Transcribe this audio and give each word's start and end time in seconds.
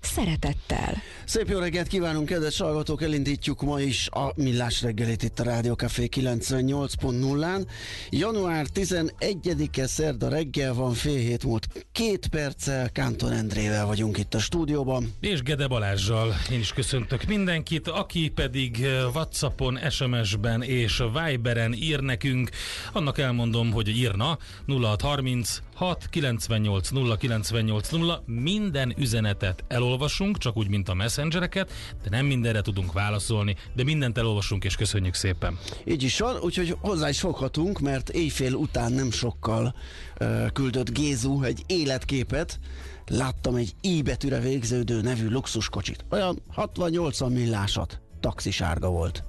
szeretettel. 0.00 1.02
Szép 1.24 1.48
jó 1.48 1.58
reggelt 1.58 1.86
kívánunk, 1.86 2.26
kedves 2.26 2.58
hallgatók! 2.58 3.02
Elindítjuk 3.02 3.62
ma 3.62 3.80
is 3.80 4.08
a 4.10 4.32
Millás 4.36 4.82
reggelit 4.82 5.22
itt 5.22 5.40
a 5.40 5.42
Rádió 5.42 5.74
Café 5.74 6.08
98.0-án. 6.16 7.66
Január 8.10 8.66
11-e 8.74 9.86
szerda 9.86 10.28
reggel 10.28 10.74
van, 10.74 10.92
fél 10.92 11.18
hét 11.18 11.44
múlt 11.44 11.86
két 11.92 12.28
perccel, 12.28 12.90
Kánton 12.90 13.32
Endrével 13.32 13.86
vagyunk 13.86 14.18
itt 14.18 14.34
a 14.34 14.38
stúdióban. 14.38 15.14
És 15.20 15.42
Gede 15.42 15.66
Balázsjal 15.66 16.34
én 16.50 16.58
is 16.58 16.72
köszöntök 16.72 17.24
mindenkit, 17.24 17.88
aki 17.88 18.28
pedig 18.28 18.82
eh, 18.82 19.14
Whatsappon, 19.14 19.78
SMS-ben 19.90 20.62
és 20.62 21.02
Viberen 21.12 21.72
ír 21.72 22.00
nekünk. 22.00 22.50
Annak 22.92 23.18
elmondom, 23.18 23.72
hogy 23.72 23.88
írna 23.88 24.38
0630 24.66 25.60
6 25.74 26.06
98 26.10 26.88
0 26.88 27.16
98 27.16 27.88
0 27.88 28.22
minden 28.26 28.94
üzenetet 28.98 29.64
elolvasunk, 29.68 29.89
csak 30.38 30.56
úgy, 30.56 30.68
mint 30.68 30.88
a 30.88 30.94
messengereket, 30.94 31.72
de 32.02 32.08
nem 32.10 32.26
mindenre 32.26 32.60
tudunk 32.60 32.92
válaszolni, 32.92 33.56
de 33.74 33.84
mindent 33.84 34.18
elolvasunk, 34.18 34.64
és 34.64 34.76
köszönjük 34.76 35.14
szépen. 35.14 35.58
Így 35.84 36.02
is 36.02 36.18
van, 36.18 36.36
úgyhogy 36.40 36.76
hozzá 36.80 37.08
is 37.08 37.20
foghatunk, 37.20 37.80
mert 37.80 38.08
éjfél 38.08 38.54
után 38.54 38.92
nem 38.92 39.10
sokkal 39.10 39.74
uh, 40.20 40.50
küldött 40.52 40.90
Gézu 40.90 41.42
egy 41.42 41.62
életképet, 41.66 42.58
láttam 43.06 43.54
egy 43.54 43.74
I 43.80 43.88
íbetűre 43.96 44.40
végződő 44.40 45.00
nevű 45.00 45.28
luxuskocsit. 45.28 46.04
Olyan 46.10 46.42
60-80 46.56 47.32
millásat, 47.32 48.00
taxisárga 48.20 48.88
volt. 48.88 49.24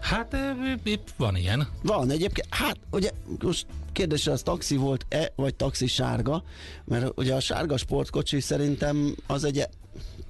Hát 0.00 0.36
itt 0.82 1.14
van 1.16 1.36
ilyen. 1.36 1.68
Van 1.82 2.10
egyébként, 2.10 2.46
hát 2.50 2.78
ugye 2.90 3.10
most 3.42 3.66
kérdés, 3.96 4.26
az 4.26 4.42
taxi 4.42 4.76
volt-e, 4.76 5.32
vagy 5.36 5.54
taxi 5.54 5.86
sárga, 5.86 6.42
mert 6.84 7.12
ugye 7.14 7.34
a 7.34 7.40
sárga 7.40 7.76
sportkocsi 7.76 8.40
szerintem 8.40 9.14
az 9.26 9.44
egy 9.44 9.66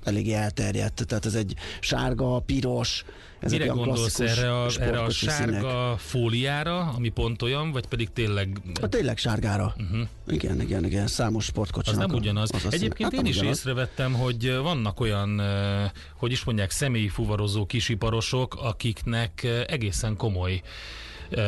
elég 0.05 0.33
elterjedt, 0.33 1.07
tehát 1.07 1.27
ez 1.27 1.35
egy 1.35 1.55
sárga, 1.81 2.39
piros, 2.39 3.05
ezek 3.41 3.59
Mire 3.59 3.73
gondolsz 3.73 4.21
erre 4.21 4.31
a, 4.31 4.65
erre 4.65 4.65
a 4.65 4.71
sportkocsi 4.71 5.27
sárga 5.27 5.57
színek. 5.59 5.99
fóliára, 5.99 6.79
ami 6.97 7.09
pont 7.09 7.43
olyan, 7.43 7.73
vagy 7.73 7.87
pedig 7.87 8.13
tényleg... 8.13 8.59
A 8.81 8.89
tényleg 8.89 9.19
sárgára. 9.19 9.75
Uh-huh. 9.79 10.09
Igen, 10.29 10.61
igen, 10.61 10.85
igen, 10.85 11.07
számos 11.07 11.43
Az 11.45 11.49
sportkocsinak. 11.51 12.07
nem 12.07 12.17
ugyanaz. 12.17 12.51
az. 12.53 12.73
Egyébként 12.73 13.13
Hát 13.13 13.21
én 13.21 13.27
is 13.27 13.37
ugyanaz. 13.37 13.57
észrevettem, 13.57 14.13
hogy 14.13 14.57
vannak 14.57 15.01
olyan, 15.01 15.41
hogy 16.17 16.33
is 16.33 16.45
mondják, 16.45 16.71
személyi 16.71 17.09
fuvarozó 17.09 17.67
kisiparosok, 17.67 18.55
akiknek 18.55 19.47
egészen 19.67 20.17
komoly 20.17 20.63
eh, 21.31 21.45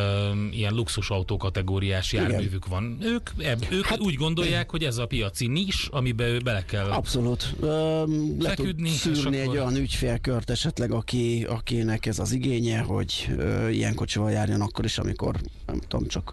ilyen 0.50 0.74
luxusautó 0.74 1.36
kategóriás 1.36 2.12
járművük 2.12 2.66
van. 2.66 2.98
Ők, 3.02 3.30
eb, 3.38 3.64
ők 3.70 3.84
Hát- 3.86 4.00
úgy 4.00 4.14
gondolják, 4.14 4.70
hogy 4.70 4.84
ez 4.84 4.98
a 4.98 5.06
piaci 5.06 5.46
nis, 5.46 5.86
amiben 5.90 6.28
ő 6.28 6.38
bele 6.38 6.64
kell 6.64 6.86
Abszolút. 6.90 7.54
Öm, 7.60 8.36
le 8.40 8.54
tud 8.54 8.64
Feküdni, 8.66 8.88
és 8.88 8.94
szűrni 8.94 9.36
egy 9.38 9.46
akkor- 9.46 9.58
olyan 9.60 9.76
ügyfélkört 9.76 10.50
esetleg, 10.50 10.90
aki, 10.92 11.44
akinek 11.48 12.06
ez 12.06 12.18
az 12.18 12.32
igénye, 12.32 12.78
hogy 12.80 13.28
ö, 13.38 13.68
ilyen 13.68 13.94
kocsival 13.94 14.30
járjon 14.30 14.60
akkor 14.60 14.84
is, 14.84 14.98
amikor 14.98 15.36
nem 15.66 15.80
tudom, 15.88 16.06
csak 16.08 16.32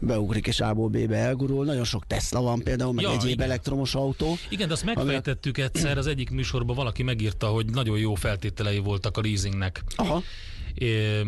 beugrik 0.00 0.46
és 0.46 0.60
A-ból 0.60 0.88
B-be 0.88 1.16
elgurul. 1.16 1.64
Nagyon 1.64 1.84
sok 1.84 2.06
Tesla 2.06 2.40
van 2.40 2.62
például, 2.62 2.92
meg 2.92 3.04
Ja, 3.04 3.12
egyéb 3.12 3.28
igen. 3.30 3.44
elektromos 3.44 3.94
autó. 3.94 4.36
Igen, 4.48 4.66
de 4.68 4.72
azt 4.72 4.84
megfejtettük 4.84 5.58
egyszer, 5.58 5.98
az 5.98 6.06
egyik 6.06 6.30
műsorban 6.30 6.76
valaki 6.76 7.02
megírta, 7.02 7.46
hogy 7.46 7.66
nagyon 7.66 7.98
jó 7.98 8.14
feltételei 8.14 8.78
voltak 8.78 9.16
a 9.16 9.20
leasingnek. 9.20 9.82
Aha. 9.96 10.22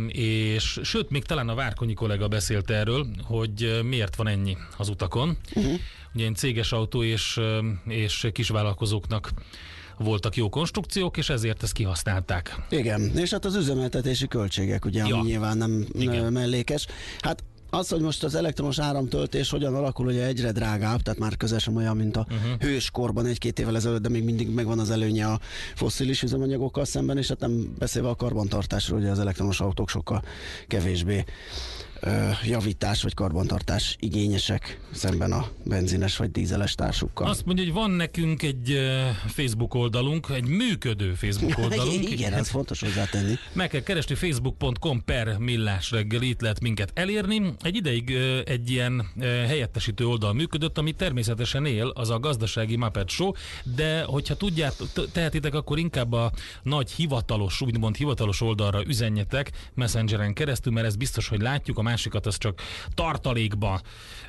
És 0.08 0.80
sőt, 0.82 1.10
még 1.10 1.24
talán 1.24 1.48
a 1.48 1.54
Várkonyi 1.54 1.94
kollega 1.94 2.28
beszélt 2.28 2.70
erről, 2.70 3.06
hogy 3.22 3.80
miért 3.84 4.16
van 4.16 4.28
ennyi 4.28 4.56
az 4.76 4.88
utakon. 4.88 5.38
Uh-huh. 5.54 5.72
Ugye 6.14 6.26
egy 6.26 6.36
céges 6.36 6.72
autó 6.72 7.02
és, 7.02 7.40
és 7.86 8.28
kisvállalkozóknak 8.32 9.30
voltak 9.98 10.36
jó 10.36 10.48
konstrukciók, 10.48 11.16
és 11.16 11.28
ezért 11.28 11.62
ezt 11.62 11.72
kihasználták. 11.72 12.56
Igen, 12.70 13.16
és 13.16 13.30
hát 13.30 13.44
az 13.44 13.56
üzemeltetési 13.56 14.28
költségek, 14.28 14.84
ugye, 14.84 15.06
Ja. 15.06 15.16
ami 15.16 15.28
nyilván 15.28 15.56
nem 15.56 15.86
Igen. 15.92 16.32
mellékes. 16.32 16.86
Hát 17.20 17.44
az, 17.70 17.88
hogy 17.88 18.00
most 18.00 18.24
az 18.24 18.34
elektromos 18.34 18.78
áramtöltés 18.78 19.50
hogyan 19.50 19.74
alakul, 19.74 20.06
ugye 20.06 20.26
egyre 20.26 20.52
drágább, 20.52 21.00
tehát 21.02 21.18
már 21.18 21.36
közel 21.36 21.58
sem 21.58 21.76
olyan, 21.76 21.96
mint 21.96 22.16
a 22.16 22.26
uh-huh. 22.30 22.60
hőskorban 22.60 23.26
egy-két 23.26 23.58
évvel 23.58 23.76
ezelőtt, 23.76 24.02
de 24.02 24.08
még 24.08 24.24
mindig 24.24 24.50
megvan 24.50 24.78
az 24.78 24.90
előnye 24.90 25.26
a 25.26 25.40
fosszilis 25.74 26.22
üzemanyagokkal 26.22 26.84
szemben, 26.84 27.18
és 27.18 27.28
hát 27.28 27.40
nem 27.40 27.74
beszélve 27.78 28.08
a 28.08 28.14
karbantartásról, 28.14 28.98
ugye 28.98 29.10
az 29.10 29.18
elektromos 29.18 29.60
autók 29.60 29.88
sokkal 29.88 30.22
kevésbé 30.66 31.24
javítás 32.44 33.02
vagy 33.02 33.14
karbantartás 33.14 33.96
igényesek 33.98 34.80
szemben 34.92 35.32
a 35.32 35.48
benzines 35.64 36.16
vagy 36.16 36.30
dízeles 36.30 36.74
társukkal. 36.74 37.28
Azt 37.28 37.44
mondja, 37.44 37.64
hogy 37.64 37.72
van 37.72 37.90
nekünk 37.90 38.42
egy 38.42 38.78
Facebook 39.26 39.74
oldalunk, 39.74 40.28
egy 40.34 40.46
működő 40.46 41.14
Facebook 41.14 41.58
oldalunk. 41.64 42.10
Igen, 42.10 42.32
ez 42.32 42.48
fontos 42.48 42.80
hozzátenni. 42.80 43.34
Meg 43.52 43.68
kell 43.68 43.80
keresni 43.80 44.14
facebook.com 44.14 45.04
per 45.04 45.38
millás 45.38 45.90
reggel, 45.90 46.22
itt 46.22 46.40
lehet 46.40 46.60
minket 46.60 46.90
elérni. 46.94 47.54
Egy 47.62 47.76
ideig 47.76 48.16
egy 48.44 48.70
ilyen 48.70 49.06
helyettesítő 49.20 50.06
oldal 50.06 50.32
működött, 50.32 50.78
ami 50.78 50.92
természetesen 50.92 51.66
él, 51.66 51.86
az 51.86 52.10
a 52.10 52.18
gazdasági 52.18 52.76
Muppet 52.76 53.08
Show, 53.08 53.32
de 53.76 54.02
hogyha 54.02 54.34
tudját, 54.34 54.76
tehetitek, 55.12 55.54
akkor 55.54 55.78
inkább 55.78 56.12
a 56.12 56.32
nagy 56.62 56.90
hivatalos, 56.90 57.60
úgymond 57.60 57.96
hivatalos 57.96 58.40
oldalra 58.40 58.82
üzenjetek 58.86 59.50
Messengeren 59.74 60.34
keresztül, 60.34 60.72
mert 60.72 60.86
ez 60.86 60.96
biztos, 60.96 61.28
hogy 61.28 61.40
látjuk, 61.40 61.78
a 61.78 61.82
másikat 61.90 62.26
azt 62.26 62.38
csak 62.38 62.60
tartalékba 62.94 63.80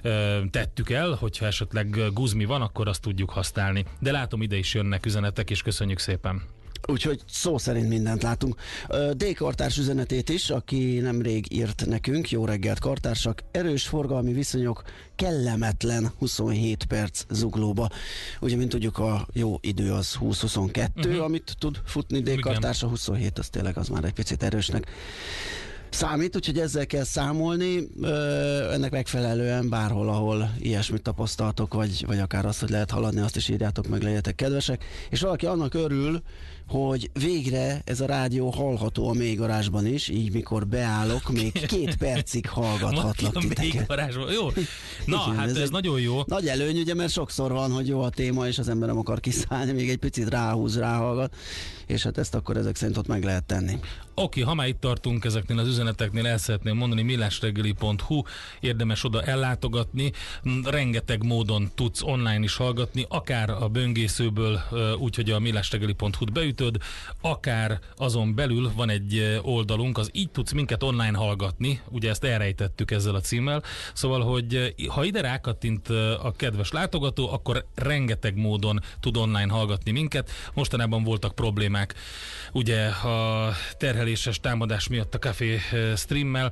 ö, 0.02 0.40
tettük 0.52 0.90
el, 0.90 1.12
hogyha 1.12 1.46
esetleg 1.46 2.14
guzmi 2.14 2.46
van, 2.46 2.62
akkor 2.62 2.88
azt 2.88 3.02
tudjuk 3.02 3.30
használni. 3.30 3.86
De 4.00 4.12
látom, 4.12 4.42
ide 4.42 4.56
is 4.58 4.74
jönnek 4.74 5.06
üzenetek, 5.06 5.50
és 5.50 5.62
köszönjük 5.62 6.00
szépen. 6.00 6.42
Úgyhogy 6.88 7.22
szó 7.30 7.58
szerint 7.58 7.90
mindent 7.90 8.24
látunk. 8.24 8.56
D. 9.14 9.34
Kartárs 9.34 9.78
üzenetét 9.78 10.30
is, 10.30 10.50
aki 10.50 11.00
nemrég 11.00 11.54
írt 11.54 11.86
nekünk, 11.86 12.30
jó 12.30 12.46
reggelt 12.46 12.80
kartársak, 12.80 13.44
erős 13.52 13.88
forgalmi 13.88 14.34
viszonyok, 14.34 14.84
kellemetlen 15.16 16.12
27 16.18 16.86
perc 16.86 17.24
zuglóba. 17.30 17.90
Ugye, 18.40 18.56
mint 18.56 18.70
tudjuk, 18.70 18.98
a 18.98 19.28
jó 19.34 19.58
idő 19.62 19.92
az 19.92 20.18
20-22, 20.22 20.88
uh-huh. 20.96 21.24
amit 21.24 21.56
tud 21.60 21.82
futni 21.86 22.22
D. 22.22 22.40
Kartárs, 22.40 22.84
a 22.84 22.88
27 22.88 23.40
az 23.40 23.50
tényleg 23.50 23.78
az 23.78 23.88
már 23.88 24.04
egy 24.04 24.14
picit 24.14 24.44
erősnek 24.44 24.92
számít, 25.94 26.36
úgyhogy 26.36 26.60
ezzel 26.60 26.86
kell 26.86 27.04
számolni. 27.04 27.88
Ennek 28.72 28.92
megfelelően 28.92 29.70
bárhol, 29.70 30.10
ahol 30.10 30.52
ilyesmit 30.60 31.02
tapasztaltok, 31.02 31.74
vagy, 31.74 32.06
vagy 32.08 32.20
akár 32.20 32.46
azt, 32.46 32.60
hogy 32.60 32.70
lehet 32.70 32.92
haladni, 32.92 33.22
azt 33.22 33.36
is 33.36 33.50
írjátok 33.50 33.88
meg, 33.88 34.02
legyetek 34.02 34.36
kedvesek. 34.36 34.84
És 35.10 35.22
valaki 35.22 35.46
annak 35.46 35.74
örül, 35.74 36.22
hogy 36.72 37.10
végre 37.14 37.82
ez 37.86 38.02
a 38.02 38.06
rádió 38.06 38.50
hallható 38.50 39.10
a 39.10 39.14
mélygarázsban 39.14 39.86
is, 39.86 40.10
így 40.10 40.34
mikor 40.34 40.68
beállok, 40.68 41.30
még 41.30 41.52
két 41.66 41.96
percig 41.96 42.50
hallgathatlak 42.50 43.38
titeket. 43.38 44.14
Jó. 44.34 44.48
Na, 45.06 45.24
Igen, 45.26 45.38
hát 45.40 45.50
ez, 45.50 45.56
ez 45.56 45.70
nagyon 45.70 46.00
jó. 46.00 46.22
Nagy 46.26 46.48
előny, 46.48 46.80
ugye, 46.80 46.94
mert 46.94 47.12
sokszor 47.12 47.52
van, 47.52 47.72
hogy 47.72 47.88
jó 47.88 48.02
a 48.02 48.10
téma, 48.10 48.48
és 48.48 48.60
az 48.60 48.70
ember 48.70 48.88
nem 48.88 48.98
akar 48.98 49.20
kiszállni, 49.20 49.72
még 49.72 49.90
egy 49.90 49.98
picit 49.98 50.30
ráhúz, 50.30 50.78
ráhallgat, 50.78 51.36
és 51.86 52.04
hát 52.04 52.18
ezt 52.18 52.36
akkor 52.36 52.58
ezek 52.58 52.76
szerint 52.76 52.98
ott 52.98 53.08
meg 53.08 53.24
lehet 53.24 53.44
tenni. 53.44 53.80
Oké, 54.16 54.42
ha 54.42 54.54
már 54.54 54.68
itt 54.68 54.80
tartunk 54.80 55.26
ezeknél 55.26 55.60
az 55.60 55.68
üzeneteknél, 55.68 56.28
el 56.28 56.38
szeretném 56.38 56.78
mondani, 56.78 57.02
millásreggeli.hu, 57.02 58.22
érdemes 58.60 59.04
oda 59.04 59.24
ellátogatni, 59.24 60.12
M, 60.44 60.50
rengeteg 60.66 61.24
módon 61.24 61.72
tudsz 61.76 62.02
online 62.02 62.40
is 62.40 62.56
hallgatni, 62.56 63.06
akár 63.10 63.50
a 63.50 63.68
böngészőből, 63.68 64.60
úgyhogy 65.00 65.30
a 65.30 65.40
millásreggeli.hu-t 65.40 66.32
beütöd, 66.62 66.82
akár 67.22 67.80
azon 67.98 68.36
belül 68.36 68.72
van 68.76 68.90
egy 68.90 69.18
ö, 69.18 69.38
oldalunk, 69.40 69.98
az 69.98 70.10
így 70.14 70.30
tudsz 70.30 70.52
minket 70.52 70.84
online 70.84 71.18
hallgatni, 71.18 71.82
ugye 71.90 72.10
ezt 72.10 72.24
elrejtettük 72.24 72.92
ezzel 72.92 73.16
a 73.16 73.20
címmel, 73.20 73.64
szóval, 73.94 74.22
hogy 74.22 74.56
ö, 74.56 74.68
ha 74.88 75.04
ide 75.04 75.22
rákattint 75.22 75.90
ö, 75.90 76.14
a 76.22 76.32
kedves 76.32 76.72
látogató, 76.72 77.32
akkor 77.32 77.66
rengeteg 77.76 78.36
módon 78.36 78.80
tud 79.00 79.18
online 79.18 79.52
hallgatni 79.52 79.92
minket. 79.92 80.30
Mostanában 80.54 81.04
voltak 81.04 81.36
problémák, 81.36 81.94
ugye 82.52 82.86
a 82.88 83.52
terheléses 83.78 84.40
támadás 84.40 84.88
miatt 84.88 85.16
a 85.16 85.20
Café 85.20 85.54
eh, 85.72 85.96
streammel, 85.96 86.52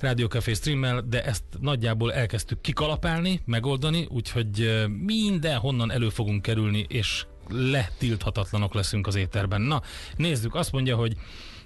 Rádió 0.00 0.26
Café 0.26 0.52
streammel, 0.52 1.00
de 1.08 1.24
ezt 1.24 1.44
nagyjából 1.60 2.12
elkezdtük 2.12 2.60
kikalapálni, 2.60 3.40
megoldani, 3.44 4.06
úgyhogy 4.10 4.60
eh, 4.60 4.88
mindenhonnan 4.88 5.92
elő 5.92 6.08
fogunk 6.08 6.42
kerülni, 6.42 6.86
és 6.88 7.26
letilthatatlanok 7.50 8.74
leszünk 8.74 9.06
az 9.06 9.14
éterben. 9.14 9.60
Na, 9.60 9.82
nézzük, 10.16 10.54
azt 10.54 10.72
mondja, 10.72 10.96
hogy 10.96 11.16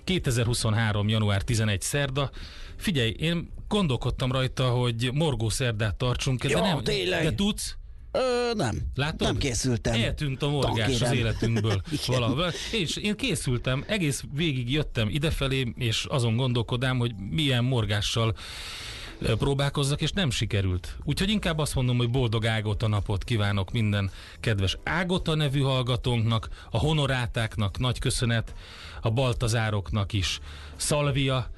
2023. 0.05 1.08
január 1.08 1.43
11. 1.43 1.81
szerda. 1.81 2.31
Figyelj, 2.76 3.11
én 3.19 3.50
gondolkodtam 3.69 4.32
rajta, 4.32 4.70
hogy 4.70 5.11
morgó 5.12 5.49
szerdát 5.49 5.94
tartsunk, 5.94 6.43
de 6.43 6.49
Ja, 6.49 6.61
nem. 6.61 6.82
tényleg? 6.82 7.23
De 7.25 7.34
tudsz? 7.34 7.76
Ö, 8.12 8.20
nem. 8.55 8.79
Látod? 8.94 9.20
Nem 9.26 9.37
készültem. 9.37 10.02
Eltűnt 10.02 10.43
a 10.43 10.49
morgás 10.49 10.88
az 10.88 10.99
Tankérem. 10.99 11.25
életünkből 11.26 11.82
Igen. 11.93 12.20
valahol. 12.20 12.52
És 12.73 12.96
én 12.96 13.17
készültem, 13.17 13.84
egész 13.87 14.23
végig 14.34 14.70
jöttem 14.73 15.08
idefelé, 15.08 15.73
és 15.76 16.05
azon 16.08 16.37
gondolkodám, 16.37 16.99
hogy 16.99 17.12
milyen 17.31 17.64
morgással 17.64 18.34
próbálkozzak, 19.38 20.00
és 20.00 20.12
nem 20.12 20.30
sikerült. 20.30 20.96
Úgyhogy 21.04 21.30
inkább 21.30 21.58
azt 21.58 21.74
mondom, 21.74 21.96
hogy 21.96 22.10
boldog 22.10 22.46
Ágota 22.46 22.88
napot 22.88 23.24
kívánok 23.24 23.70
minden 23.72 24.10
kedves 24.40 24.78
Ágota 24.84 25.34
nevű 25.34 25.60
hallgatónknak, 25.60 26.48
a 26.70 26.78
honorátáknak 26.78 27.78
nagy 27.78 27.98
köszönet, 27.98 28.54
a 29.00 29.10
baltazároknak 29.10 30.12
is. 30.12 30.40
Szalvia, 30.76 31.50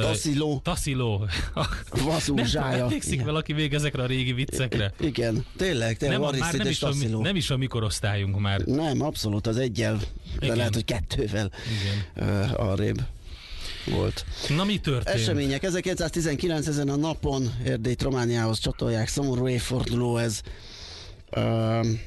Tasziló. 0.00 0.60
Tasziló. 0.64 1.26
Vazú 1.90 2.06
Nem 2.10 2.20
tudom, 2.24 2.44
zsája. 2.46 2.84
emlékszik 2.84 3.12
Igen. 3.12 3.24
valaki 3.24 3.52
még 3.52 3.74
ezekre 3.74 4.02
a 4.02 4.06
régi 4.06 4.32
viccekre? 4.32 4.92
Igen, 5.00 5.44
tényleg, 5.56 5.96
tényleg, 5.96 6.18
Nem, 6.18 6.28
a- 6.28 6.32
már 6.38 6.54
nem 6.54 6.66
is, 6.66 6.82
a, 6.82 6.88
mi- 6.88 6.94
Tassziló. 6.94 7.20
nem 7.22 7.36
is 7.36 7.50
a 7.50 7.56
mikorosztályunk 7.56 8.40
már. 8.40 8.60
Nem, 8.60 9.02
abszolút, 9.02 9.46
az 9.46 9.56
egyel, 9.56 9.96
de 10.38 10.44
Igen. 10.44 10.56
lehet, 10.56 10.74
hogy 10.74 10.84
kettővel 10.84 11.50
Igen. 12.14 12.28
ö, 12.28 12.44
arrébb 12.56 12.98
volt. 13.84 14.24
Na 14.56 14.64
mi 14.64 14.78
történt? 14.78 15.16
Események 15.16 15.62
1919 15.62 16.66
ezen 16.66 16.88
a 16.88 16.96
napon 16.96 17.54
Erdélyt 17.64 18.02
Romániához 18.02 18.58
csatolják, 18.58 19.08
szomorú 19.08 19.48
évforduló 19.48 20.16
ez. 20.16 20.40
Öm, 21.30 22.00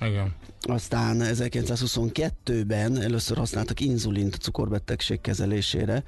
Igen. 0.00 0.34
aztán 0.62 1.20
1922-ben 1.22 3.00
először 3.02 3.36
használtak 3.36 3.80
inzulint 3.80 4.34
a 4.34 4.38
cukorbetegség 4.38 5.20
kezelésére. 5.20 6.04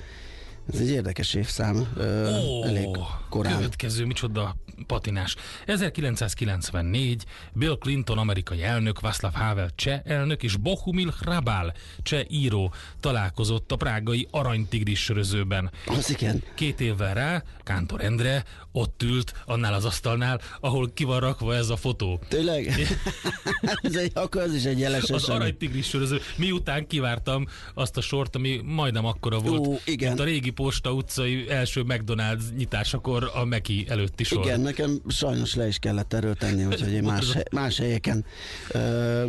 Ez 0.73 0.81
egy 0.81 0.91
érdekes 0.91 1.35
évszám, 1.35 1.89
ö, 1.97 2.39
Ó, 2.39 2.65
elég 2.65 2.89
korán. 3.29 3.57
Következő, 3.57 4.05
micsoda 4.05 4.57
patinás. 4.87 5.37
1994 5.67 7.25
Bill 7.53 7.77
Clinton 7.79 8.19
amerikai 8.19 8.63
elnök, 8.63 9.01
Václav 9.01 9.35
Havel 9.35 9.71
cseh 9.75 10.01
elnök 10.05 10.43
és 10.43 10.57
Bohumil 10.57 11.15
Hrabal 11.21 11.75
cseh 12.03 12.25
író 12.29 12.73
találkozott 13.01 13.73
a 13.73 13.77
prágai 13.77 14.29
aranytigris 14.31 15.03
sörözőben. 15.03 15.71
Az 15.87 16.11
igen. 16.11 16.43
Két 16.55 16.81
évvel 16.81 17.15
rá 17.15 17.43
Kántor 17.63 18.05
Endre 18.05 18.45
ott 18.77 19.03
ült 19.03 19.33
annál 19.47 19.75
az 19.75 19.85
asztalnál, 19.85 20.41
ahol 20.61 20.91
ki 20.95 21.05
van 21.05 21.21
rakva 21.21 21.55
ez 21.55 21.69
a 21.69 21.77
fotó. 21.77 22.21
Tényleg? 22.29 22.67
ez 23.83 23.97
egy, 23.97 24.11
akkor 24.15 24.43
ez 24.43 24.55
is 24.55 24.65
egy 24.65 24.79
jeles 24.79 25.11
Az 25.11 25.29
aranytigris 25.29 25.89
söröző. 25.89 26.21
Miután 26.37 26.87
kivártam 26.87 27.47
azt 27.75 27.97
a 27.97 28.01
sort, 28.01 28.37
ami 28.37 28.61
majdnem 28.65 29.05
akkora 29.05 29.39
volt, 29.39 29.67
Ó, 29.67 29.77
igen. 29.85 30.09
mint 30.09 30.21
a 30.21 30.25
régi 30.25 30.51
Posta 30.51 30.93
utcai 30.93 31.51
első 31.51 31.85
McDonald's 31.89 32.55
nyitásakor 32.57 33.31
a 33.35 33.45
Meki 33.45 33.87
előtti 33.89 34.25
sor. 34.25 34.45
Igen, 34.45 34.61
nekem 34.61 35.01
sajnos 35.09 35.55
le 35.55 35.67
is 35.67 35.79
kellett 35.79 36.13
erről 36.13 36.35
tenni, 36.35 36.65
úgyhogy 36.65 36.93
én 36.93 37.03
más, 37.03 37.25
más 37.51 37.79
helyeken 37.79 38.25
ö, 38.69 38.79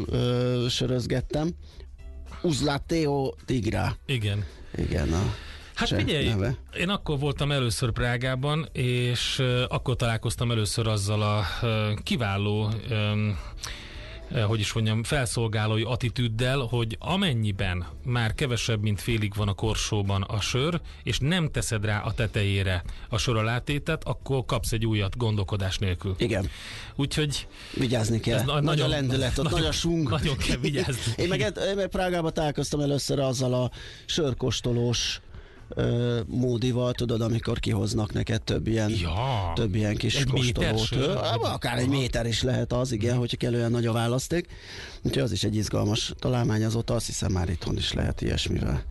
ö, 0.09 0.65
sörözgettem. 0.69 1.49
Uzlateo 2.41 3.33
Tigra. 3.45 3.97
Igen. 4.05 4.45
Igen, 4.77 5.13
a 5.13 5.35
Hát 5.75 5.87
cseh 5.87 5.99
figyelj, 5.99 6.27
neve. 6.27 6.55
én 6.77 6.89
akkor 6.89 7.19
voltam 7.19 7.51
először 7.51 7.91
Prágában, 7.91 8.69
és 8.71 9.43
akkor 9.67 9.95
találkoztam 9.95 10.51
először 10.51 10.87
azzal 10.87 11.21
a 11.21 11.45
kiváló 12.03 12.69
hogy 14.47 14.59
is 14.59 14.73
mondjam, 14.73 15.03
felszolgálói 15.03 15.83
attitűddel, 15.83 16.57
hogy 16.59 16.97
amennyiben 16.99 17.85
már 18.03 18.33
kevesebb, 18.33 18.81
mint 18.81 19.01
félig 19.01 19.33
van 19.35 19.47
a 19.47 19.53
korsóban 19.53 20.21
a 20.21 20.39
sör, 20.41 20.81
és 21.03 21.19
nem 21.19 21.51
teszed 21.51 21.85
rá 21.85 21.99
a 21.99 22.13
tetejére 22.13 22.83
a 23.09 23.17
sör 23.17 23.35
alátétet, 23.35 24.03
akkor 24.03 24.45
kapsz 24.45 24.71
egy 24.71 24.85
újat 24.85 25.17
gondolkodás 25.17 25.77
nélkül. 25.77 26.15
Igen, 26.17 26.49
Úgyhogy 26.95 27.47
vigyázni 27.73 28.19
kell. 28.19 28.37
Nagy, 28.37 28.45
na- 28.45 28.61
nagy 28.61 28.79
a 28.79 28.87
lendület, 28.87 29.37
ott 29.37 29.43
nagyon- 29.43 29.59
nagy 29.59 29.67
a 29.67 29.71
sung. 29.71 30.09
nagyon 30.09 30.37
kell 30.37 30.57
vigyázni. 30.57 31.13
én, 31.23 31.27
meg, 31.27 31.39
én 31.39 31.75
meg 31.75 31.87
Prágában 31.87 32.33
találkoztam 32.33 32.79
először 32.79 33.19
azzal 33.19 33.53
a 33.53 33.71
sörkostolós 34.05 35.21
ö, 35.69 36.19
módival, 36.27 36.93
tudod, 36.93 37.21
amikor 37.21 37.59
kihoznak 37.59 38.13
neked 38.13 38.41
több 38.41 38.67
ilyen, 38.67 38.89
Ja. 38.89 39.51
több 39.55 39.75
ilyen 39.75 39.95
kis 39.95 40.15
Egy 40.15 40.25
kóstolót. 40.25 40.89
Akár 41.41 41.77
egy 41.77 41.87
méter 41.89 42.25
is 42.25 42.43
lehet 42.43 42.73
az, 42.73 42.91
igen, 42.91 43.17
hogyha 43.17 43.37
kellően 43.37 43.71
nagy 43.71 43.85
a 43.85 43.91
választék. 43.91 44.47
Úgyhogy 45.01 45.23
az 45.23 45.31
is 45.31 45.43
egy 45.43 45.55
izgalmas 45.55 46.13
találmány, 46.19 46.63
azóta 46.63 46.93
azt 46.93 47.05
hiszem 47.05 47.31
már 47.31 47.49
itthon 47.49 47.77
is 47.77 47.93
lehet 47.93 48.21
ilyesmivel 48.21 48.83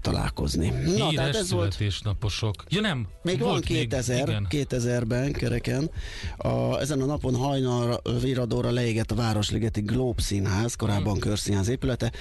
találkozni. 0.00 0.68
Na, 0.68 1.08
híres 1.08 1.14
tehát 1.14 1.34
ez 1.34 1.50
volt 1.50 1.72
születésnaposok. 1.72 2.64
Ja 2.68 2.80
nem, 2.80 3.06
még 3.22 3.38
van 3.38 3.48
volt 3.48 3.64
2000, 3.64 4.28
igen. 4.28 4.46
2000-ben 4.50 5.32
kereken. 5.32 5.90
A, 6.36 6.78
ezen 6.80 7.00
a 7.00 7.04
napon 7.04 7.34
hajnal 7.34 8.02
viradóra 8.20 8.70
leégett 8.70 9.10
a 9.10 9.14
Városligeti 9.14 9.80
Globe 9.80 10.22
Színház, 10.22 10.74
korábban 10.74 11.18
körszínház 11.18 11.68
épülete. 11.68 12.12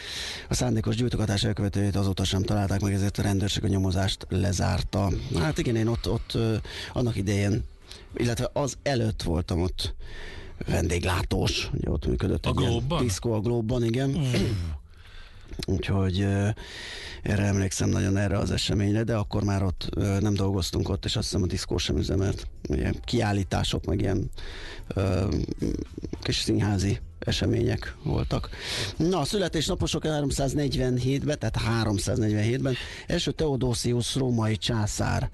A 0.50 0.54
szándékos 0.54 0.96
gyújtogatás 0.96 1.44
elkövetőjét 1.44 1.96
azóta 1.96 2.24
sem 2.24 2.44
találták 2.44 2.82
meg, 2.82 2.94
ezért 2.94 3.18
a 3.18 3.22
rendőrség 3.22 3.64
a 3.64 3.68
nyomozást 3.68 4.26
lezárta. 4.30 5.10
Hát 5.40 5.58
igen, 5.58 5.76
én 5.76 5.88
ott, 5.88 6.10
ott 6.10 6.38
annak 6.94 7.16
idején, 7.16 7.64
illetve 8.16 8.50
az 8.54 8.78
előtt 8.84 9.22
voltam 9.22 9.62
ott 9.62 9.96
vendéglátós, 10.68 11.70
ugye 11.74 11.90
ott 11.90 12.06
működött 12.06 12.46
A 12.46 12.50
egy 12.50 12.56
Globe-ban? 12.56 13.04
diszkó 13.04 13.34
a 13.34 13.40
Globe-ban, 13.40 13.84
igen. 13.84 14.10
Úgyhogy 15.66 16.20
erre 17.22 17.44
emlékszem 17.44 17.90
nagyon 17.90 18.18
erre 18.18 18.38
az 18.38 18.52
eseményre, 18.52 19.04
de 19.04 19.16
akkor 19.16 19.44
már 19.44 19.64
ott 19.64 19.90
nem 20.20 20.34
dolgoztunk 20.34 20.90
ott, 20.90 21.06
és 21.06 21.16
azt 21.16 21.28
hiszem 21.28 21.44
a 21.44 21.48
diszkó 21.48 21.78
sem 21.78 21.98
üzemelt. 21.98 22.48
Ilyen 22.64 22.96
kiállítások, 23.04 23.86
meg 23.86 24.02
ilyen 24.02 24.30
kis 26.22 26.38
színházi 26.38 27.00
események 27.20 27.96
voltak. 28.04 28.50
Na, 28.98 29.20
a 29.20 29.26
születésnaposok 29.26 30.02
347-ben, 30.06 31.40
tehát 31.40 31.86
347-ben 31.86 32.76
első 33.08 33.32
Teodosius 33.32 34.16
római 34.16 34.58
császár 34.58 35.30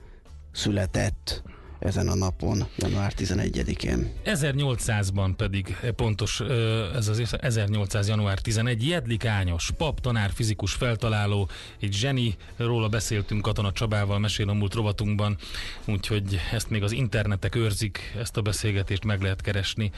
született 0.51 1.43
ezen 1.79 2.07
a 2.07 2.15
napon, 2.15 2.67
január 2.77 3.13
11-én. 3.17 4.11
1800-ban 4.25 5.31
pedig 5.37 5.77
eh, 5.81 5.91
pontos 5.91 6.39
ö, 6.39 6.87
ez 6.95 7.07
az 7.07 7.19
év, 7.19 7.29
1800. 7.31 8.07
január 8.07 8.39
11. 8.39 8.87
Jedlik 8.87 9.25
Ányos, 9.25 9.71
pap, 9.77 9.99
tanár, 9.99 10.31
fizikus, 10.33 10.73
feltaláló, 10.73 11.49
egy 11.79 11.93
zseni, 11.93 12.35
róla 12.57 12.87
beszéltünk 12.87 13.41
Katona 13.41 13.71
Csabával, 13.71 14.19
mesél 14.19 14.49
a 14.49 14.53
múlt 14.53 14.73
rovatunkban, 14.73 15.37
úgyhogy 15.85 16.39
ezt 16.51 16.69
még 16.69 16.83
az 16.83 16.91
internetek 16.91 17.55
őrzik, 17.55 18.15
ezt 18.19 18.37
a 18.37 18.41
beszélgetést 18.41 19.05
meg 19.05 19.21
lehet 19.21 19.41
keresni. 19.41 19.91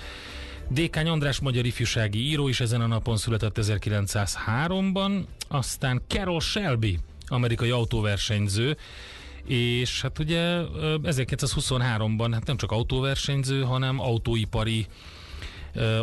Dékány 0.70 1.08
András 1.08 1.40
magyar 1.40 1.66
ifjúsági 1.66 2.20
író 2.20 2.48
is 2.48 2.60
ezen 2.60 2.82
a 2.82 2.88
napon 2.88 3.18
született 3.18 3.58
1903-ban, 3.62 5.24
aztán 5.48 6.02
Carol 6.08 6.40
Shelby, 6.40 7.00
amerikai 7.28 7.70
autóversenyző, 7.70 8.78
és 9.46 10.02
hát 10.02 10.20
ugye 10.20 10.62
1923-ban 11.04 12.30
hát 12.32 12.46
nem 12.46 12.58
csak 12.58 12.72
autóversenyző, 12.72 13.62
hanem 13.62 14.00
autóipari 14.00 14.88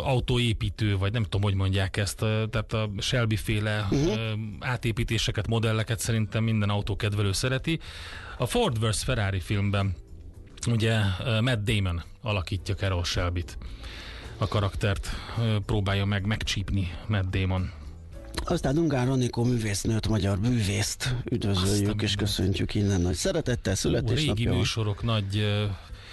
autóépítő, 0.02 0.96
vagy 0.96 1.12
nem 1.12 1.22
tudom, 1.22 1.42
hogy 1.42 1.54
mondják 1.54 1.96
ezt, 1.96 2.16
tehát 2.18 2.72
a 2.72 2.90
Shelby 2.98 3.36
féle 3.36 3.86
uh-huh. 3.90 4.18
átépítéseket, 4.60 5.46
modelleket 5.46 5.98
szerintem 5.98 6.44
minden 6.44 6.68
autókedvelő 6.68 7.32
szereti. 7.32 7.80
A 8.38 8.46
Ford 8.46 8.86
vs. 8.86 9.02
Ferrari 9.02 9.40
filmben 9.40 9.94
ugye 10.66 11.00
Matt 11.40 11.64
Damon 11.64 12.02
alakítja 12.22 12.74
Carol 12.74 13.04
Shelby-t. 13.04 13.58
A 14.38 14.48
karaktert 14.48 15.08
próbálja 15.66 16.04
meg 16.04 16.26
megcsípni 16.26 16.90
Matt 17.06 17.30
Damon. 17.36 17.70
Aztán 18.44 18.78
Ungár 18.78 19.08
Anikó 19.08 19.44
művésznőt, 19.44 20.08
magyar 20.08 20.38
művészt 20.38 21.14
üdvözöljük 21.30 22.02
és 22.02 22.14
köszöntjük 22.14 22.74
innen 22.74 23.00
nagy 23.00 23.14
szeretettel, 23.14 23.74
születésnapja. 23.74 24.44
Régi 24.44 24.56
műsorok, 24.56 25.02
nagy 25.02 25.44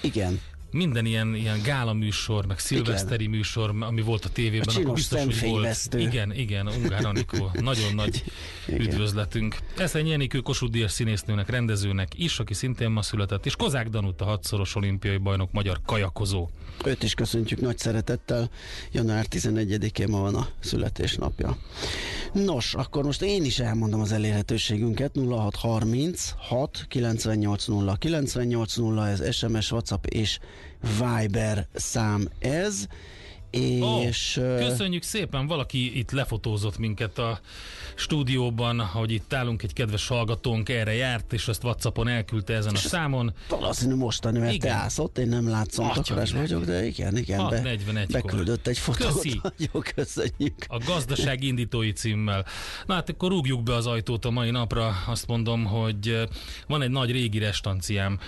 igen 0.01 0.39
minden 0.75 1.05
ilyen, 1.05 1.35
ilyen 1.35 1.61
gála 1.63 1.93
műsor, 1.93 2.45
meg 2.45 2.59
szilveszteri 2.59 3.23
igen. 3.23 3.35
műsor, 3.35 3.75
ami 3.79 4.01
volt 4.01 4.25
a 4.25 4.29
tévében, 4.29 4.75
a 4.75 4.79
akkor 4.79 4.93
biztos, 4.93 5.23
hogy 5.23 5.49
volt. 5.49 5.93
Igen, 5.97 6.33
igen, 6.33 6.67
Ungár 6.67 7.05
Anikó. 7.05 7.51
Nagyon 7.61 7.93
nagy 7.95 8.23
igen. 8.67 8.81
üdvözletünk. 8.81 9.57
Eszenyi 9.77 10.09
Jenikő 10.09 10.39
Kossuth 10.39 10.71
Díjas 10.71 10.91
színésznőnek, 10.91 11.49
rendezőnek 11.49 12.07
is, 12.15 12.39
aki 12.39 12.53
szintén 12.53 12.89
ma 12.89 13.01
született, 13.01 13.45
és 13.45 13.55
Kozák 13.55 13.89
Danut, 13.89 14.21
a 14.21 14.25
hatszoros 14.25 14.75
olimpiai 14.75 15.17
bajnok, 15.17 15.51
magyar 15.51 15.79
kajakozó. 15.85 16.49
Őt 16.85 17.03
is 17.03 17.13
köszöntjük 17.13 17.61
nagy 17.61 17.77
szeretettel. 17.77 18.49
Január 18.91 19.25
11-én 19.29 20.07
ma 20.09 20.19
van 20.19 20.35
a 20.35 20.47
születésnapja. 20.59 21.57
Nos, 22.33 22.73
akkor 22.73 23.03
most 23.03 23.21
én 23.21 23.45
is 23.45 23.59
elmondom 23.59 24.01
az 24.01 24.11
elérhetőségünket. 24.11 25.15
0630 25.29 26.33
6 26.37 26.85
98 26.87 27.65
0 27.65 27.95
98 27.95 28.75
0 28.75 29.07
ez 29.07 29.35
SMS, 29.35 29.71
WhatsApp 29.71 30.05
és 30.05 30.39
Viber 30.99 31.67
szám 31.73 32.29
ez. 32.39 32.87
És, 33.49 34.37
oh, 34.37 34.57
köszönjük 34.57 35.03
szépen, 35.03 35.47
valaki 35.47 35.97
itt 35.97 36.11
lefotózott 36.11 36.77
minket 36.77 37.17
a 37.17 37.39
stúdióban, 37.95 38.79
hogy 38.79 39.11
itt 39.11 39.33
állunk, 39.33 39.63
egy 39.63 39.73
kedves 39.73 40.07
hallgatónk 40.07 40.69
erre 40.69 40.93
járt, 40.93 41.33
és 41.33 41.47
ezt 41.47 41.63
Whatsappon 41.63 42.07
elküldte 42.07 42.53
ezen 42.53 42.73
a 42.73 42.77
számon. 42.77 43.33
Valószínű 43.49 43.95
mostani, 43.95 44.39
mert 44.39 44.53
igen. 44.53 44.69
te 44.69 44.75
állsz 44.75 44.99
ott, 44.99 45.17
én 45.17 45.27
nem 45.27 45.49
látszom, 45.49 45.91
takarás 45.91 46.31
vagyok, 46.31 46.65
de 46.65 46.85
igen, 46.85 47.17
igen, 47.17 47.49
be, 47.49 47.61
41 47.61 48.07
beküldött 48.11 48.67
egy 48.67 48.77
fotót. 48.77 49.13
Köszi. 49.13 49.41
Jó, 49.71 49.79
köszönjük. 49.95 50.55
A 50.67 50.77
gazdaság 50.85 51.43
indítói 51.43 51.91
címmel. 51.91 52.45
Na 52.85 52.93
hát 52.93 53.09
akkor 53.09 53.29
rúgjuk 53.29 53.63
be 53.63 53.73
az 53.73 53.87
ajtót 53.87 54.25
a 54.25 54.29
mai 54.29 54.51
napra, 54.51 54.95
azt 55.07 55.27
mondom, 55.27 55.65
hogy 55.65 56.27
van 56.67 56.81
egy 56.81 56.89
nagy 56.89 57.11
régi 57.11 57.37
restanciám, 57.37 58.19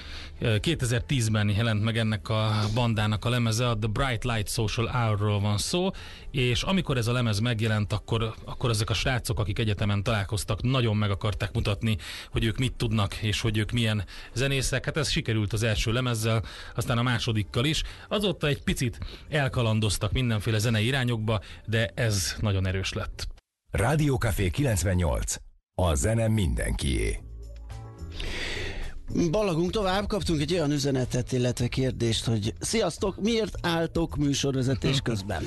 2010-ben 0.42 1.50
jelent 1.50 1.84
meg 1.84 1.98
ennek 1.98 2.30
a 2.30 2.60
bandának 2.74 3.26
a 3.26 3.30
lemeze, 3.30 3.70
a 3.70 3.78
The 3.78 3.88
Bright 3.88 4.24
Light 4.24 4.50
Social 4.50 4.88
Hour-ról 4.88 5.40
van 5.40 5.58
szó, 5.58 5.90
és 6.32 6.64
amikor 6.64 6.98
ez 6.98 7.08
a 7.08 7.12
lemez 7.12 7.40
megjelent, 7.40 7.94
akkor, 7.94 8.34
akkor 8.46 8.70
ezek 8.70 8.90
a 8.90 8.94
srácok, 8.94 9.40
akik 9.40 9.60
egyetemen 9.60 10.04
találkoztak, 10.04 10.62
nagyon 10.62 10.98
meg 10.98 11.12
akarták 11.12 11.54
mutatni, 11.54 11.98
hogy 12.32 12.46
ők 12.46 12.58
mit 12.58 12.74
tudnak, 12.74 13.16
és 13.16 13.42
hogy 13.42 13.58
ők 13.58 13.72
milyen 13.72 14.06
zenészek. 14.34 14.86
Hát 14.86 14.98
ez 14.98 15.10
sikerült 15.10 15.54
az 15.54 15.64
első 15.64 15.92
lemezzel, 15.92 16.44
aztán 16.76 16.98
a 16.98 17.04
másodikkal 17.04 17.66
is. 17.66 17.84
Azóta 18.08 18.48
egy 18.48 18.64
picit 18.64 19.00
elkalandoztak 19.30 20.12
mindenféle 20.12 20.58
zenei 20.58 20.86
irányokba, 20.86 21.42
de 21.66 21.92
ez 21.96 22.36
nagyon 22.40 22.68
erős 22.68 22.94
lett. 22.94 23.28
Rádiókafé 23.72 24.50
98. 24.50 25.36
A 25.76 25.96
zene 25.96 26.28
mindenkié. 26.28 27.20
Balagunk 29.32 29.72
tovább, 29.72 30.08
kaptunk 30.08 30.42
egy 30.42 30.54
olyan 30.54 30.72
üzenetet, 30.72 31.32
illetve 31.32 31.68
kérdést, 31.68 32.26
hogy 32.26 32.54
sziasztok, 32.60 33.22
miért 33.22 33.56
álltok 33.62 34.16
műsorvezetés 34.16 35.00
közben? 35.10 35.44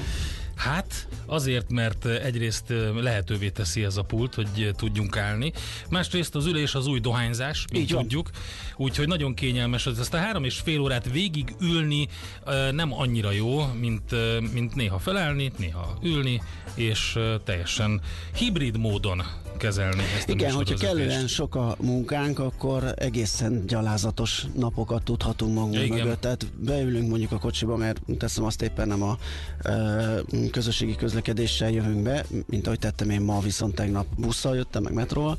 Hát 0.60 1.08
azért, 1.26 1.70
mert 1.70 2.04
egyrészt 2.04 2.64
lehetővé 2.94 3.48
teszi 3.48 3.84
ez 3.84 3.96
a 3.96 4.02
pult, 4.02 4.34
hogy 4.34 4.70
tudjunk 4.76 5.16
állni. 5.16 5.52
Másrészt 5.88 6.34
az 6.34 6.46
ülés 6.46 6.74
az 6.74 6.86
új 6.86 7.00
dohányzás, 7.00 7.64
mint 7.72 7.90
Így 7.90 7.96
tudjuk. 7.96 8.30
Úgyhogy 8.76 9.06
nagyon 9.06 9.34
kényelmes. 9.34 9.86
Ezt 9.86 10.14
a 10.14 10.16
három 10.16 10.44
és 10.44 10.58
fél 10.58 10.80
órát 10.80 11.10
végig 11.10 11.54
ülni 11.60 12.08
nem 12.70 12.92
annyira 12.92 13.30
jó, 13.30 13.64
mint, 13.80 14.14
mint 14.52 14.74
néha 14.74 14.98
felállni, 14.98 15.52
néha 15.58 15.98
ülni, 16.02 16.42
és 16.74 17.18
teljesen 17.44 18.00
hibrid 18.34 18.78
módon 18.78 19.22
kezelni 19.56 20.02
ezt 20.16 20.28
a 20.28 20.32
Igen, 20.32 20.52
hogyha 20.52 20.76
kellően 20.76 21.26
sok 21.26 21.54
a 21.54 21.76
munkánk, 21.80 22.38
akkor 22.38 22.94
egészen 22.96 23.66
gyalázatos 23.66 24.46
napokat 24.56 25.02
tudhatunk 25.02 25.54
magunk 25.54 25.74
Igen. 25.74 25.98
mögött. 25.98 26.20
Tehát 26.20 26.46
beülünk 26.56 27.08
mondjuk 27.08 27.32
a 27.32 27.38
kocsiba, 27.38 27.76
mert 27.76 28.00
teszem 28.18 28.44
azt 28.44 28.62
éppen 28.62 28.88
nem 28.88 29.02
a 29.02 29.18
közösségi 30.50 30.94
közlekedéssel 30.94 31.70
jövünk 31.70 32.02
be, 32.02 32.24
mint 32.46 32.66
ahogy 32.66 32.78
tettem 32.78 33.10
én 33.10 33.20
ma, 33.20 33.40
viszont 33.40 33.74
tegnap 33.74 34.06
busszal 34.16 34.56
jöttem, 34.56 34.82
meg 34.82 34.92
metróval. 34.92 35.38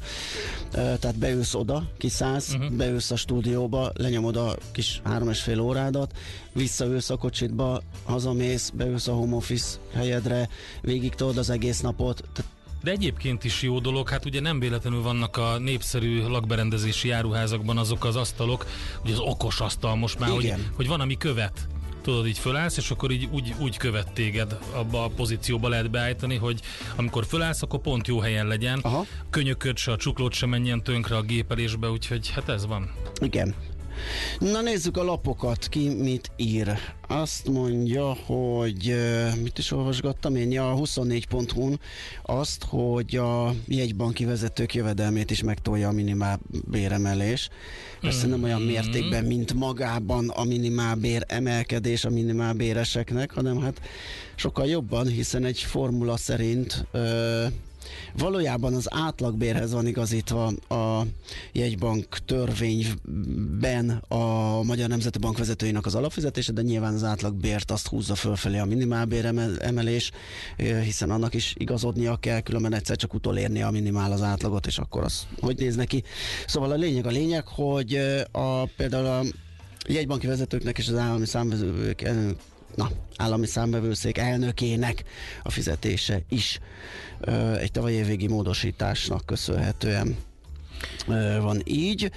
Tehát 0.72 1.18
beülsz 1.18 1.54
oda, 1.54 1.90
kiszállsz, 1.98 2.54
uh-huh. 2.54 2.72
beülsz 2.72 3.12
a 3.12 3.16
stúdióba, 3.16 3.92
lenyomod 3.94 4.36
a 4.36 4.56
kis 4.72 5.02
három 5.04 5.30
és 5.30 5.42
fél 5.42 5.60
órádat, 5.60 6.18
visszaülsz 6.54 7.10
a 7.10 7.18
kocsitba, 7.18 7.82
hazamész, 8.04 8.70
beülsz 8.70 9.08
a 9.08 9.14
home 9.14 9.36
office 9.36 9.78
helyedre, 9.94 10.50
végig 10.82 11.14
az 11.18 11.50
egész 11.50 11.80
napot. 11.80 12.24
Tehát 12.34 12.52
de 12.84 12.92
egyébként 12.92 13.44
is 13.44 13.62
jó 13.62 13.80
dolog, 13.80 14.10
hát 14.10 14.26
ugye 14.26 14.40
nem 14.40 14.60
véletlenül 14.60 15.02
vannak 15.02 15.38
a 15.38 15.58
népszerű 15.58 16.22
lakberendezési 16.28 17.08
járuházakban 17.08 17.78
azok 17.78 18.06
az 18.06 18.16
asztalok, 18.16 18.66
ugye 19.04 19.14
az 19.14 19.20
okos 19.20 19.60
asztal 19.60 19.96
most 19.96 20.20
már, 20.20 20.30
hogy, 20.30 20.54
hogy 20.76 20.88
van, 20.88 21.00
ami 21.00 21.18
követ 21.18 21.68
tudod, 22.02 22.28
így 22.28 22.38
fölállsz, 22.38 22.78
és 22.78 22.92
akkor 22.92 23.12
így 23.12 23.28
úgy, 23.32 23.54
úgy 23.60 23.78
követ 23.78 24.12
téged, 24.14 24.58
abba 24.74 25.04
a 25.04 25.08
pozícióba 25.08 25.70
lehet 25.70 25.92
beállítani, 25.92 26.36
hogy 26.36 26.62
amikor 26.96 27.26
fölállsz, 27.26 27.62
akkor 27.62 27.80
pont 27.80 28.08
jó 28.08 28.20
helyen 28.20 28.48
legyen, 28.48 28.80
Aha. 28.82 29.06
könyököd 29.30 29.78
se, 29.78 29.92
a 29.92 29.96
csuklót 29.96 30.34
se 30.34 30.46
menjen 30.46 30.84
tönkre 30.84 31.16
a 31.16 31.22
gépelésbe, 31.22 31.90
úgyhogy 31.90 32.30
hát 32.30 32.50
ez 32.50 32.66
van. 32.66 32.92
Igen. 33.20 33.56
Na 34.40 34.62
nézzük 34.62 34.98
a 34.98 35.04
lapokat, 35.04 35.68
ki 35.70 35.90
mit 35.90 36.32
ír. 36.36 36.78
Azt 37.08 37.48
mondja, 37.48 38.14
hogy 38.14 38.96
mit 39.42 39.58
is 39.58 39.72
olvasgattam 39.72 40.36
én, 40.36 40.52
ja, 40.52 40.72
a 40.72 40.76
24.hu-n 40.76 41.80
azt, 42.24 42.64
hogy 42.64 43.16
a 43.16 43.54
jegybanki 43.68 44.26
vezetők 44.26 44.74
jövedelmét 44.74 45.32
is 45.32 45.44
megtolja 45.44 45.88
a 45.88 45.92
minimál 45.92 46.40
béremelés. 46.68 47.50
Persze 48.02 48.28
nem 48.28 48.44
olyan 48.44 48.60
mm-hmm. 48.60 48.70
mértékben, 48.70 49.26
mint 49.26 49.54
magában 49.54 50.30
a 50.30 50.44
minimálbér 50.44 51.24
emelkedés 51.28 52.06
a 52.06 52.10
minimálbéreseknek, 52.10 53.32
hanem 53.32 53.62
hát 53.62 53.82
sokkal 54.36 54.66
jobban, 54.66 55.08
hiszen 55.08 55.44
egy 55.44 55.60
formula 55.60 56.18
szerint 56.18 56.86
ö, 56.92 57.46
Valójában 58.18 58.74
az 58.74 58.88
átlagbérhez 58.90 59.72
van 59.72 59.88
igazítva 59.88 60.46
a 60.68 61.06
jegybank 61.52 62.18
törvényben 62.26 63.90
a 64.08 64.64
Magyar 64.64 64.90
Nemzeti 64.90 65.20
Bank 65.20 65.38
vezetőinek 65.38 65.86
az 65.86 65.96
alapfizetése, 65.96 66.52
de 66.52 66.62
nyilván 66.62 66.94
az 66.94 67.04
átlagbért 67.04 67.72
azt 67.72 67.88
húzza 67.88 68.16
fölfelé 68.16 68.58
a 68.58 68.66
minimálbér 68.66 69.26
emelés, 69.60 70.12
hiszen 70.84 71.10
annak 71.10 71.34
is 71.34 71.56
igazodnia 71.58 72.16
kell, 72.16 72.40
különben 72.40 72.74
egyszer 72.74 72.96
csak 72.96 73.14
utolérni 73.14 73.62
a 73.62 73.70
minimál 73.70 74.12
az 74.12 74.22
átlagot, 74.22 74.66
és 74.66 74.78
akkor 74.78 75.04
az 75.04 75.28
hogy 75.40 75.58
néz 75.58 75.76
neki. 75.76 76.04
Szóval 76.48 76.72
a 76.72 76.76
lényeg 76.76 77.06
a 77.06 77.10
lényeg, 77.10 77.48
hogy 77.48 77.96
a, 78.32 78.66
például 78.66 79.06
a 79.06 79.22
jegybanki 79.88 80.28
vezetőknek 80.28 80.78
és 80.78 80.88
az 80.88 80.96
állami 80.96 81.26
számvezők 81.26 82.02
na, 82.76 82.90
állami 83.18 83.46
számbevőszék 83.46 84.18
elnökének 84.18 85.04
a 85.44 85.52
fizetése 85.52 86.22
is 86.30 86.60
ö, 87.20 87.56
egy 87.56 87.72
tavalyi 87.72 87.96
évvégi 87.96 88.28
módosításnak 88.28 89.26
köszönhetően 89.26 90.16
ö, 91.08 91.38
van 91.42 91.62
így, 91.66 92.12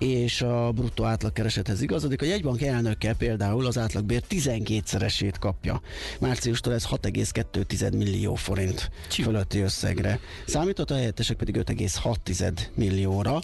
és 0.00 0.42
a 0.42 0.72
bruttó 0.72 1.04
átlagkeresethez 1.04 1.82
igazodik. 1.82 2.22
A 2.22 2.24
jegybank 2.24 2.62
elnöke 2.62 3.14
például 3.14 3.66
az 3.66 3.78
átlagbér 3.78 4.22
12-szeresét 4.30 5.34
kapja. 5.40 5.80
Márciustól 6.20 6.72
ez 6.72 6.86
6,2 6.90 7.96
millió 7.96 8.34
forint 8.34 8.90
fölötti 9.08 9.60
összegre. 9.60 10.20
Számított 10.46 10.90
a 10.90 10.94
helyettesek 10.94 11.36
pedig 11.36 11.56
5,6 11.56 12.60
millióra. 12.74 13.40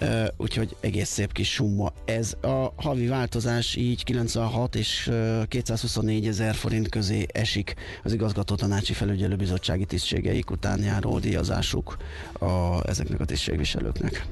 Uh, 0.00 0.26
úgyhogy 0.36 0.76
egész 0.80 1.08
szép 1.08 1.32
kis 1.32 1.52
summa. 1.52 1.92
Ez 2.04 2.34
a 2.40 2.72
havi 2.76 3.06
változás 3.06 3.74
így 3.74 4.04
96 4.04 4.74
és 4.74 5.06
uh, 5.10 5.46
224 5.46 6.26
ezer 6.26 6.54
forint 6.54 6.88
közé 6.88 7.26
esik 7.32 7.74
az 8.04 8.12
igazgató 8.12 8.54
tanácsi 8.54 8.92
felügyelőbizottsági 8.92 9.84
tisztségeik 9.84 10.50
után 10.50 10.82
járó 10.82 11.18
díjazásuk 11.18 11.96
a, 12.32 12.88
ezeknek 12.88 13.20
a 13.20 13.24
tisztségviselőknek. 13.24 14.26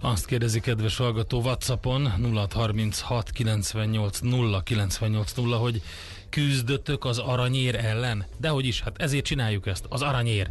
Azt 0.00 0.26
kérdezi 0.26 0.60
kedves 0.60 0.96
hallgató 0.96 1.40
Whatsappon 1.40 2.06
0636 2.06 3.30
98 3.30 4.18
0 4.18 4.62
98 4.62 5.32
0, 5.32 5.56
hogy 5.56 5.82
küzdötök 6.28 7.04
az 7.04 7.18
aranyér 7.18 7.74
ellen? 7.74 8.26
Dehogy 8.40 8.66
is, 8.66 8.80
hát 8.80 9.00
ezért 9.00 9.24
csináljuk 9.24 9.66
ezt, 9.66 9.84
az 9.88 10.02
aranyér. 10.02 10.48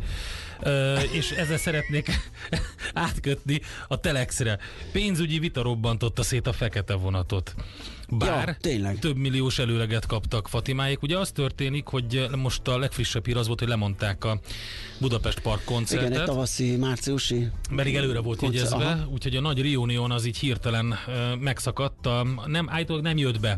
Ö, 0.59 0.99
és 0.99 1.31
ezzel 1.31 1.57
szeretnék 1.57 2.11
átkötni 2.93 3.61
a 3.87 3.99
Telexre. 3.99 4.59
Pénzügyi 4.91 5.39
vita 5.39 5.61
robbantotta 5.61 6.23
szét 6.23 6.47
a 6.47 6.53
fekete 6.53 6.93
vonatot. 6.93 7.55
Bár 8.09 8.47
Ja, 8.47 8.57
tényleg. 8.61 8.99
több 8.99 9.15
milliós 9.17 9.59
előleget 9.59 10.05
kaptak 10.05 10.47
Fatimáik. 10.47 11.01
Ugye 11.01 11.17
az 11.17 11.31
történik, 11.31 11.85
hogy 11.85 12.27
most 12.35 12.67
a 12.67 12.77
legfrissebb 12.77 13.25
hír 13.25 13.37
az 13.37 13.47
volt, 13.47 13.59
hogy 13.59 13.67
lemondták 13.67 14.23
a 14.23 14.39
Budapest 14.99 15.39
Park 15.39 15.61
Igen, 15.61 15.73
koncertet. 15.73 16.17
egy 16.19 16.23
tavaszi, 16.25 16.75
márciusi. 16.75 17.47
Pedig 17.75 17.95
előre 17.95 18.19
volt 18.19 18.39
Koncert, 18.39 18.71
jegyezve, 18.71 19.07
úgyhogy 19.11 19.35
a 19.35 19.41
nagy 19.41 19.61
Reunion 19.61 20.11
az 20.11 20.25
így 20.25 20.37
hirtelen 20.37 20.95
megszakadt, 21.39 22.05
a, 22.05 22.27
nem, 22.45 22.69
állítólag 22.69 23.03
nem 23.03 23.17
jött 23.17 23.39
be 23.39 23.57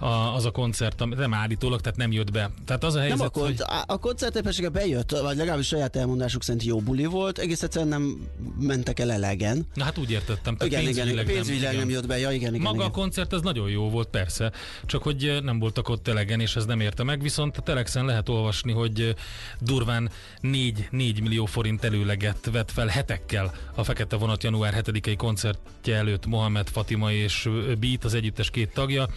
a, 0.00 0.34
az 0.34 0.44
a 0.44 0.50
koncert, 0.50 1.00
ami- 1.00 1.14
nem 1.14 1.34
állítólag, 1.34 1.80
tehát 1.80 1.98
nem 1.98 2.12
jött 2.12 2.30
be. 2.30 2.50
Tehát 2.66 2.84
az 2.84 2.94
a 2.94 2.98
helyzet, 2.98 3.18
Nem 3.18 3.30
a, 3.32 3.38
hogy... 3.38 3.56
kont- 3.56 3.84
a, 3.86 3.98
koncert 3.98 4.36
éppensége 4.36 4.68
bejött, 4.68 5.10
vagy 5.10 5.36
legalábbis 5.36 5.66
saját 5.66 5.96
elmondásuk 5.96 6.42
szerint 6.42 6.64
jó 6.64 6.80
buli 6.80 7.04
volt, 7.04 7.38
egész 7.38 7.62
egyszerűen 7.62 7.90
nem 7.90 8.28
mentek 8.58 8.98
el 8.98 9.12
elegen. 9.12 9.66
Na 9.74 9.84
hát 9.84 9.98
úgy 9.98 10.10
értettem, 10.10 10.56
tehát 10.56 10.72
Igen, 10.72 10.88
igen, 10.88 11.24
pénzügyileg 11.26 11.76
nem, 11.76 11.88
igen. 11.88 11.90
jött 11.90 12.06
be, 12.06 12.18
ja 12.18 12.30
igen, 12.30 12.54
igen. 12.54 12.62
Maga 12.62 12.74
igen. 12.74 12.86
a 12.86 12.90
koncert 12.90 13.32
ez 13.32 13.40
nagyon 13.40 13.70
jó 13.70 13.90
volt, 13.90 14.08
persze, 14.08 14.52
csak 14.86 15.02
hogy 15.02 15.24
eh, 15.24 15.40
nem 15.40 15.58
voltak 15.58 15.88
ott 15.88 16.08
elegen, 16.08 16.40
és 16.40 16.56
ez 16.56 16.64
nem 16.64 16.80
érte 16.80 17.02
meg, 17.02 17.22
viszont 17.22 17.56
a 17.56 17.60
Telexen 17.62 18.04
lehet 18.04 18.28
olvasni, 18.28 18.72
hogy 18.72 19.00
eh, 19.00 19.14
durván 19.60 20.10
4, 20.40 20.88
4 20.90 21.20
millió 21.20 21.44
forint 21.44 21.84
előleget 21.84 22.50
vett 22.52 22.70
fel 22.70 22.86
hetekkel 22.86 23.54
a 23.74 23.84
Fekete 23.84 24.16
Vonat 24.16 24.42
január 24.42 24.82
7-i 24.84 25.14
koncertje 25.16 25.96
előtt 25.96 26.26
Mohamed 26.26 26.68
Fatima 26.68 27.12
és 27.12 27.46
eh, 27.46 27.74
Beat, 27.74 28.04
az 28.04 28.14
együttes 28.14 28.50
két 28.50 28.72
tagja. 28.72 29.08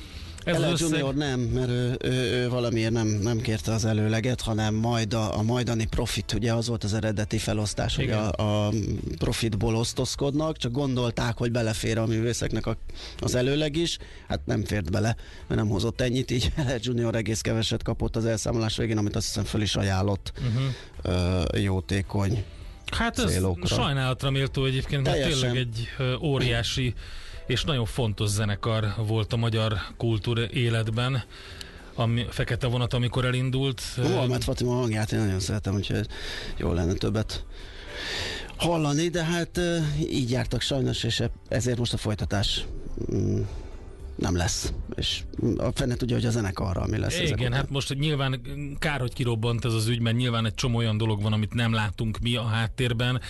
Ez 0.43 0.61
az 0.61 0.71
összeg, 0.71 0.89
Junior 0.89 1.15
nem, 1.15 1.39
mert 1.39 1.69
ő, 1.69 1.97
ő, 2.01 2.11
ő 2.11 2.49
valamiért 2.49 2.91
nem, 2.91 3.07
nem 3.07 3.41
kérte 3.41 3.71
az 3.71 3.85
előleget, 3.85 4.41
hanem 4.41 4.73
majd 4.73 5.13
a, 5.13 5.37
a 5.37 5.41
majdani 5.41 5.85
profit, 5.85 6.33
ugye 6.33 6.53
az 6.53 6.67
volt 6.67 6.83
az 6.83 6.93
eredeti 6.93 7.37
felosztás, 7.37 7.95
hogy 7.95 8.03
Igen. 8.03 8.17
a, 8.17 8.65
a 8.65 8.73
profitból 9.17 9.75
osztozkodnak, 9.75 10.57
csak 10.57 10.71
gondolták, 10.71 11.37
hogy 11.37 11.51
belefér 11.51 11.97
a 11.97 12.05
művészeknek 12.05 12.65
a, 12.65 12.77
az 13.19 13.35
előleg 13.35 13.75
is, 13.75 13.97
hát 14.27 14.45
nem 14.45 14.63
fért 14.63 14.91
bele, 14.91 15.15
mert 15.47 15.61
nem 15.61 15.69
hozott 15.69 16.01
ennyit, 16.01 16.31
így 16.31 16.51
Ellen 16.55 16.79
Junior 16.81 17.15
egész 17.15 17.41
keveset 17.41 17.83
kapott 17.83 18.15
az 18.15 18.25
elszámolás 18.25 18.77
végén, 18.77 18.97
amit 18.97 19.15
azt 19.15 19.25
hiszem 19.25 19.43
föl 19.43 19.61
is 19.61 19.75
ajánlott 19.75 20.31
uh-huh. 20.37 21.43
uh, 21.53 21.61
jótékony. 21.63 22.43
Hát 22.91 23.19
ez 23.19 23.31
célokra. 23.31 23.75
sajnálatra 23.75 24.29
méltó 24.29 24.65
egyébként, 24.65 25.03
mert 25.03 25.27
tényleg 25.27 25.55
egy 25.55 25.87
óriási 26.21 26.93
és 27.47 27.63
nagyon 27.63 27.85
fontos 27.85 28.29
zenekar 28.29 28.93
volt 28.97 29.33
a 29.33 29.37
magyar 29.37 29.77
kultúra 29.97 30.49
életben. 30.49 31.23
Ami, 31.95 32.25
Fekete 32.29 32.67
vonat, 32.67 32.93
amikor 32.93 33.25
elindult. 33.25 33.81
Ö, 33.97 34.09
Mohamed 34.09 34.43
Fatima 34.43 34.73
hangját 34.73 35.11
én 35.11 35.19
nagyon 35.19 35.39
szeretem, 35.39 35.75
úgyhogy 35.75 36.07
jó 36.57 36.73
lenne 36.73 36.93
többet 36.93 37.45
hallani, 38.55 39.07
de 39.07 39.23
hát 39.23 39.59
így 40.09 40.31
jártak 40.31 40.61
sajnos, 40.61 41.03
és 41.03 41.19
e- 41.19 41.31
ezért 41.47 41.77
most 41.77 41.93
a 41.93 41.97
folytatás 41.97 42.65
mm, 43.13 43.41
nem 44.15 44.35
lesz. 44.35 44.73
És 44.95 45.21
a 45.57 45.71
fene 45.73 45.95
tudja, 45.95 46.15
hogy 46.15 46.25
a 46.25 46.29
zenekarral 46.29 46.87
mi 46.87 46.97
lesz. 46.97 47.19
Igen, 47.19 47.53
hát 47.53 47.69
most 47.69 47.87
hogy 47.87 47.97
nyilván 47.97 48.41
kár, 48.79 48.99
hogy 48.99 49.13
kirobbant 49.13 49.65
ez 49.65 49.73
az 49.73 49.87
ügy, 49.87 49.99
mert 49.99 50.15
nyilván 50.15 50.45
egy 50.45 50.53
csomó 50.53 50.77
olyan 50.77 50.97
dolog 50.97 51.21
van, 51.21 51.33
amit 51.33 51.53
nem 51.53 51.73
látunk 51.73 52.19
mi 52.19 52.35
a 52.35 52.43
háttérben. 52.43 53.21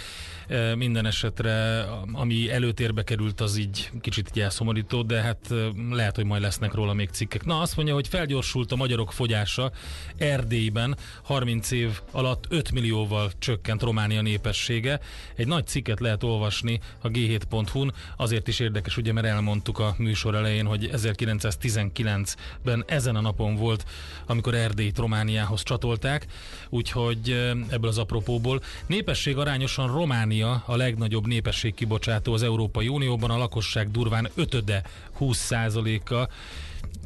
E, 0.47 0.75
Minden 0.75 1.05
esetre, 1.05 1.85
ami 2.11 2.51
előtérbe 2.51 3.03
került, 3.03 3.41
az 3.41 3.57
így 3.57 3.91
kicsit 4.01 4.29
így 4.35 4.41
elszomorító, 4.41 5.01
de 5.01 5.21
hát 5.21 5.53
lehet, 5.91 6.15
hogy 6.15 6.25
majd 6.25 6.41
lesznek 6.41 6.73
róla 6.73 6.93
még 6.93 7.09
cikkek. 7.09 7.45
Na, 7.45 7.59
azt 7.59 7.75
mondja, 7.75 7.93
hogy 7.93 8.07
felgyorsult 8.07 8.71
a 8.71 8.75
magyarok 8.75 9.11
fogyása 9.11 9.71
Erdélyben, 10.17 10.97
30 11.21 11.71
év 11.71 11.99
alatt 12.11 12.45
5 12.49 12.71
millióval 12.71 13.31
csökkent 13.39 13.81
Románia 13.81 14.21
népessége. 14.21 14.99
Egy 15.35 15.47
nagy 15.47 15.67
cikket 15.67 15.99
lehet 15.99 16.23
olvasni 16.23 16.79
a 17.01 17.07
g7.hu-n, 17.07 17.93
azért 18.17 18.47
is 18.47 18.59
érdekes, 18.59 18.97
ugye, 18.97 19.13
mert 19.13 19.27
elmondtuk 19.27 19.79
a 19.79 19.95
műsor 19.97 20.35
elején, 20.35 20.65
hogy 20.73 20.89
1919-ben 20.93 22.83
ezen 22.87 23.15
a 23.15 23.21
napon 23.21 23.55
volt, 23.55 23.85
amikor 24.25 24.53
Erdélyt 24.53 24.97
Romániához 24.97 25.63
csatolták, 25.63 26.25
úgyhogy 26.69 27.29
ebből 27.69 27.89
az 27.89 27.97
apropóból. 27.97 28.61
Népesség 28.85 29.37
arányosan 29.37 29.87
Románia 29.87 30.63
a 30.65 30.75
legnagyobb 30.75 31.27
népességkibocsátó 31.27 32.33
az 32.33 32.43
Európai 32.43 32.87
Unióban, 32.87 33.29
a 33.29 33.37
lakosság 33.37 33.91
durván 33.91 34.29
ötöde, 34.35 34.83
20%-a 35.19 36.29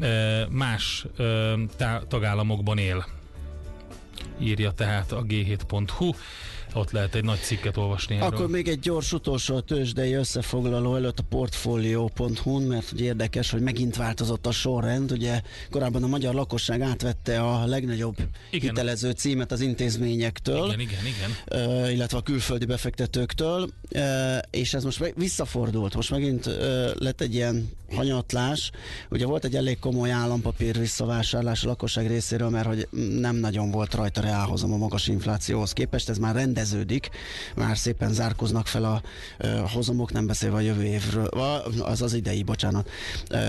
eh, 0.03 0.45
más 0.49 1.06
tagállamokban 2.08 2.77
él. 2.77 3.06
Írja 4.39 4.71
tehát 4.71 5.12
a 5.12 5.23
g7.hu. 5.23 6.12
Ott 6.77 6.91
lehet 6.91 7.15
egy 7.15 7.23
nagy 7.23 7.39
cikket 7.39 7.77
olvasni 7.77 8.15
erről. 8.15 8.27
Akkor 8.27 8.49
még 8.49 8.67
egy 8.67 8.79
gyors 8.79 9.13
utolsó 9.13 9.55
a 9.55 9.61
tőzsdei 9.61 10.13
összefoglaló 10.13 10.95
előtt 10.95 11.19
a 11.19 11.23
portfolio.hu, 11.29 12.67
mert 12.67 12.91
ugye 12.91 13.03
érdekes, 13.03 13.51
hogy 13.51 13.61
megint 13.61 13.95
változott 13.95 14.45
a 14.45 14.51
sorrend. 14.51 15.11
Ugye 15.11 15.41
korábban 15.69 16.03
a 16.03 16.07
magyar 16.07 16.33
lakosság 16.33 16.81
átvette 16.81 17.41
a 17.41 17.65
legnagyobb 17.65 18.15
Igen. 18.51 18.69
hitelező 18.69 19.11
címet 19.11 19.51
az 19.51 19.61
intézményektől. 19.61 20.65
Igen, 20.65 20.79
igen, 20.79 21.05
igen. 21.05 21.91
illetve 21.91 22.17
a 22.17 22.21
külföldi 22.21 22.65
befektetőktől, 22.65 23.69
és 24.49 24.73
ez 24.73 24.83
most 24.83 25.13
visszafordult. 25.15 25.95
Most 25.95 26.11
megint 26.11 26.45
lett 26.93 27.21
egy 27.21 27.33
ilyen 27.33 27.69
hanyatlás. 27.95 28.71
Ugye 29.09 29.25
volt 29.25 29.45
egy 29.45 29.55
elég 29.55 29.79
komoly 29.79 30.11
állampapír 30.11 30.79
visszavásárlás 30.79 31.63
a 31.63 31.67
lakosság 31.67 32.07
részéről, 32.07 32.49
mert 32.49 32.67
hogy 32.67 32.87
nem 33.19 33.35
nagyon 33.35 33.71
volt 33.71 33.93
rajta 33.93 34.21
reálhozam 34.21 34.73
a 34.73 34.77
magas 34.77 35.07
inflációhoz 35.07 35.73
képest, 35.73 36.09
ez 36.09 36.17
már 36.17 36.33
rendeződik, 36.71 37.10
már 37.56 37.77
szépen 37.77 38.13
zárkoznak 38.13 38.67
fel 38.67 38.84
a 38.84 39.01
ö, 39.38 39.62
hozamok, 39.73 40.12
nem 40.12 40.27
beszélve 40.27 40.56
a 40.56 40.60
jövő 40.60 40.84
évről, 40.84 41.27
az 41.82 42.01
az 42.01 42.13
idei, 42.13 42.43
bocsánat, 42.43 42.89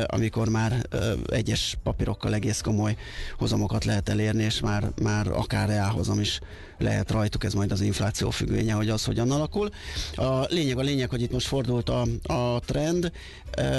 amikor 0.07 0.49
már 0.49 0.87
egyes 1.27 1.79
papírokkal 1.83 2.35
egész 2.35 2.61
komoly 2.61 2.97
hozamokat 3.39 3.85
lehet 3.85 4.09
elérni, 4.09 4.43
és 4.43 4.61
már, 4.61 4.91
már 5.03 5.27
akár 5.27 5.69
reálhozam 5.69 6.21
is 6.21 6.41
lehet 6.79 7.11
rajtuk, 7.11 7.45
ez 7.45 7.53
majd 7.53 7.73
az 7.73 7.81
infláció 7.81 8.31
függvénye, 8.31 8.73
hogy 8.73 8.89
az 8.89 9.05
hogyan 9.05 9.31
alakul. 9.31 9.71
A 10.15 10.45
lényeg 10.49 10.79
a 10.79 10.83
lényeg, 10.83 11.11
hogy 11.11 11.23
itt 11.23 11.33
most 11.33 11.47
fordult 11.47 11.89
a, 11.89 12.07
a 12.23 12.61
trend, 12.61 13.13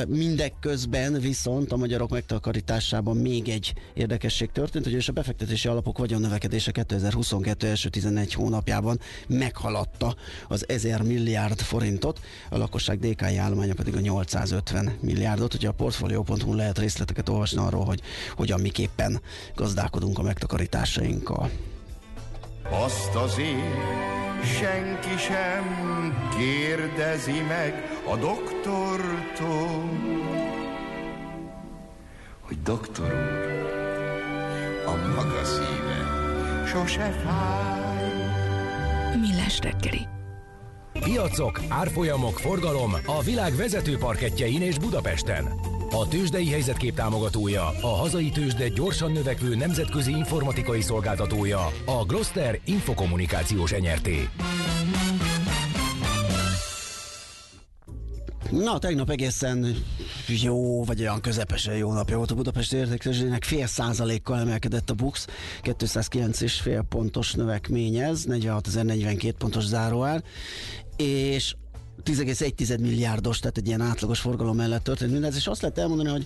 mindeközben 0.07 1.19
viszont 1.19 1.71
a 1.71 1.77
magyarok 1.77 2.09
megtakarításában 2.09 3.17
még 3.17 3.49
egy 3.49 3.73
érdekesség 3.93 4.51
történt, 4.51 4.83
hogy 4.83 4.93
és 4.93 5.07
a 5.07 5.11
befektetési 5.11 5.67
alapok 5.67 5.97
vagyon 5.97 6.21
növekedése 6.21 6.71
2022 6.71 7.67
első 7.67 7.89
11 7.89 8.33
hónapjában 8.33 8.99
meghaladta 9.27 10.15
az 10.47 10.65
1000 10.67 11.01
milliárd 11.01 11.59
forintot, 11.59 12.19
a 12.49 12.57
lakosság 12.57 12.99
DK-i 12.99 13.37
állománya 13.37 13.73
pedig 13.73 13.95
a 13.95 13.99
850 13.99 14.97
milliárdot. 15.01 15.53
Ugye 15.53 15.67
a 15.67 15.71
portfolio.hu 15.71 16.53
lehet 16.53 16.79
részleteket 16.79 17.29
olvasni 17.29 17.57
arról, 17.57 17.85
hogy 17.85 18.01
hogyan 18.35 18.59
miképpen 18.59 19.21
gazdálkodunk 19.55 20.19
a 20.19 20.21
megtakarításainkkal. 20.21 21.49
Azt 22.71 23.15
azért 23.15 24.07
senki 24.43 25.17
sem 25.17 25.63
kérdezi 26.37 27.41
meg 27.47 27.99
a 28.11 28.15
doktortól, 28.15 29.89
hogy 32.41 32.61
doktor 32.61 33.05
úr, 33.05 33.57
a 34.85 34.95
maga 35.15 35.43
szíve 35.43 36.19
sose 36.67 37.11
fáj. 37.25 37.69
Millás 39.19 39.59
reggeli. 39.59 40.07
Piacok, 40.93 41.61
árfolyamok, 41.67 42.39
forgalom 42.39 42.93
a 43.05 43.21
világ 43.21 43.55
vezető 43.55 43.97
parketjein 43.97 44.61
és 44.61 44.77
Budapesten. 44.77 45.77
A 45.91 46.07
tőzsdei 46.07 46.49
helyzetkép 46.49 46.95
támogatója, 46.95 47.67
a 47.81 47.87
hazai 47.87 48.29
tőzsde 48.29 48.67
gyorsan 48.67 49.11
növekvő 49.11 49.55
nemzetközi 49.55 50.11
informatikai 50.11 50.81
szolgáltatója, 50.81 51.65
a 51.85 52.03
Gloster 52.07 52.59
Infokommunikációs 52.65 53.71
Enyerté. 53.71 54.29
Na, 58.51 58.79
tegnap 58.79 59.09
egészen 59.09 59.75
jó, 60.27 60.83
vagy 60.83 60.99
olyan 60.99 61.21
közepesen 61.21 61.75
jó 61.75 61.93
napja 61.93 62.17
volt 62.17 62.31
a 62.31 62.35
Budapesti 62.35 62.75
értéktőzsdének, 62.75 63.43
fél 63.43 63.67
százalékkal 63.67 64.39
emelkedett 64.39 64.89
a 64.89 64.93
BUX, 64.93 65.27
209 65.61 66.41
és 66.41 66.59
fél 66.61 66.85
pontos 66.89 67.33
növekmény 67.33 67.95
ez, 67.95 68.25
46.042 68.27 69.33
pontos 69.37 69.63
záróár, 69.65 70.23
és 70.97 71.55
10,1 72.15 72.79
milliárdos, 72.79 73.39
tehát 73.39 73.57
egy 73.57 73.67
ilyen 73.67 73.81
átlagos 73.81 74.19
forgalom 74.19 74.55
mellett 74.55 74.83
történt 74.83 75.11
mindez, 75.11 75.35
és 75.35 75.47
azt 75.47 75.61
lehet 75.61 75.77
elmondani, 75.77 76.09
hogy, 76.09 76.25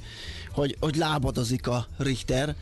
hogy, 0.52 0.78
hogy 0.80 0.96
lábadozik 0.96 1.68
a 1.68 1.88
Richter, 1.98 2.56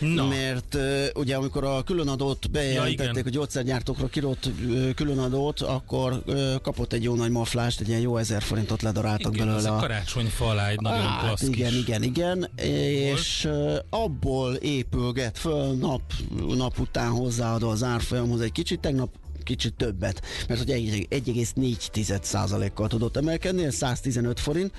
Na. 0.00 0.26
mert 0.26 0.74
uh, 0.74 1.06
ugye 1.14 1.36
amikor 1.36 1.64
a 1.64 1.82
különadót 1.82 2.50
bejelentették, 2.50 3.14
Ja, 3.14 3.22
a 3.26 3.30
gyógyszergyártókra 3.30 4.06
kirott 4.06 4.46
uh, 4.46 4.90
különadót, 4.94 5.60
akkor 5.60 6.22
uh, 6.26 6.54
kapott 6.62 6.92
egy 6.92 7.02
jó 7.02 7.14
nagy 7.14 7.30
maflást, 7.30 7.80
egy 7.80 7.88
ilyen 7.88 8.00
jó 8.00 8.16
ezer 8.16 8.42
forintot 8.42 8.82
ledaráltak 8.82 9.34
Igen, 9.34 9.46
belőle 9.46 9.68
a 9.68 9.76
a 9.76 9.78
karácsonyfa 9.78 10.46
alá 10.46 10.68
egy 10.68 10.80
nagyon 10.80 11.00
Hát 11.00 11.20
klassz 11.20 11.42
igen, 11.42 11.70
kis 11.70 11.78
igen, 11.78 12.02
igen, 12.02 12.50
és 12.56 13.44
uh, 13.44 13.76
abból 13.90 14.54
épülget 14.54 15.38
föl 15.38 15.74
nap, 15.74 16.02
nap 16.56 16.78
után 16.78 17.10
hozzáadó 17.10 17.68
az 17.68 17.82
árfolyamhoz 17.82 18.40
egy 18.40 18.52
kicsit, 18.52 18.80
tegnap 18.80 19.10
kicsit 19.44 19.74
többet, 19.74 20.22
mert 20.48 20.60
hogy 20.60 20.70
egy- 20.70 21.06
1,4%-kal 21.10 22.88
tudott 22.88 23.16
emelkedni, 23.16 23.64
ez 23.64 23.74
115 23.74 24.40
forint, 24.40 24.72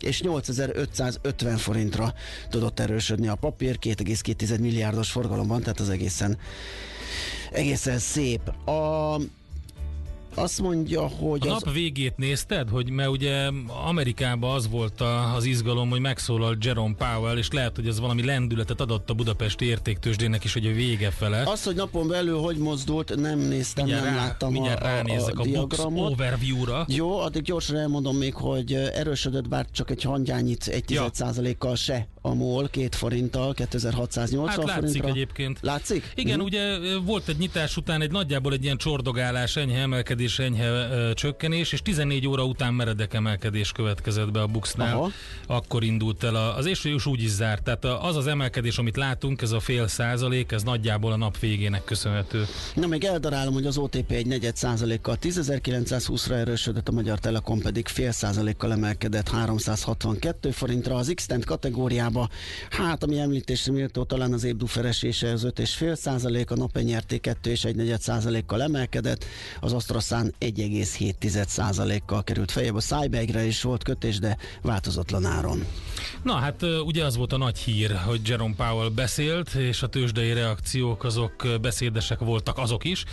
és 0.00 0.20
8550 0.20 1.56
forintra 1.56 2.14
tudott 2.50 2.80
erősödni 2.80 3.28
a 3.28 3.34
papír, 3.34 3.78
2,2 3.78 4.60
milliárdos 4.60 5.10
forgalomban, 5.10 5.60
tehát 5.60 5.80
az 5.80 5.88
egészen 5.88 6.38
egészen 7.52 7.98
szép. 7.98 8.48
A, 8.68 9.20
azt 10.34 10.60
mondja, 10.60 11.06
hogy 11.06 11.48
A 11.48 11.54
az, 11.54 11.62
nap 11.62 11.74
végét 11.74 12.16
nézted, 12.16 12.68
hogy 12.68 12.90
mert 12.90 13.08
ugye 13.08 13.50
Amerikában 13.86 14.54
az 14.54 14.68
volt 14.68 15.00
a, 15.00 15.34
az 15.34 15.44
izgalom, 15.44 15.90
hogy 15.90 16.00
megszólalt 16.00 16.64
Jerome 16.64 16.94
Powell, 16.94 17.36
és 17.36 17.50
lehet, 17.50 17.76
hogy 17.76 17.86
ez 17.86 18.00
valami 18.00 18.24
lendületet 18.24 18.80
adott 18.80 19.10
a 19.10 19.14
budapesti 19.14 19.64
értéktősdének 19.64 20.44
is, 20.44 20.52
hogy 20.52 20.66
a 20.66 20.72
vége 20.72 21.10
fele. 21.10 21.42
Az, 21.46 21.64
hogy 21.64 21.74
napon 21.74 22.08
belül 22.08 22.38
hogy 22.38 22.56
mozdult, 22.56 23.16
nem 23.16 23.38
néztem, 23.38 23.84
mindjárt 23.84 24.06
nem 24.06 24.16
rá, 24.16 24.24
láttam 24.24 24.52
mindjárt 24.52 24.82
a, 24.82 24.84
a, 24.84 24.88
ránézek 24.88 25.38
a, 25.38 25.40
a, 25.40 25.44
diagramot. 25.44 26.10
overview-ra. 26.12 26.84
Jó, 26.88 27.18
addig 27.18 27.42
gyorsan 27.42 27.76
elmondom 27.76 28.16
még, 28.16 28.34
hogy 28.34 28.72
erősödött 28.72 29.48
bár 29.48 29.66
csak 29.70 29.90
egy 29.90 30.02
hangyányit, 30.02 30.66
egy 30.66 30.90
Ja. 30.90 31.10
10 31.10 31.54
kal 31.58 31.76
se 31.76 32.08
a 32.26 32.34
MOL, 32.34 32.68
két 32.68 32.94
forinttal, 32.94 33.54
2680 33.54 34.48
Hát 34.48 34.56
látszik 34.56 34.74
forintra. 34.74 35.08
egyébként. 35.08 35.58
Látszik? 35.60 36.12
Igen, 36.14 36.36
Mhm. 36.36 36.44
ugye 36.46 36.78
volt 37.04 37.28
egy 37.28 37.36
nyitás 37.38 37.76
után 37.76 38.02
egy 38.02 38.10
nagyjából 38.10 38.52
egy 38.52 38.64
ilyen 38.64 38.76
csordogálás, 38.76 39.56
enyhe 39.56 39.78
emelkedés, 39.80 40.38
enyhe 40.38 40.68
ö, 40.68 41.10
csökkenés, 41.14 41.72
és 41.72 41.82
14 41.82 42.26
óra 42.28 42.44
után 42.44 42.74
meredek 42.74 43.14
emelkedés 43.14 43.72
következett 43.72 44.30
be 44.30 44.40
a 44.40 44.46
Buxnál. 44.46 44.96
Aha. 44.96 45.10
Akkor 45.46 45.84
indult 45.84 46.24
el 46.24 46.34
a, 46.34 46.56
az 46.56 46.66
és 46.66 46.84
úgy 47.06 47.22
is 47.22 47.30
zárt. 47.30 47.62
Tehát 47.62 47.84
az 47.84 48.16
az 48.16 48.26
emelkedés, 48.26 48.78
amit 48.78 48.96
látunk, 48.96 49.42
ez 49.42 49.50
a 49.52 49.60
fél 49.60 49.88
százalék, 49.88 50.52
ez 50.52 50.62
nagyjából 50.62 51.12
a 51.12 51.16
nap 51.16 51.38
végének 51.38 51.84
köszönhető. 51.84 52.46
Na 52.74 52.86
még 52.86 53.04
eldarálom, 53.04 53.52
hogy 53.54 53.66
az 53.66 53.76
OTP 53.78 54.10
egy 54.10 54.26
negyed 54.26 54.56
százalékkal 54.56 55.16
10.920-ra 55.20 56.30
erősödött, 56.32 56.88
a 56.88 56.92
Magyar 56.92 57.18
Telekom 57.18 57.60
pedig 57.60 57.88
fél 57.88 58.12
százalékkal 58.12 58.72
emelkedett 58.72 59.28
362 59.28 60.50
forintra. 60.50 60.94
Az 60.96 61.12
x 61.14 61.26
kategóriába, 62.14 62.28
hát 62.70 63.02
ami 63.02 63.18
említésre 63.18 63.72
méltó, 63.72 64.04
talán 64.04 64.32
az 64.32 64.44
Ébdu 64.44 64.66
feresése 64.66 65.32
az 65.32 65.44
5,5 65.44 65.94
százalék, 65.94 66.50
a 66.50 66.56
napenyerté 66.56 67.18
2 67.18 67.50
és 67.50 67.64
egy 67.64 67.76
negyed 67.76 68.00
százalékkal 68.00 68.62
emelkedett, 68.62 69.24
az 69.60 69.72
Osztraszán 69.72 70.34
1,7 70.40 71.46
százalékkal 71.46 72.24
került 72.24 72.50
fejebb. 72.50 72.74
A 72.74 72.80
Cybegre 72.80 73.44
is 73.44 73.62
volt 73.62 73.82
kötés, 73.82 74.18
de 74.18 74.36
változatlan 74.62 75.24
áron. 75.24 75.64
Na 76.22 76.32
hát 76.32 76.62
ugye 76.62 77.04
az 77.04 77.16
volt 77.16 77.32
a 77.32 77.36
nagy 77.36 77.58
hír, 77.58 77.96
hogy 77.96 78.28
Jerome 78.28 78.54
Powell 78.56 78.88
beszélt, 78.88 79.54
és 79.54 79.82
a 79.82 79.86
tőzsdei 79.86 80.32
reakciók 80.32 81.04
azok 81.04 81.46
beszédesek 81.60 82.18
voltak 82.18 82.58
azok 82.58 82.84
is. 82.84 83.04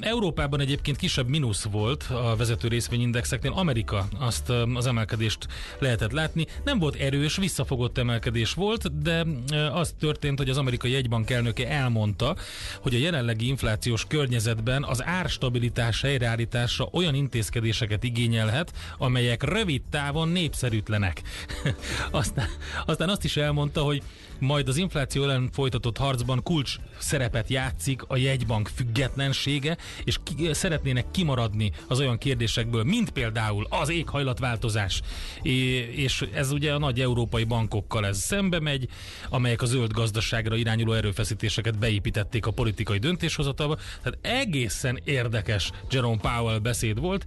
Európában 0.00 0.60
egyébként 0.60 0.96
kisebb 0.96 1.28
mínusz 1.28 1.62
volt 1.62 2.02
a 2.02 2.36
vezető 2.36 2.68
részvényindexeknél, 2.68 3.52
Amerika 3.52 4.08
azt 4.18 4.52
az 4.74 4.86
emelkedést 4.86 5.46
lehetett 5.78 6.12
látni. 6.12 6.46
Nem 6.64 6.78
volt 6.78 6.94
erős, 6.94 7.36
visszafogott 7.36 7.93
emelkedés 7.98 8.54
volt, 8.54 9.02
de 9.02 9.26
az 9.72 9.94
történt, 9.98 10.38
hogy 10.38 10.50
az 10.50 10.56
amerikai 10.58 10.90
jegybank 10.90 11.30
elnöke 11.30 11.68
elmondta, 11.68 12.36
hogy 12.80 12.94
a 12.94 12.98
jelenlegi 12.98 13.46
inflációs 13.46 14.04
környezetben 14.08 14.84
az 14.84 15.04
árstabilitás 15.04 16.00
helyreállítása 16.00 16.88
olyan 16.92 17.14
intézkedéseket 17.14 18.02
igényelhet, 18.02 18.72
amelyek 18.98 19.42
rövid 19.42 19.82
távon 19.90 20.28
népszerűtlenek. 20.28 21.22
aztán, 22.10 22.48
aztán 22.86 23.08
azt 23.08 23.24
is 23.24 23.36
elmondta, 23.36 23.82
hogy 23.82 24.02
majd 24.38 24.68
az 24.68 24.76
infláció 24.76 25.22
ellen 25.22 25.50
folytatott 25.52 25.96
harcban 25.96 26.42
kulcs 26.42 26.76
szerepet 26.98 27.48
játszik 27.48 28.02
a 28.06 28.16
jegybank 28.16 28.68
függetlensége, 28.74 29.76
és 30.04 30.18
ki, 30.22 30.48
szeretnének 30.52 31.10
kimaradni 31.10 31.72
az 31.88 32.00
olyan 32.00 32.18
kérdésekből, 32.18 32.84
mint 32.84 33.10
például 33.10 33.66
az 33.70 33.88
éghajlatváltozás. 33.88 35.02
É, 35.42 35.52
és 35.76 36.26
ez 36.32 36.50
ugye 36.50 36.72
a 36.72 36.78
nagy 36.78 37.00
európai 37.00 37.44
bankokkal 37.84 38.06
ez 38.06 38.18
szembe 38.18 38.60
megy, 38.60 38.88
amelyek 39.28 39.62
a 39.62 39.66
zöld 39.66 39.92
gazdaságra 39.92 40.56
irányuló 40.56 40.92
erőfeszítéseket 40.92 41.78
beépítették 41.78 42.46
a 42.46 42.50
politikai 42.50 42.98
döntéshozatalba. 42.98 43.76
Tehát 44.02 44.18
egészen 44.20 45.00
érdekes 45.04 45.70
Jerome 45.90 46.20
Powell 46.20 46.58
beszéd 46.58 47.00
volt. 47.00 47.24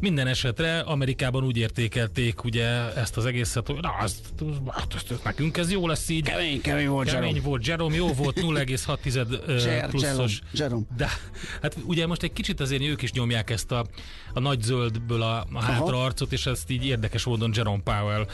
Minden 0.00 0.26
esetre 0.26 0.80
Amerikában 0.80 1.44
úgy 1.44 1.56
értékelték 1.56 2.44
ugye 2.44 2.66
ezt 2.96 3.16
az 3.16 3.26
egészet, 3.26 3.66
hogy 3.66 3.80
na, 3.80 3.90
azt, 4.00 4.20
azt, 4.66 4.94
azt, 4.94 5.10
azt 5.10 5.24
nekünk 5.24 5.56
ez 5.56 5.70
jó 5.70 5.86
lesz 5.86 6.08
így. 6.08 6.22
Kemény, 6.22 6.60
kemény 6.60 6.88
volt 6.88 7.10
Kemény 7.10 7.28
Jerome. 7.28 7.46
volt, 7.48 7.66
Jerome 7.66 7.94
jó 7.96 8.12
volt, 8.12 8.40
0,6 8.42 9.40
ö, 9.46 9.56
Jer- 9.56 9.90
pluszos. 9.90 10.40
Jerome. 10.52 10.84
De 10.96 11.08
hát 11.62 11.76
ugye 11.84 12.06
most 12.06 12.22
egy 12.22 12.32
kicsit 12.32 12.60
azért 12.60 12.82
ők 12.82 13.02
is 13.02 13.12
nyomják 13.12 13.50
ezt 13.50 13.72
a, 13.72 13.86
a 14.34 14.40
nagy 14.40 14.62
zöldből 14.62 15.22
a, 15.22 15.46
a 15.52 15.62
hátraarcot, 15.62 16.32
és 16.32 16.46
ezt 16.46 16.70
így 16.70 16.86
érdekes 16.86 17.24
módon 17.24 17.52
Jerome 17.54 17.82
Powell. 17.82 18.26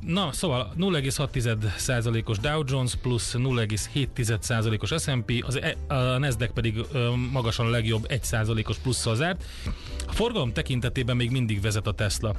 Na, 0.00 0.32
szóval 0.32 0.72
0,6%-os 0.78 2.38
Dow 2.38 2.62
Jones 2.66 2.94
plusz 2.94 3.34
0,7%-os 3.34 5.02
S&P, 5.02 5.44
az, 5.46 5.60
e- 5.60 5.76
a 5.94 6.18
Nasdaq 6.18 6.52
pedig 6.52 6.84
magasan 7.32 7.66
a 7.66 7.70
legjobb 7.70 8.06
1%-os 8.08 8.76
plusszal 8.78 9.14
zárt. 9.14 9.44
A 10.06 10.12
forgalom 10.12 10.52
tekintetében 10.52 11.16
még 11.16 11.30
mindig 11.30 11.60
vezet 11.60 11.86
a 11.86 11.92
Tesla. 11.92 12.34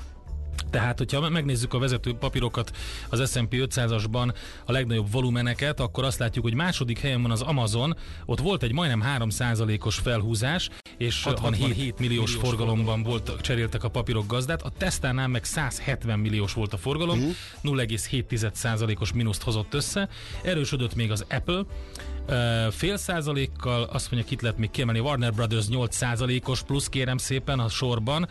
Tehát, 0.69 0.97
hogyha 0.97 1.29
megnézzük 1.29 1.73
a 1.73 1.79
vezető 1.79 2.13
papírokat 2.13 2.71
az 3.09 3.31
S&P 3.31 3.55
500-asban 3.55 4.33
a 4.65 4.71
legnagyobb 4.71 5.11
volumeneket, 5.11 5.79
akkor 5.79 6.03
azt 6.03 6.19
látjuk, 6.19 6.43
hogy 6.43 6.53
második 6.53 6.99
helyen 6.99 7.21
van 7.21 7.31
az 7.31 7.41
Amazon, 7.41 7.95
ott 8.25 8.39
volt 8.39 8.63
egy 8.63 8.73
majdnem 8.73 9.03
3%-os 9.17 9.95
felhúzás, 9.95 10.69
és 10.97 11.23
67 11.23 11.99
milliós 11.99 12.35
forgalomban 12.35 13.03
volt, 13.03 13.41
cseréltek 13.41 13.83
a 13.83 13.89
papírok 13.89 14.27
gazdát, 14.27 14.61
a 14.61 14.71
Tesla-nál 14.77 15.27
meg 15.27 15.43
170 15.43 16.19
milliós 16.19 16.53
volt 16.53 16.73
a 16.73 16.77
forgalom, 16.77 17.19
0,7%-os 17.63 19.13
mínuszt 19.13 19.41
hozott 19.41 19.73
össze, 19.73 20.09
erősödött 20.43 20.95
még 20.95 21.11
az 21.11 21.25
Apple, 21.29 21.61
fél 22.71 22.97
százalékkal, 22.97 23.83
azt 23.83 24.11
mondja, 24.11 24.31
itt 24.31 24.41
lehet 24.41 24.57
még 24.57 24.71
kiemelni, 24.71 24.99
Warner 24.99 25.33
Brothers 25.33 25.67
8 25.67 25.95
százalékos 25.95 26.61
plusz 26.61 26.89
kérem 26.89 27.17
szépen 27.17 27.59
a 27.59 27.69
sorban, 27.69 28.27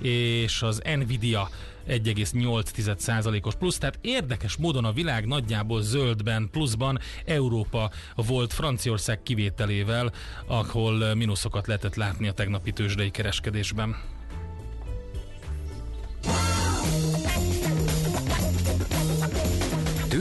és 0.00 0.62
az 0.62 0.82
Nvidia 0.98 1.48
1,8 1.88 2.98
százalékos 2.98 3.54
plusz, 3.54 3.78
tehát 3.78 3.98
érdekes 4.00 4.56
módon 4.56 4.84
a 4.84 4.92
világ 4.92 5.26
nagyjából 5.26 5.82
zöldben, 5.82 6.48
pluszban 6.50 6.98
Európa 7.24 7.90
volt 8.14 8.52
Franciaország 8.52 9.22
kivételével, 9.22 10.12
ahol 10.46 11.14
mínuszokat 11.14 11.66
lehetett 11.66 11.94
látni 11.94 12.28
a 12.28 12.32
tegnapi 12.32 12.72
tőzsdei 12.72 13.10
kereskedésben. 13.10 13.96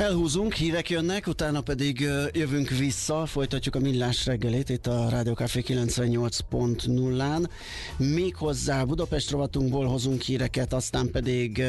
Elhúzunk, 0.00 0.52
hírek 0.54 0.90
jönnek, 0.90 1.26
utána 1.26 1.60
pedig 1.60 2.00
jövünk 2.32 2.68
vissza, 2.68 3.26
folytatjuk 3.26 3.74
a 3.74 3.78
millás 3.78 4.26
reggelét 4.26 4.68
itt 4.68 4.86
a 4.86 5.08
Rádió 5.10 5.32
Café 5.32 5.62
98.0-án. 5.66 7.48
Méghozzá 7.96 8.84
Budapest 8.84 9.30
rovatunkból 9.30 9.86
hozunk 9.86 10.22
híreket, 10.22 10.72
aztán 10.72 11.10
pedig 11.10 11.62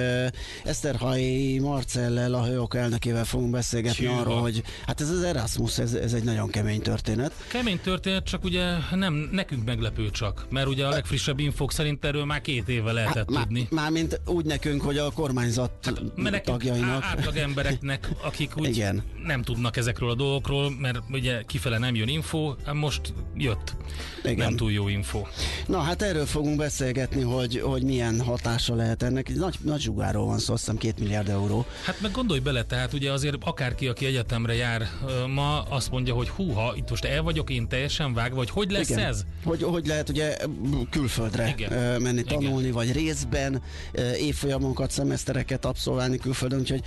Eszterhai 0.63 1.59
Marcellel, 1.59 2.33
a 2.33 2.45
Hőok 2.45 2.75
elnökével 2.75 3.25
fogunk 3.25 3.51
beszélgetni 3.51 4.05
Hűha. 4.05 4.19
arról, 4.19 4.41
hogy 4.41 4.63
hát 4.85 5.01
ez 5.01 5.09
az 5.09 5.23
Erasmus, 5.23 5.77
ez, 5.79 5.93
ez 5.93 6.13
egy 6.13 6.23
nagyon 6.23 6.49
kemény 6.49 6.81
történet. 6.81 7.31
Kemény 7.47 7.79
történet, 7.79 8.23
csak 8.25 8.43
ugye 8.43 8.63
nem 8.95 9.29
nekünk 9.31 9.65
meglepő 9.65 10.09
csak, 10.09 10.45
mert 10.49 10.67
ugye 10.67 10.85
a 10.85 10.89
legfrissebb 10.89 11.39
infók 11.39 11.71
szerint 11.71 12.05
erről 12.05 12.25
már 12.25 12.41
két 12.41 12.69
éve 12.69 12.91
lehetett 12.91 13.29
Má, 13.29 13.41
tudni. 13.41 13.67
mármint 13.71 14.21
úgy 14.25 14.45
nekünk, 14.45 14.81
hogy 14.81 14.97
a 14.97 15.11
kormányzat 15.11 15.71
nekünk, 16.15 16.41
tagjainak. 16.43 17.03
á- 17.03 17.17
átlag 17.17 17.35
embereknek 17.35 18.09
akik 18.23 18.57
úgy 18.57 18.67
Igen. 18.67 19.03
nem 19.23 19.41
tudnak 19.41 19.77
ezekről 19.77 20.09
a 20.09 20.15
dolgokról, 20.15 20.71
mert 20.79 20.99
ugye 21.11 21.41
kifele 21.41 21.77
nem 21.77 21.95
jön 21.95 22.07
info, 22.07 22.53
hát 22.65 22.73
most 22.73 23.13
jött 23.35 23.75
Igen. 24.23 24.37
nem 24.37 24.55
túl 24.55 24.71
jó 24.71 24.87
info. 24.87 25.21
Na 25.67 25.79
hát 25.79 26.01
erről 26.01 26.25
fogunk 26.25 26.57
beszélgetni, 26.57 27.21
hogy, 27.21 27.59
hogy 27.59 27.83
milyen 27.83 28.21
hatása 28.21 28.75
lehet 28.75 29.03
ennek. 29.03 29.35
Nagy, 29.35 29.55
nagy 29.61 29.81
zsugáról 29.81 30.25
van 30.25 30.39
szó, 30.39 30.53
azt 30.53 30.63
hiszem 30.63 30.77
két 30.77 30.99
milliárd 30.99 31.29
euró. 31.29 31.65
Hát 31.85 32.01
meg 32.01 32.11
gondolj 32.11 32.39
bele, 32.39 32.63
tehát 32.63 32.93
ugye 32.93 33.11
azért 33.11 33.35
akárki, 33.39 33.87
aki 33.87 34.05
egyetemre 34.05 34.55
jár 34.55 34.87
ma, 35.33 35.61
azt 35.61 35.91
mondja, 35.91 36.13
hogy 36.13 36.29
húha, 36.29 36.73
itt 36.75 36.89
most 36.89 37.05
el 37.05 37.21
vagyok 37.21 37.49
én 37.49 37.67
teljesen 37.67 38.13
vágva, 38.13 38.35
vagy 38.35 38.49
hogy 38.49 38.71
lesz 38.71 38.89
Igen. 38.89 39.05
ez? 39.05 39.25
Hogy, 39.43 39.63
hogy 39.63 39.87
lehet 39.87 40.09
ugye 40.09 40.37
külföldre 40.89 41.53
Igen. 41.57 42.01
menni 42.01 42.19
Igen. 42.19 42.39
tanulni, 42.39 42.71
vagy 42.71 42.91
részben 42.91 43.61
évfolyamokat, 44.17 44.91
szemesztereket 44.91 45.65
abszolválni 45.65 46.17
külföldön, 46.17 46.59
úgyhogy 46.59 46.81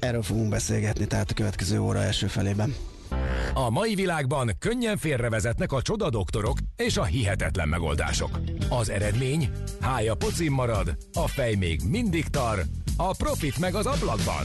erről 0.00 0.22
fogunk 0.22 0.48
beszélgetni, 0.48 1.06
tehát 1.06 1.30
a 1.30 1.34
következő 1.34 1.80
óra 1.80 1.98
első 2.02 2.26
felében. 2.26 2.74
A 3.54 3.70
mai 3.70 3.94
világban 3.94 4.50
könnyen 4.58 4.96
félrevezetnek 4.96 5.72
a 5.72 5.82
csoda 5.82 6.10
doktorok 6.10 6.58
és 6.76 6.96
a 6.96 7.04
hihetetlen 7.04 7.68
megoldások. 7.68 8.40
Az 8.68 8.90
eredmény? 8.90 9.50
Hája 9.80 10.14
pocim 10.14 10.52
marad, 10.52 10.96
a 11.12 11.28
fej 11.28 11.54
még 11.54 11.80
mindig 11.88 12.28
tar, 12.28 12.62
a 12.96 13.14
profit 13.16 13.58
meg 13.58 13.74
az 13.74 13.86
ablakban. 13.86 14.44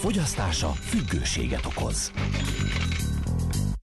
Fogyasztása 0.00 0.68
függőséget 0.68 1.66
okoz. 1.66 2.12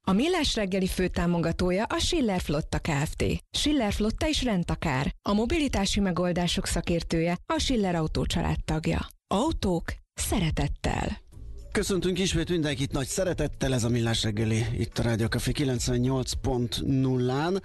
A 0.01 0.11
Millás 0.11 0.55
reggeli 0.55 0.87
főtámogatója 0.87 1.83
a 1.83 1.99
Schiller 1.99 2.41
Flotta 2.41 2.79
Kft. 2.79 3.23
Schiller 3.57 3.93
Flotta 3.93 4.27
is 4.27 4.43
rendtakár. 4.43 5.15
A 5.29 5.33
mobilitási 5.33 5.99
megoldások 5.99 6.65
szakértője 6.65 7.37
a 7.45 7.59
Schiller 7.59 7.95
Autó 7.95 8.25
tagja. 8.65 9.07
Autók 9.27 9.93
szeretettel. 10.13 11.17
Köszöntünk 11.71 12.19
ismét 12.19 12.49
mindenkit 12.49 12.91
nagy 12.91 13.07
szeretettel, 13.07 13.73
ez 13.73 13.83
a 13.83 13.89
Millás 13.89 14.23
reggeli 14.23 14.65
itt 14.77 14.97
a 14.97 15.03
Rádió 15.03 15.27
Café 15.27 15.51
98.0-án. 15.55 17.61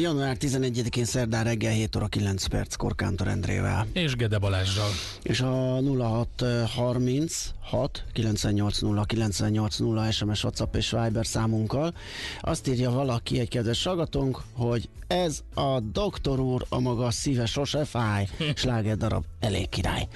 Január 0.00 0.36
11-én 0.40 1.04
szerdán 1.04 1.44
reggel 1.44 1.72
7 1.72 1.96
óra 1.96 2.06
9 2.06 2.46
perc 2.46 2.74
Korkántor 2.74 3.28
Endrével. 3.28 3.86
És 3.92 4.16
Gede 4.16 4.38
Balázsral. 4.38 4.88
És 5.22 5.40
a 5.40 5.80
0636 5.80 8.04
980 8.12 9.04
980 9.06 10.10
SMS, 10.10 10.44
WhatsApp 10.44 10.76
és 10.76 10.90
Viber 10.90 11.26
számunkkal 11.26 11.94
azt 12.40 12.68
írja 12.68 12.90
valaki, 12.90 13.38
egy 13.38 13.48
kedves 13.48 13.84
hallgatónk, 13.84 14.42
hogy 14.52 14.88
ez 15.06 15.40
a 15.54 15.80
doktor 15.80 16.40
úr 16.40 16.66
a 16.68 16.80
maga 16.80 17.10
szíve 17.10 17.46
sose 17.46 17.84
fáj, 17.84 18.28
sláger 18.54 18.96
darab 18.96 19.24
elég 19.40 19.68
király. 19.68 20.08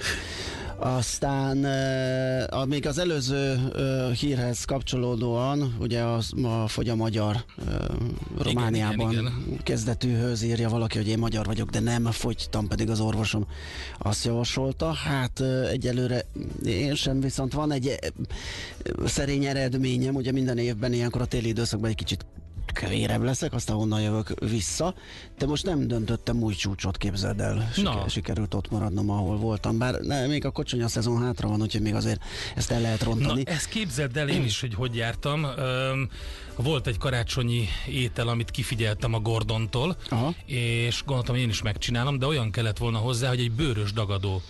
Aztán 0.79 1.63
a, 2.49 2.65
még 2.65 2.87
az 2.87 2.97
előző 2.97 3.71
hírhez 4.19 4.65
kapcsolódóan, 4.65 5.75
ugye 5.79 6.01
az, 6.01 6.31
a 6.43 6.67
Fogy 6.67 6.89
a 6.89 6.95
Magyar 6.95 7.43
Romániában 8.37 9.11
igen, 9.11 9.33
igen. 9.45 9.59
kezdetűhöz 9.63 10.41
írja 10.41 10.69
valaki, 10.69 10.97
hogy 10.97 11.07
én 11.07 11.17
magyar 11.17 11.45
vagyok, 11.45 11.69
de 11.69 11.79
nem, 11.79 12.05
fogytam, 12.05 12.67
pedig 12.67 12.89
az 12.89 12.99
orvosom 12.99 13.47
azt 13.97 14.25
javasolta. 14.25 14.91
Hát 14.91 15.41
egyelőre 15.71 16.25
én 16.65 16.95
sem, 16.95 17.19
viszont 17.19 17.53
van 17.53 17.71
egy 17.71 17.99
szerény 19.05 19.45
eredményem, 19.45 20.15
ugye 20.15 20.31
minden 20.31 20.57
évben 20.57 20.93
ilyenkor 20.93 21.21
a 21.21 21.25
téli 21.25 21.47
időszakban 21.47 21.89
egy 21.89 21.95
kicsit 21.95 22.25
kövérebb 22.71 23.23
leszek, 23.23 23.53
aztán 23.53 23.75
onnan 23.75 24.01
jövök 24.01 24.33
vissza, 24.39 24.93
de 25.37 25.45
most 25.45 25.63
nem 25.65 25.87
döntöttem 25.87 26.41
új 26.41 26.53
csúcsot, 26.53 26.97
képzeld 26.97 27.39
el. 27.39 27.69
Siker, 27.73 27.93
Na. 27.93 28.07
sikerült 28.09 28.53
ott 28.53 28.71
maradnom, 28.71 29.09
ahol 29.09 29.37
voltam. 29.37 29.77
Bár 29.77 29.99
ne, 29.99 30.27
még 30.27 30.45
a 30.45 30.51
kocsonya 30.51 30.87
szezon 30.87 31.23
hátra 31.23 31.47
van, 31.47 31.61
úgyhogy 31.61 31.81
még 31.81 31.95
azért 31.95 32.21
ezt 32.55 32.71
el 32.71 32.81
lehet 32.81 32.99
Na, 32.99 33.05
rontani. 33.05 33.43
ezt 33.45 33.69
képzeld 33.69 34.17
el 34.17 34.29
én 34.29 34.43
is, 34.43 34.59
hogy 34.59 34.73
hogy 34.73 34.95
jártam. 34.95 35.43
Öm, 35.57 36.09
volt 36.63 36.87
egy 36.87 36.97
karácsonyi 36.97 37.67
étel, 37.89 38.27
amit 38.27 38.51
kifigyeltem 38.51 39.13
a 39.13 39.19
Gordontól, 39.19 39.97
Aha. 40.09 40.33
és 40.45 41.03
gondoltam, 41.05 41.35
én 41.35 41.49
is 41.49 41.61
megcsinálom, 41.61 42.19
de 42.19 42.25
olyan 42.25 42.51
kellett 42.51 42.77
volna 42.77 42.97
hozzá, 42.97 43.29
hogy 43.29 43.39
egy 43.39 43.51
bőrös 43.51 43.93
dagadó. 43.93 44.41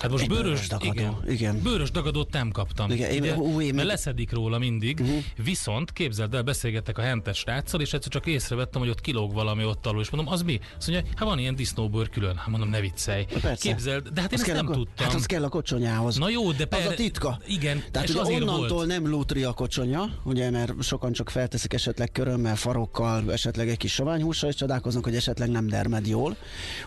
Hát 0.00 0.10
most 0.10 0.22
Egy 0.22 0.28
bőrös, 0.28 0.44
bőrös 0.44 0.66
dagadó, 0.68 0.92
igen, 0.92 1.16
igen. 1.28 1.60
Bőrös 1.62 1.90
dagadót 1.90 2.32
nem 2.32 2.50
kaptam. 2.50 2.90
Igen, 2.90 3.10
én- 3.10 3.22
Ide, 3.24 3.34
ú, 3.34 3.60
én 3.60 3.74
mert 3.74 3.86
leszedik 3.86 4.32
róla 4.32 4.58
mindig, 4.58 5.00
uh-huh. 5.00 5.22
viszont 5.44 5.92
képzeld 5.92 6.34
el, 6.34 6.42
beszélgettek 6.42 6.98
a 6.98 7.02
hentes 7.02 7.38
sráccal, 7.38 7.80
és 7.80 7.92
egyszer 7.92 8.12
csak 8.12 8.26
észrevettem, 8.26 8.80
hogy 8.80 8.90
ott 8.90 9.00
kilóg 9.00 9.32
valami 9.32 9.64
ott 9.64 9.86
alul, 9.86 10.00
és 10.00 10.10
mondom, 10.10 10.32
az 10.32 10.42
mi? 10.42 10.60
Azt 10.78 10.88
mondja, 10.88 11.10
hát 11.16 11.28
van 11.28 11.38
ilyen 11.38 11.54
disznóbőr 11.54 12.08
külön. 12.10 12.36
Hát 12.36 12.46
mondom, 12.46 12.68
ne 12.68 12.80
viccelj. 12.80 13.24
Persze. 13.40 13.68
Képzeld, 13.68 14.08
de 14.08 14.20
hát 14.20 14.32
én 14.32 14.38
Az 14.40 14.48
ezt 14.48 14.56
nem 14.56 14.68
a, 14.68 14.72
tudtam. 14.72 15.06
Hát 15.06 15.14
az 15.14 15.26
kell 15.26 15.44
a 15.44 15.48
kocsonyához. 15.48 16.16
Na 16.16 16.28
jó, 16.28 16.52
de 16.52 16.62
Az 16.70 16.78
per- 16.78 16.86
a 16.86 16.94
titka. 16.94 17.38
Igen, 17.46 17.84
Tehát 17.90 18.08
és 18.08 18.14
ugye 18.14 18.22
azért 18.22 18.40
onnantól 18.40 18.68
volt. 18.68 18.86
nem 18.86 19.06
lútri 19.08 19.42
a 19.44 19.52
kocsonya, 19.52 20.08
ugye, 20.24 20.50
mert 20.50 20.82
sokan 20.82 21.12
csak 21.12 21.30
felteszik 21.52 21.72
esetleg 21.80 22.12
körömmel, 22.12 22.56
farokkal, 22.56 23.32
esetleg 23.32 23.68
egy 23.68 23.76
kis 23.76 23.92
saványhússal, 23.92 24.48
és 24.48 24.54
csodálkoznak, 24.56 25.04
hogy 25.04 25.14
esetleg 25.14 25.50
nem 25.50 25.66
dermed 25.66 26.06
jól, 26.06 26.36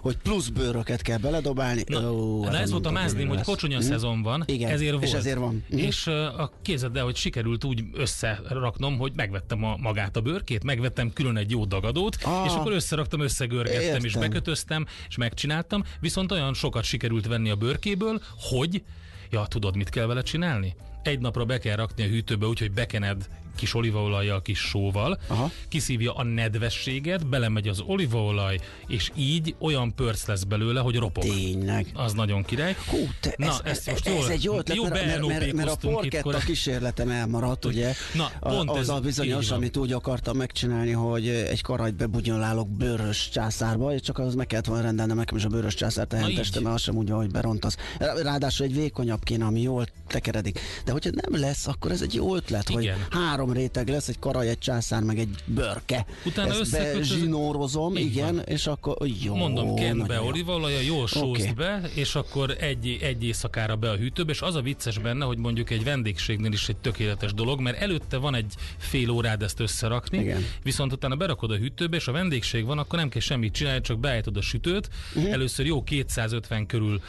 hogy 0.01 0.17
plusz 0.17 0.47
bőröket 0.47 1.01
kell 1.01 1.17
beledobálni. 1.17 1.84
Na, 1.88 2.12
Ó, 2.12 2.43
na 2.43 2.58
ez 2.58 2.71
volt 2.71 2.86
a 2.86 2.91
mázlim, 2.91 3.28
hogy 3.28 3.41
kocsonya 3.41 3.78
Hm? 3.78 3.84
szezon 3.84 4.21
van, 4.21 4.43
Igen, 4.45 4.71
ezért 4.71 4.93
és 4.93 5.10
volt. 5.10 5.13
ezért 5.21 5.38
van. 5.38 5.63
Mhm. 5.69 5.78
És 5.78 6.08
uh, 6.08 6.13
a 6.39 6.51
képzeld 6.62 6.95
el, 6.97 7.04
hogy 7.04 7.15
sikerült 7.15 7.63
úgy 7.63 7.84
összeraknom, 7.93 8.97
hogy 8.97 9.12
megvettem 9.15 9.63
a, 9.63 9.75
magát 9.78 10.15
a 10.15 10.21
bőrkét, 10.21 10.63
megvettem 10.63 11.13
külön 11.13 11.38
egy 11.38 11.51
jó 11.51 11.65
dagadót, 11.65 12.17
Ah. 12.23 12.45
és 12.45 12.51
akkor 12.51 12.71
összeraktam, 12.71 13.19
összegörgettem, 13.19 14.04
és 14.04 14.13
Értem. 14.13 14.21
bekötöztem, 14.30 14.86
és 15.10 15.17
megcsináltam, 15.17 15.84
viszont 15.99 16.32
olyan 16.32 16.54
sokat 16.54 16.84
sikerült 16.84 17.28
venni 17.28 17.49
a 17.49 17.56
bőrkéből, 17.56 18.21
hogy, 18.38 18.84
ja, 19.32 19.45
tudod, 19.45 19.75
mit 19.75 19.89
kell 19.89 20.06
vele 20.06 20.21
csinálni? 20.21 20.75
Egy 21.04 21.19
napra 21.19 21.45
be 21.45 21.58
kell 21.58 21.75
rakni 21.75 22.04
a 22.04 22.08
hűtőbe, 22.08 22.45
úgyhogy 22.45 22.71
bekened 22.71 23.28
kis 23.56 23.74
olívaolajjal, 23.74 24.41
kis 24.41 24.60
sóval, 24.60 25.20
Aha. 25.28 25.52
kiszívja 25.68 26.13
a 26.13 26.24
nedvességet, 26.24 27.28
belemegy 27.28 27.68
az 27.68 27.80
olívaolaj, 27.86 28.60
és 28.88 29.12
így 29.15 29.56
olyan 29.60 29.96
pörc 29.96 30.26
lesz 30.28 30.44
belőle, 30.44 30.80
hogy 30.80 30.96
ropog. 30.96 31.24
Tényleg. 31.24 31.88
Az 31.94 32.13
nagyon 32.13 32.44
király. 32.44 32.76
Hú, 32.89 32.98
te, 33.20 33.34
Na, 33.38 33.46
ez, 33.46 33.60
ezt 33.63 33.88
ez, 33.88 33.94
most 33.94 34.08
ez 34.08 34.13
jól- 34.13 34.30
egy 34.30 34.44
jó 34.44 34.58
ötlet, 34.58 34.78
jó 34.78 34.84
mert, 34.84 35.28
mert, 35.28 35.54
mert, 35.54 35.70
a 35.70 35.76
porketta 35.76 36.38
kísérletem 36.38 37.10
elmaradt, 37.10 37.65
ugye? 37.65 37.94
Na, 38.13 38.32
pont 38.39 38.70
a, 38.70 38.78
ez 38.78 38.89
az 38.89 38.96
a 38.96 39.00
bizonyos, 39.00 39.52
amit 39.52 39.78
úgy 39.78 39.91
akartam 39.91 40.38
megcsinálni, 40.38 40.91
hogy 40.91 41.28
egy 41.28 41.62
karajt 41.62 41.96
bebugyolálok 41.96 42.70
bőrös 42.70 43.30
császárba, 43.30 43.94
és 43.94 44.02
csak 44.02 44.18
az 44.20 44.36
meg 44.36 44.48
kellett 44.48 44.65
volna 44.65 44.84
rendelnem 44.84 45.18
nekem 45.18 45.38
is 45.38 45.44
a 45.44 45.48
bőrös 45.48 45.74
császárt 45.76 46.13
a 46.13 46.15
Na 46.15 46.22
henteste, 46.22 46.58
így. 46.58 46.63
mert 46.63 46.76
az 46.76 46.82
sem 46.82 46.96
úgy 46.96 47.10
van, 47.10 47.18
hogy 47.18 47.32
berontasz. 47.32 47.78
Rá- 48.00 48.20
Ráadásul 48.22 48.65
egy 48.65 48.76
vékonyabb 48.76 49.24
kéne, 49.24 49.46
ami 49.46 49.62
jól 49.62 49.86
tekeredik. 50.08 50.60
De 50.86 50.91
hogyha 50.91 51.10
nem 51.30 51.39
lesz, 51.41 51.68
akkor 51.68 51.91
ez 51.91 52.02
egy 52.02 52.13
jó 52.13 52.36
ötlet, 52.36 52.70
hogy 52.70 52.84
Igen. 52.84 52.98
Három 53.46 53.62
réteg 53.64 53.90
lesz, 53.90 54.08
egy 54.08 54.20
karaj, 54.20 54.48
egy 54.50 54.58
császár, 54.58 55.04
meg 55.04 55.20
egy 55.20 55.30
bőrke. 55.46 56.06
Utána 56.26 56.54
Ezt 56.54 56.72
bezsinórozom, 56.72 57.96
igen, 57.96 58.40
és 58.40 58.68
akkor 58.68 58.98
jó. 59.24 59.36
Mondom, 59.36 59.76
kend 59.76 60.08
be 60.08 60.22
olívaolaja, 60.22 60.80
jól 60.80 61.08
sózd 61.08 61.42
Oké. 61.42 61.52
be, 61.52 61.82
és 61.96 62.16
akkor 62.16 62.56
egy, 62.60 62.98
egy 63.02 63.24
éjszakára 63.24 63.76
be 63.76 63.90
a 63.90 63.96
hűtőbe, 63.96 64.32
és 64.32 64.42
az 64.42 64.56
a 64.56 64.62
vicces 64.62 64.98
benne, 64.98 65.26
hogy 65.26 65.38
mondjuk 65.38 65.70
egy 65.70 65.84
vendégségnél 65.84 66.52
is 66.52 66.70
egy 66.70 66.78
tökéletes 66.78 67.34
dolog, 67.34 67.60
mert 67.60 67.82
előtte 67.82 68.18
van 68.18 68.36
egy 68.36 68.54
fél 68.78 69.10
órád 69.10 69.42
ezt 69.42 69.60
összerakni, 69.60 70.18
Igen. 70.18 70.46
viszont 70.64 70.92
utána 70.94 71.16
berakod 71.16 71.52
a 71.52 71.56
hűtőbe, 71.56 71.96
és 71.96 72.08
a 72.08 72.12
vendégség 72.12 72.66
van, 72.66 72.78
akkor 72.78 73.00
nem 73.00 73.10
kell 73.10 73.22
semmit 73.22 73.54
csinálni, 73.54 73.82
csak 73.82 74.00
beállítod 74.00 74.38
a 74.38 74.42
sütőt, 74.42 74.90
Mhm. 75.14 75.26
először 75.26 75.66
jó 75.66 75.84
250 75.84 76.66
körül 76.66 77.02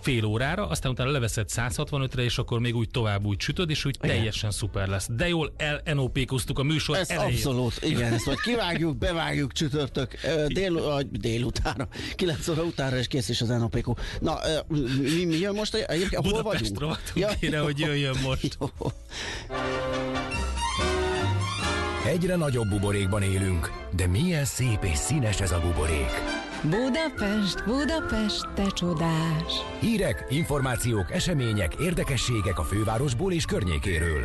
fél 0.00 0.24
órára, 0.24 0.68
aztán 0.68 0.92
utána 0.92 1.10
leveszed 1.10 1.48
165-re, 1.48 2.22
és 2.22 2.38
akkor 2.38 2.60
még 2.60 2.76
úgy 2.76 2.90
tovább 2.90 3.24
úgy 3.24 3.40
sütöd, 3.40 3.70
és 3.70 3.84
úgy 3.84 3.96
teljesen 4.00 4.50
szuper 4.50 4.88
lesz. 4.88 5.08
De 5.16 5.28
jól 5.28 5.52
el-NOP-koztuk 5.84 6.58
a 6.58 6.62
műsor 6.62 6.96
Ez 6.96 7.10
elején. 7.10 7.34
abszolút, 7.34 7.78
igen, 7.82 8.12
ezt 8.12 8.26
majd 8.26 8.40
kivágjuk, 8.40 8.96
bevágjuk 8.98 9.52
csütörtök 9.52 10.14
dél, 10.46 11.02
délutára, 11.10 11.88
9 12.14 12.48
óra 12.48 12.62
utára, 12.62 12.98
és 12.98 13.06
kész 13.06 13.28
is 13.28 13.40
az 13.40 13.48
NOPQ. 13.48 13.92
Na, 14.20 14.38
mi, 14.68 15.24
mi 15.24 15.36
jön 15.38 15.54
most? 15.54 15.74
Egyébként 15.74 16.22
hol 16.22 16.30
Budapest 16.32 16.60
vagyunk? 16.60 16.80
rovatunk 16.80 17.38
kéne, 17.40 17.58
hogy 17.58 17.78
jöjjön 17.78 18.16
most. 18.22 18.56
Jó. 18.60 18.68
Egyre 22.06 22.36
nagyobb 22.36 22.68
buborékban 22.68 23.22
élünk, 23.22 23.72
de 23.96 24.06
milyen 24.06 24.44
szép 24.44 24.84
és 24.84 24.96
színes 24.98 25.40
ez 25.40 25.52
a 25.52 25.60
buborék. 25.60 26.10
Budapest, 26.62 27.64
Budapest, 27.64 28.48
te 28.54 28.66
csodás! 28.66 29.52
Hírek, 29.80 30.26
információk, 30.30 31.12
események, 31.12 31.74
érdekességek 31.74 32.58
a 32.58 32.62
fővárosból 32.64 33.32
és 33.32 33.44
környékéről. 33.44 34.24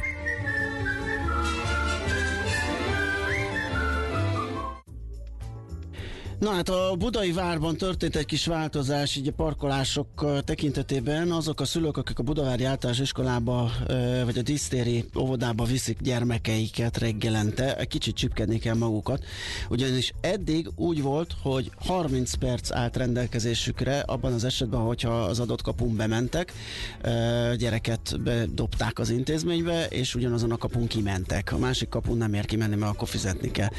Na 6.39 6.51
hát 6.51 6.69
a 6.69 6.95
budai 6.97 7.31
várban 7.31 7.77
történt 7.77 8.15
egy 8.15 8.25
kis 8.25 8.45
változás 8.45 9.15
így 9.15 9.27
a 9.27 9.31
parkolások 9.31 10.41
tekintetében. 10.43 11.31
Azok 11.31 11.59
a 11.59 11.65
szülők, 11.65 11.97
akik 11.97 12.19
a 12.19 12.23
Budavári 12.23 12.63
általános 12.63 13.01
iskolába 13.01 13.71
vagy 14.25 14.37
a 14.37 14.41
disztéri 14.41 15.05
óvodába 15.17 15.63
viszik 15.63 16.01
gyermekeiket 16.01 16.97
reggelente, 16.97 17.77
egy 17.77 17.87
kicsit 17.87 18.15
csipkedni 18.15 18.59
kell 18.59 18.75
magukat. 18.75 19.23
Ugyanis 19.69 20.13
eddig 20.21 20.69
úgy 20.75 21.01
volt, 21.01 21.35
hogy 21.41 21.71
30 21.75 22.33
perc 22.33 22.71
állt 22.71 22.97
rendelkezésükre 22.97 23.99
abban 23.99 24.33
az 24.33 24.43
esetben, 24.43 24.79
hogyha 24.79 25.21
az 25.21 25.39
adott 25.39 25.61
kapun 25.61 25.95
bementek, 25.95 26.53
gyereket 27.57 28.21
bedobták 28.23 28.99
az 28.99 29.09
intézménybe, 29.09 29.85
és 29.85 30.15
ugyanazon 30.15 30.51
a 30.51 30.57
kapun 30.57 30.87
kimentek. 30.87 31.51
A 31.51 31.57
másik 31.57 31.89
kapun 31.89 32.17
nem 32.17 32.33
ér 32.33 32.45
kimenni, 32.45 32.75
mert 32.75 32.91
akkor 32.91 33.07
fizetni 33.07 33.51
kell. 33.51 33.69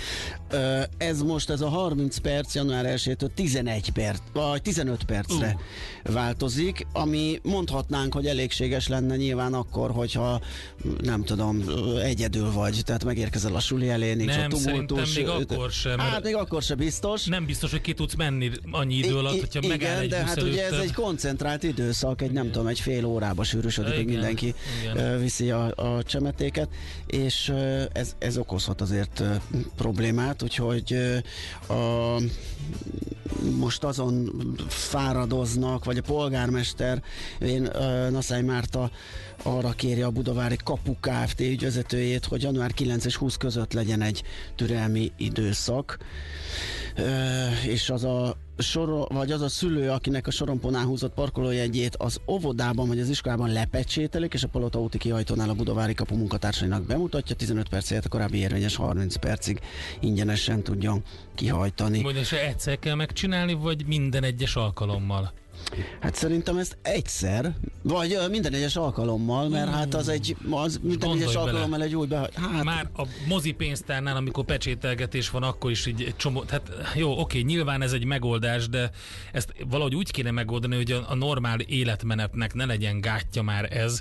Ez 0.96 1.22
most, 1.22 1.50
ez 1.50 1.60
a 1.60 1.68
30 1.68 2.16
perc 2.16 2.45
perc 2.46 2.54
január 2.54 2.84
1-től 2.98 3.28
11 3.34 3.90
perc, 3.90 4.18
vagy 4.32 4.62
15 4.62 5.04
percre 5.04 5.56
uh. 6.04 6.12
változik, 6.12 6.86
ami 6.92 7.40
mondhatnánk, 7.42 8.14
hogy 8.14 8.26
elégséges 8.26 8.88
lenne 8.88 9.16
nyilván 9.16 9.54
akkor, 9.54 9.90
hogyha 9.90 10.40
nem 11.00 11.24
tudom, 11.24 11.64
egyedül 12.02 12.52
vagy, 12.52 12.80
tehát 12.84 13.04
megérkezel 13.04 13.54
a 13.54 13.60
suli 13.60 13.88
elé, 13.88 14.14
nincs 14.14 14.36
nem, 14.36 14.50
a 14.52 14.56
tumultus. 14.56 15.14
még 15.14 15.28
akkor 15.28 15.70
sem. 15.70 15.98
Hát 15.98 16.22
még 16.22 16.34
akkor 16.34 16.62
sem 16.62 16.76
biztos. 16.76 17.24
Nem 17.24 17.46
biztos, 17.46 17.70
hogy 17.70 17.80
ki 17.80 17.92
tudsz 17.92 18.14
menni 18.14 18.50
annyi 18.70 18.94
idő 18.94 19.16
alatt, 19.16 19.40
hogyha 19.40 19.58
igen, 19.62 19.78
megáll 19.78 19.98
egy 19.98 20.08
de 20.08 20.24
hát 20.24 20.42
ugye 20.42 20.66
ez 20.66 20.78
egy 20.78 20.92
koncentrált 20.92 21.62
időszak, 21.62 22.22
egy 22.22 22.30
igen. 22.30 22.42
nem 22.42 22.52
tudom, 22.52 22.66
egy 22.66 22.80
fél 22.80 23.04
órába 23.04 23.44
sűrűsödik, 23.44 23.94
hogy 23.94 24.06
mindenki 24.06 24.54
igen. 24.82 25.20
viszi 25.20 25.50
a, 25.50 25.72
a 25.76 26.02
csemetéket, 26.02 26.68
és 27.06 27.52
ez, 27.92 28.14
ez 28.18 28.38
okozhat 28.38 28.80
azért 28.80 29.22
problémát, 29.76 30.42
úgyhogy 30.42 30.96
a 31.68 32.16
most 33.58 33.84
azon 33.84 34.30
fáradoznak, 34.68 35.84
vagy 35.84 35.98
a 35.98 36.02
polgármester, 36.02 37.02
én 37.40 37.70
Naszály 38.10 38.42
Márta 38.42 38.90
arra 39.42 39.70
kéri 39.70 40.02
a 40.02 40.10
Budavári 40.10 40.56
Kapu 40.64 40.94
Kft. 41.00 41.40
ügyvezetőjét, 41.40 42.24
hogy 42.24 42.42
január 42.42 42.72
9 42.72 43.04
és 43.04 43.16
20 43.16 43.36
között 43.36 43.72
legyen 43.72 44.02
egy 44.02 44.22
türelmi 44.54 45.12
időszak, 45.16 45.98
és 47.66 47.90
az 47.90 48.04
a 48.04 48.36
sor, 48.58 49.06
vagy 49.08 49.32
az 49.32 49.40
a 49.40 49.48
szülő, 49.48 49.90
akinek 49.90 50.26
a 50.26 50.30
sorompon 50.30 50.76
húzott 50.76 51.14
parkolójegyét 51.14 51.96
az 51.96 52.20
óvodában 52.26 52.88
vagy 52.88 53.00
az 53.00 53.08
iskolában 53.08 53.52
lepecsételik, 53.52 54.34
és 54.34 54.42
a 54.42 54.48
Palota 54.48 54.80
úti 54.80 54.98
kihajtónál 54.98 55.48
a 55.48 55.54
Budavári 55.54 55.94
kapu 55.94 56.16
munkatársainak 56.16 56.86
bemutatja, 56.86 57.36
15 57.36 57.68
perc 57.68 57.88
helyett 57.88 58.04
a 58.04 58.08
korábbi 58.08 58.38
érvényes 58.38 58.76
30 58.76 59.16
percig 59.16 59.60
ingyenesen 60.00 60.62
tudjon 60.62 61.02
kihajtani. 61.34 62.00
Mondja, 62.00 62.20
és 62.20 62.32
egyszer 62.32 62.78
kell 62.78 62.94
megcsinálni, 62.94 63.52
vagy 63.52 63.86
minden 63.86 64.22
egyes 64.22 64.56
alkalommal? 64.56 65.32
Hát 66.00 66.14
szerintem 66.14 66.56
ezt 66.56 66.78
egyszer, 66.82 67.54
vagy 67.82 68.18
minden 68.30 68.52
egyes 68.52 68.76
alkalommal, 68.76 69.48
mert 69.48 69.70
hát 69.70 69.94
az 69.94 70.08
egy, 70.08 70.36
az 70.50 70.80
minden 70.82 71.10
egyes 71.10 71.34
alkalommal 71.34 71.82
egy 71.82 71.96
új 71.96 72.06
be... 72.06 72.30
Hát... 72.34 72.64
Már 72.64 72.90
a 72.96 73.02
mozi 73.28 73.52
pénztárnál, 73.52 74.16
amikor 74.16 74.44
pecsételgetés 74.44 75.30
van, 75.30 75.42
akkor 75.42 75.70
is 75.70 75.86
így 75.86 76.02
egy 76.02 76.16
csomó, 76.16 76.44
hát 76.48 76.70
jó, 76.94 77.20
oké, 77.20 77.40
nyilván 77.40 77.82
ez 77.82 77.92
egy 77.92 78.04
megoldás, 78.04 78.68
de 78.68 78.90
ezt 79.32 79.52
valahogy 79.68 79.94
úgy 79.94 80.10
kéne 80.10 80.30
megoldani, 80.30 80.76
hogy 80.76 80.92
a, 80.92 81.04
a 81.08 81.14
normál 81.14 81.60
életmenetnek 81.60 82.54
ne 82.54 82.64
legyen 82.64 83.00
gátja 83.00 83.42
már 83.42 83.76
ez. 83.76 84.00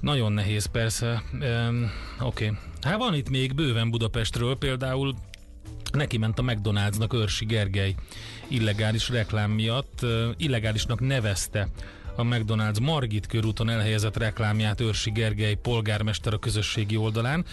Nagyon 0.00 0.32
nehéz 0.32 0.66
persze. 0.66 1.22
Um, 1.32 1.90
oké. 2.20 2.44
Okay. 2.44 2.58
Hát 2.80 2.98
van 2.98 3.14
itt 3.14 3.30
még 3.30 3.54
bőven 3.54 3.90
Budapestről, 3.90 4.56
például 4.56 5.14
neki 5.92 6.18
ment 6.18 6.38
a 6.38 6.42
McDonald'snak 6.42 7.12
Örsi 7.12 7.44
Gergely 7.44 7.94
illegális 8.48 9.08
reklám 9.08 9.50
miatt. 9.50 10.06
Illegálisnak 10.36 11.00
nevezte 11.00 11.68
a 12.16 12.22
McDonald's 12.22 12.80
Margit 12.80 13.26
körúton 13.26 13.68
elhelyezett 13.68 14.16
reklámját 14.16 14.80
Őrsi 14.80 15.10
Gergely 15.10 15.54
polgármester 15.54 16.34
a 16.34 16.38
közösségi 16.38 16.96
oldalán. 16.96 17.44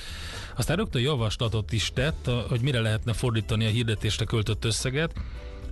Aztán 0.56 0.78
rögtön 0.78 1.02
javaslatot 1.02 1.72
is 1.72 1.92
tett, 1.94 2.30
hogy 2.50 2.62
mire 2.62 2.80
lehetne 2.80 3.14
fordítani 3.14 3.66
a 3.66 3.70
hirdetésre 3.70 4.26
költött 4.26 4.66
összeget. 4.66 5.14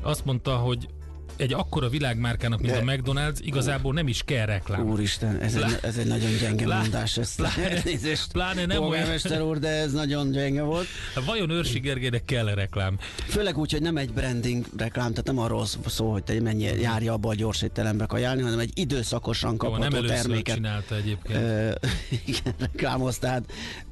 Azt 0.01 0.25
mondta, 0.25 0.55
hogy 0.55 0.87
egy 1.37 1.53
akkora 1.53 1.89
világmárkának, 1.89 2.61
mint 2.61 2.73
De... 2.73 2.79
a 2.79 2.95
McDonald's, 2.95 3.37
igazából 3.41 3.93
nem 3.93 4.07
is 4.07 4.21
kell 4.25 4.45
reklám. 4.45 4.89
Úristen, 4.89 5.39
ez, 5.39 5.57
Lá... 5.57 5.67
egy, 5.67 5.77
ez 5.81 5.97
egy 5.97 6.07
nagyon 6.07 6.31
gyenge 6.41 6.67
Lá... 6.67 6.79
mondás, 6.79 7.17
ezt 7.17 7.35
pláne, 7.35 7.81
pláne 8.31 8.65
nem 8.65 8.83
olyan... 8.83 9.07
úr, 9.41 9.59
de 9.59 9.67
ez 9.67 9.91
nagyon 9.91 10.31
gyenge 10.31 10.61
volt. 10.61 10.87
Vajon 11.25 11.49
Őrsi 11.49 11.79
Gergelynek 11.79 12.25
kell 12.25 12.45
reklám? 12.45 12.97
Főleg 13.27 13.57
úgy, 13.57 13.71
hogy 13.71 13.81
nem 13.81 13.97
egy 13.97 14.13
branding 14.13 14.65
reklám, 14.77 15.09
tehát 15.09 15.25
nem 15.25 15.39
arról 15.39 15.65
szól, 15.85 16.11
hogy 16.11 16.23
te 16.23 16.41
mennyi 16.41 16.63
járja 16.63 17.13
abba 17.13 17.29
a 17.29 17.35
gyors 17.35 17.61
étterembe 17.61 18.05
kajálni, 18.05 18.41
hanem 18.41 18.59
egy 18.59 18.71
időszakosan 18.73 19.57
kapható 19.57 19.83
Jó, 19.83 20.01
nem 20.01 20.05
terméket. 20.05 20.55
csinálta 20.55 20.95
egyébként. 20.95 21.39
Ö, 21.39 21.71
igen, 22.25 22.53
reklámoz, 22.59 23.17
tehát 23.17 23.43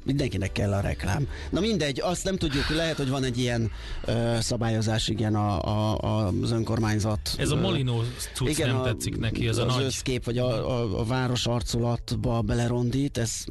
mindenkinek 0.02 0.52
kell 0.52 0.72
a 0.72 0.80
reklám. 0.80 1.28
Na 1.50 1.60
mindegy, 1.60 2.00
azt 2.00 2.24
nem 2.24 2.36
tudjuk, 2.36 2.68
lehet, 2.68 2.96
hogy 2.96 3.08
van 3.08 3.24
egy 3.24 3.38
ilyen 3.38 3.70
ö, 4.04 4.36
szabályozás, 4.40 5.08
igen, 5.08 5.34
a, 5.34 5.62
a, 5.64 6.28
az 6.42 6.50
önkormányzat 6.50 7.33
ez 7.38 7.50
a 7.50 7.56
Molino 7.56 8.02
cucc 8.32 8.48
igen, 8.48 8.68
nem 8.68 8.80
a, 8.80 8.82
tetszik 8.82 9.18
neki, 9.18 9.48
ez 9.48 9.58
a 9.58 9.66
az 9.66 9.74
nagy... 9.74 9.84
összkép, 9.84 10.24
vagy 10.24 10.38
a, 10.38 10.78
a, 10.78 11.00
a 11.00 11.04
város 11.04 11.46
arculatba 11.46 12.40
belerondít, 12.40 13.18
ez 13.18 13.44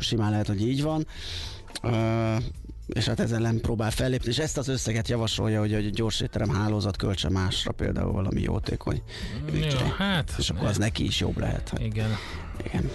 simán 0.00 0.30
lehet, 0.30 0.46
hogy 0.46 0.68
így 0.68 0.82
van. 0.82 1.06
Uh, 1.82 2.42
és 2.88 3.04
hát 3.06 3.20
ezzel 3.20 3.40
nem 3.40 3.60
próbál 3.60 3.90
fellépni, 3.90 4.28
és 4.28 4.38
ezt 4.38 4.58
az 4.58 4.68
összeget 4.68 5.08
javasolja, 5.08 5.60
hogy, 5.60 5.74
a 5.74 5.78
gyors 5.78 6.20
étterem 6.20 6.48
hálózat 6.48 6.96
költse 6.96 7.28
másra 7.28 7.72
például 7.72 8.12
valami 8.12 8.40
jótékony 8.40 9.02
ügyre. 9.52 9.80
Jó, 9.80 9.86
hát, 9.96 10.34
és 10.38 10.50
akkor 10.50 10.68
az 10.68 10.76
neki 10.76 11.04
is 11.04 11.20
jobb 11.20 11.38
lehet. 11.38 11.68
Hát. 11.68 11.80
Igen. 11.80 12.10
Igen. 12.64 12.90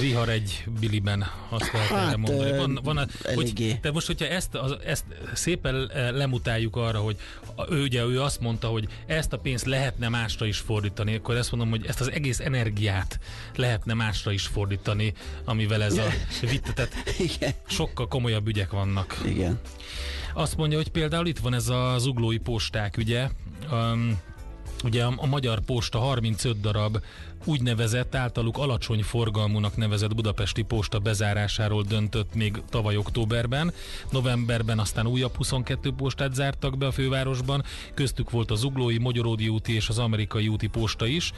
Vihar 0.00 0.28
egy 0.28 0.64
biliben, 0.80 1.24
azt 1.48 1.72
lehet 1.72 1.88
hát, 1.88 2.06
erre 2.06 2.16
mondani. 2.16 2.56
Van, 2.56 2.78
van 2.82 2.96
a, 2.96 3.06
hogy, 3.34 3.78
de 3.80 3.92
most, 3.92 4.06
hogyha 4.06 4.26
ezt, 4.26 4.54
az, 4.54 4.76
ezt 4.84 5.04
szépen 5.34 5.90
lemutáljuk 6.14 6.76
arra, 6.76 6.98
hogy 6.98 7.16
ő, 7.70 7.82
ugye 7.82 8.04
ő 8.04 8.22
azt 8.22 8.40
mondta, 8.40 8.68
hogy 8.68 8.88
ezt 9.06 9.32
a 9.32 9.38
pénzt 9.38 9.66
lehetne 9.66 10.08
másra 10.08 10.46
is 10.46 10.58
fordítani, 10.58 11.14
akkor 11.14 11.36
ezt 11.36 11.50
mondom, 11.50 11.70
hogy 11.70 11.86
ezt 11.86 12.00
az 12.00 12.10
egész 12.10 12.40
energiát 12.40 13.18
lehetne 13.56 13.94
másra 13.94 14.32
is 14.32 14.46
fordítani, 14.46 15.12
amivel 15.44 15.82
ez 15.82 15.98
a 15.98 16.06
vita, 16.50 16.72
tehát 16.72 16.94
Igen. 17.18 17.52
sokkal 17.66 18.08
komolyabb 18.08 18.46
ügyek 18.46 18.70
vannak. 18.70 19.20
Igen. 19.24 19.60
Azt 20.34 20.56
mondja, 20.56 20.76
hogy 20.76 20.88
például 20.88 21.26
itt 21.26 21.38
van 21.38 21.54
ez 21.54 21.68
a 21.68 21.94
zuglói 21.98 22.38
posták, 22.38 22.94
ugye, 22.98 23.28
um, 23.70 24.18
Ugye 24.84 25.04
a, 25.04 25.14
a 25.16 25.26
Magyar 25.26 25.60
Posta 25.60 25.98
35 25.98 26.60
darab 26.60 26.98
úgynevezett 27.44 28.14
általuk 28.14 28.58
alacsony 28.58 29.02
forgalmúnak 29.02 29.76
nevezett 29.76 30.14
budapesti 30.14 30.62
posta 30.62 30.98
bezárásáról 30.98 31.82
döntött 31.82 32.34
még 32.34 32.62
tavaly 32.70 32.96
októberben. 32.96 33.72
Novemberben 34.10 34.78
aztán 34.78 35.06
újabb 35.06 35.36
22 35.36 35.92
postát 35.92 36.34
zártak 36.34 36.78
be 36.78 36.86
a 36.86 36.92
fővárosban, 36.92 37.64
köztük 37.94 38.30
volt 38.30 38.50
az 38.50 38.64
Uglói, 38.64 38.98
Magyaródi 38.98 39.48
úti 39.48 39.74
és 39.74 39.88
az 39.88 39.98
Amerikai 39.98 40.48
úti 40.48 40.66
posta 40.66 41.06
is. 41.06 41.32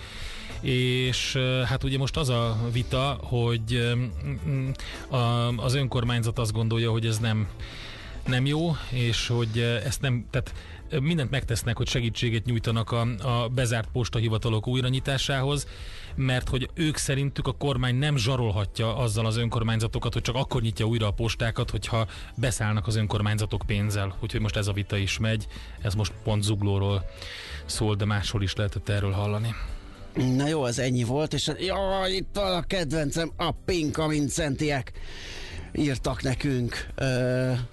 És 0.60 1.38
hát 1.64 1.84
ugye 1.84 1.98
most 1.98 2.16
az 2.16 2.28
a 2.28 2.58
vita, 2.72 3.18
hogy 3.22 3.96
az 5.56 5.74
önkormányzat 5.74 6.38
azt 6.38 6.52
gondolja, 6.52 6.90
hogy 6.90 7.06
ez 7.06 7.18
nem 7.18 7.48
nem 8.26 8.46
jó, 8.46 8.76
és 8.90 9.26
hogy 9.26 9.58
ezt 9.84 10.00
nem, 10.00 10.26
tehát 10.30 10.54
mindent 11.00 11.30
megtesznek, 11.30 11.76
hogy 11.76 11.88
segítséget 11.88 12.44
nyújtanak 12.44 12.92
a, 12.92 13.00
a 13.22 13.48
bezárt 13.48 13.88
postahivatalok 13.92 14.66
újranyitásához, 14.66 15.66
mert 16.14 16.48
hogy 16.48 16.70
ők 16.74 16.96
szerintük 16.96 17.46
a 17.46 17.52
kormány 17.52 17.94
nem 17.94 18.16
zsarolhatja 18.16 18.96
azzal 18.96 19.26
az 19.26 19.36
önkormányzatokat, 19.36 20.12
hogy 20.12 20.22
csak 20.22 20.34
akkor 20.34 20.62
nyitja 20.62 20.86
újra 20.86 21.06
a 21.06 21.10
postákat, 21.10 21.70
hogyha 21.70 22.06
beszállnak 22.34 22.86
az 22.86 22.96
önkormányzatok 22.96 23.62
pénzzel. 23.66 24.16
Úgyhogy 24.22 24.40
most 24.40 24.56
ez 24.56 24.66
a 24.66 24.72
vita 24.72 24.96
is 24.96 25.18
megy, 25.18 25.46
ez 25.82 25.94
most 25.94 26.12
pont 26.24 26.42
Zuglóról 26.42 27.10
szól, 27.64 27.94
de 27.94 28.04
máshol 28.04 28.42
is 28.42 28.54
lehetett 28.54 28.88
erről 28.88 29.12
hallani. 29.12 29.54
Na 30.14 30.48
jó, 30.48 30.66
ez 30.66 30.78
ennyi 30.78 31.04
volt, 31.04 31.34
és 31.34 31.50
jó, 31.58 31.76
itt 32.08 32.28
van 32.34 32.54
a 32.54 32.62
kedvencem, 32.62 33.32
a 33.36 33.50
Pinka 33.50 34.08
Vincentiek 34.08 34.92
írtak 35.76 36.22
nekünk. 36.22 36.86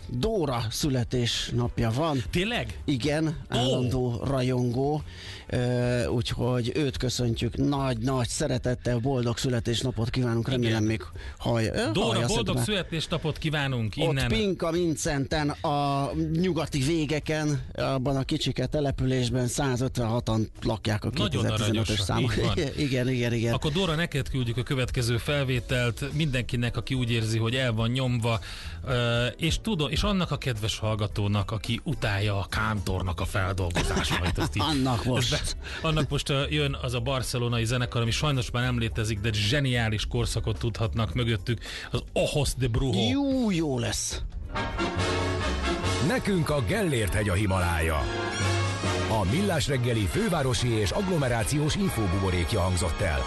Dóra 0.08 0.64
születésnapja 0.70 1.92
van. 1.92 2.24
Tényleg? 2.32 2.80
Igen, 2.86 3.38
állandó 3.48 4.22
rajongó, 4.24 5.02
ö, 5.43 5.43
úgyhogy 6.10 6.72
őt 6.76 6.98
köszöntjük 6.98 7.58
nagy-nagy 7.58 8.28
szeretettel, 8.28 8.98
boldog 8.98 9.38
születésnapot 9.38 10.10
kívánunk, 10.10 10.50
remélem 10.50 10.84
még 10.84 11.02
ö, 11.02 11.10
Dóra, 11.46 12.08
hallja, 12.08 12.26
boldog 12.28 12.28
szerintem. 12.30 12.64
születésnapot 12.64 13.38
kívánunk 13.38 13.94
Ott 13.98 14.10
innen. 14.10 14.28
Pinka 14.28 14.72
Vincenten, 14.72 15.50
a 15.50 16.10
nyugati 16.34 16.80
végeken, 16.80 17.62
abban 17.76 18.16
a 18.16 18.24
kicsike 18.24 18.66
településben 18.66 19.48
156-an 19.50 20.48
lakják 20.62 21.06
a 21.06 21.10
Nagyon 21.14 21.46
2015-ös 21.46 21.52
aranyosak, 21.62 21.98
számok. 21.98 22.34
igen, 22.78 23.10
igen, 23.10 23.34
igen. 23.34 23.54
Akkor 23.54 23.72
Dóra, 23.72 23.96
neked 23.96 24.30
küldjük 24.30 24.58
a 24.58 24.64
következő 24.64 25.18
felvételt 25.18 26.14
mindenkinek, 26.14 26.78
aki 26.78 26.94
úgy 26.94 27.12
érzi, 27.12 27.38
hogy 27.38 27.56
el 27.56 27.72
van 27.74 27.90
nyomva, 27.90 28.40
és 29.38 29.60
tudom, 29.62 29.90
és 29.90 30.02
annak 30.04 30.32
a 30.32 30.38
kedves 30.38 30.78
hallgatónak, 30.78 31.52
aki 31.52 31.82
utálja 31.84 32.40
a 32.40 32.46
kántornak 32.50 33.20
a 33.22 33.26
feldolgozásait. 33.26 34.40
Annak 34.72 35.04
most. 35.04 35.42
Be- 35.44 35.88
annak 35.88 36.10
most 36.10 36.34
jön 36.50 36.78
az 36.82 36.94
a 36.94 37.00
barcelonai 37.00 37.66
zenekar, 37.66 38.02
ami 38.02 38.12
sajnos 38.12 38.52
már 38.52 38.64
nem 38.64 38.80
létezik, 38.80 39.20
de 39.20 39.30
zseniális 39.34 40.08
korszakot 40.08 40.58
tudhatnak 40.58 41.14
mögöttük, 41.14 41.60
az 41.92 42.04
Ojos 42.14 42.54
de 42.58 42.68
Brujo. 42.68 43.10
Jó, 43.10 43.52
jó 43.52 43.80
lesz. 43.80 44.22
Nekünk 46.08 46.50
a 46.50 46.62
Gellért 46.68 47.14
hegy 47.14 47.30
a 47.30 47.34
Himalája. 47.34 47.98
A 49.10 49.24
Millás 49.32 49.68
reggeli 49.68 50.06
fővárosi 50.06 50.70
és 50.70 50.92
agglomerációs 50.92 51.76
infóbuborékja 51.76 52.60
hangzott 52.60 53.02
el. 53.02 53.22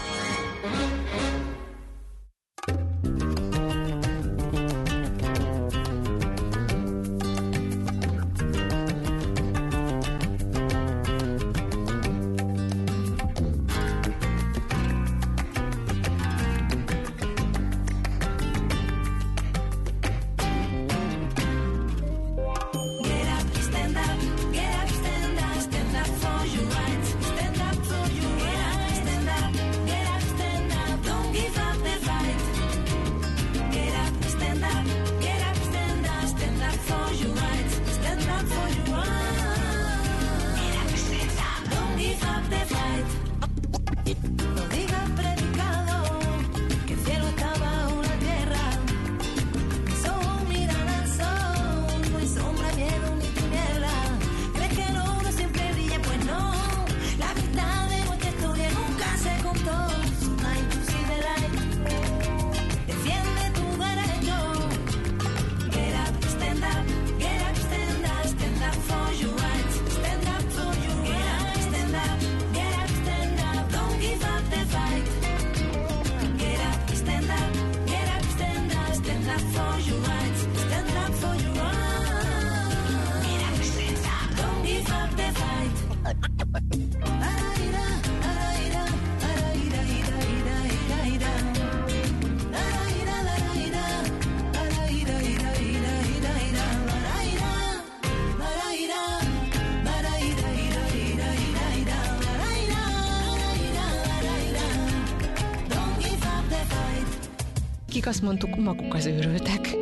Azt 108.17 108.25
mondtuk, 108.25 108.55
maguk 108.55 108.93
az 108.93 109.05
őrültek. 109.05 109.75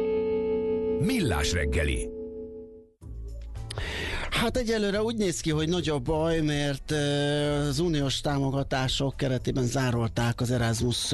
Millás 0.99 1.51
reggeli. 1.51 2.09
Hát 4.29 4.57
egyelőre 4.57 5.03
úgy 5.03 5.15
néz 5.15 5.39
ki, 5.39 5.49
hogy 5.49 5.69
nagy 5.69 5.89
a 5.89 5.99
baj, 5.99 6.41
mert 6.41 6.91
az 7.69 7.79
uniós 7.79 8.21
támogatások 8.21 9.17
keretében 9.17 9.63
zárolták 9.63 10.41
az 10.41 10.51
Erasmus 10.51 11.13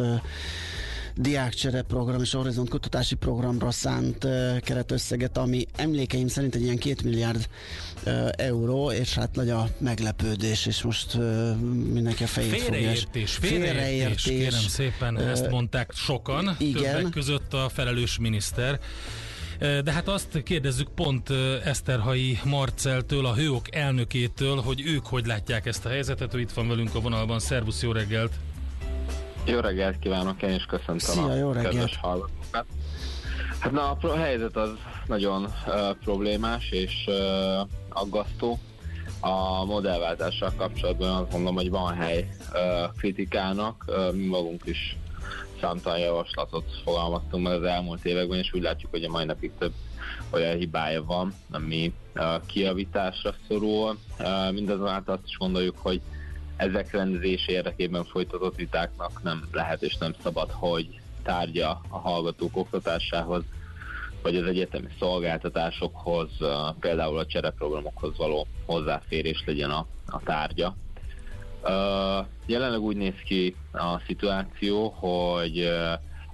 diákcsere 1.16 1.82
program 1.82 2.22
és 2.22 2.32
Horizont 2.32 2.70
kutatási 2.70 3.16
programra 3.16 3.72
szánt 3.72 4.28
keretösszeget, 4.62 5.38
ami 5.38 5.66
emlékeim 5.76 6.28
szerint 6.28 6.56
egy 6.56 6.62
ilyen 6.62 6.78
két 6.78 7.04
milliárd 7.04 7.48
euró, 8.32 8.92
és 8.92 9.14
hát 9.14 9.36
nagy 9.36 9.50
a 9.50 9.70
meglepődés, 9.78 10.66
és 10.66 10.82
most 10.82 11.18
mindenki 11.94 12.24
a 12.24 12.28
fejét 12.28 12.50
fogja. 12.50 12.66
Félreértés, 12.66 13.32
félreértés, 13.32 14.24
kérem 14.24 14.60
szépen, 14.60 15.20
ezt 15.20 15.50
mondták 15.50 15.92
sokan, 15.94 16.56
igen. 16.60 16.96
többek 16.96 17.12
között 17.12 17.54
a 17.54 17.70
felelős 17.70 18.18
miniszter. 18.18 18.80
De 19.60 19.92
hát 19.92 20.08
azt 20.08 20.44
kérdezzük 20.44 20.90
pont 20.96 21.30
Eszterhai 21.64 22.40
Marceltől, 22.44 23.26
a 23.26 23.36
Hőok 23.36 23.76
elnökétől, 23.76 24.56
hogy 24.56 24.82
ők 24.86 25.06
hogy 25.06 25.26
látják 25.26 25.66
ezt 25.66 25.86
a 25.86 25.90
helyzetet. 25.90 26.34
Ő 26.34 26.40
itt 26.40 26.52
van 26.52 26.68
velünk 26.68 26.96
a 26.96 27.00
vonalban. 27.00 27.40
Szervusz, 27.40 27.82
jó 27.82 27.92
reggelt! 27.92 28.32
Jó 29.46 29.60
reggelt 29.60 30.00
kívánok, 30.00 30.42
én 30.42 30.54
is 30.54 30.66
köszöntöm 30.66 30.98
Szia, 30.98 31.36
jó 31.36 31.52
reggelt. 31.52 31.74
kedves 31.74 31.98
hallgatókat. 31.98 32.66
Hát 33.60 33.72
na, 33.72 33.92
a 34.02 34.16
helyzet 34.16 34.56
az 34.56 34.70
nagyon 35.08 35.44
uh, 35.44 35.96
problémás 36.04 36.70
és 36.72 37.06
uh, 37.08 37.68
aggasztó. 37.90 38.60
A 39.20 39.66
modellváltással 39.66 40.54
kapcsolatban 40.58 41.10
azt 41.22 41.32
mondom, 41.32 41.56
hogy 41.56 41.70
van 41.70 41.94
hely 41.94 42.30
uh, 42.54 42.98
kritikának. 42.98 43.86
Uh, 43.88 44.14
mi 44.14 44.26
magunk 44.26 44.62
is 44.66 44.98
számtalan 45.62 46.00
javaslatot 46.00 46.66
fogalmaztunk 46.84 47.44
meg 47.44 47.54
az 47.54 47.64
elmúlt 47.64 48.06
években, 48.06 48.38
és 48.38 48.54
úgy 48.54 48.62
látjuk, 48.62 48.92
hogy 48.92 49.04
a 49.04 49.10
mai 49.10 49.26
napig 49.26 49.52
több 49.58 49.74
olyan 50.30 50.58
hibája 50.58 51.04
van, 51.04 51.34
ami 51.52 51.94
uh, 52.16 52.24
kiavításra 52.46 53.34
szorul. 53.48 53.98
Uh, 54.20 54.52
mindazonáltal 54.54 55.14
azt 55.16 55.28
is 55.28 55.38
gondoljuk, 55.38 55.78
hogy 55.78 56.02
ezek 56.62 56.92
rendezése 56.92 57.52
érdekében 57.52 58.04
folytatott 58.04 58.56
vitáknak 58.56 59.24
nem 59.24 59.48
lehet 59.52 59.82
és 59.82 59.98
nem 59.98 60.14
szabad, 60.24 60.52
hogy 60.52 61.00
tárgya 61.24 61.82
a 61.90 61.98
hallgatók 61.98 62.58
oktatásához, 62.58 63.44
vagy 64.22 64.36
az 64.36 64.46
egyetemi 64.46 64.88
szolgáltatásokhoz, 65.00 66.30
például 66.80 67.18
a 67.18 67.26
csereprogramokhoz 67.26 68.18
való 68.18 68.48
hozzáférés 68.66 69.44
legyen 69.46 69.70
a, 69.70 69.88
a 70.06 70.20
tárgya. 70.24 70.76
Jelenleg 72.46 72.80
úgy 72.80 72.96
néz 72.96 73.20
ki 73.26 73.56
a 73.72 74.00
szituáció, 74.06 74.90
hogy 74.90 75.60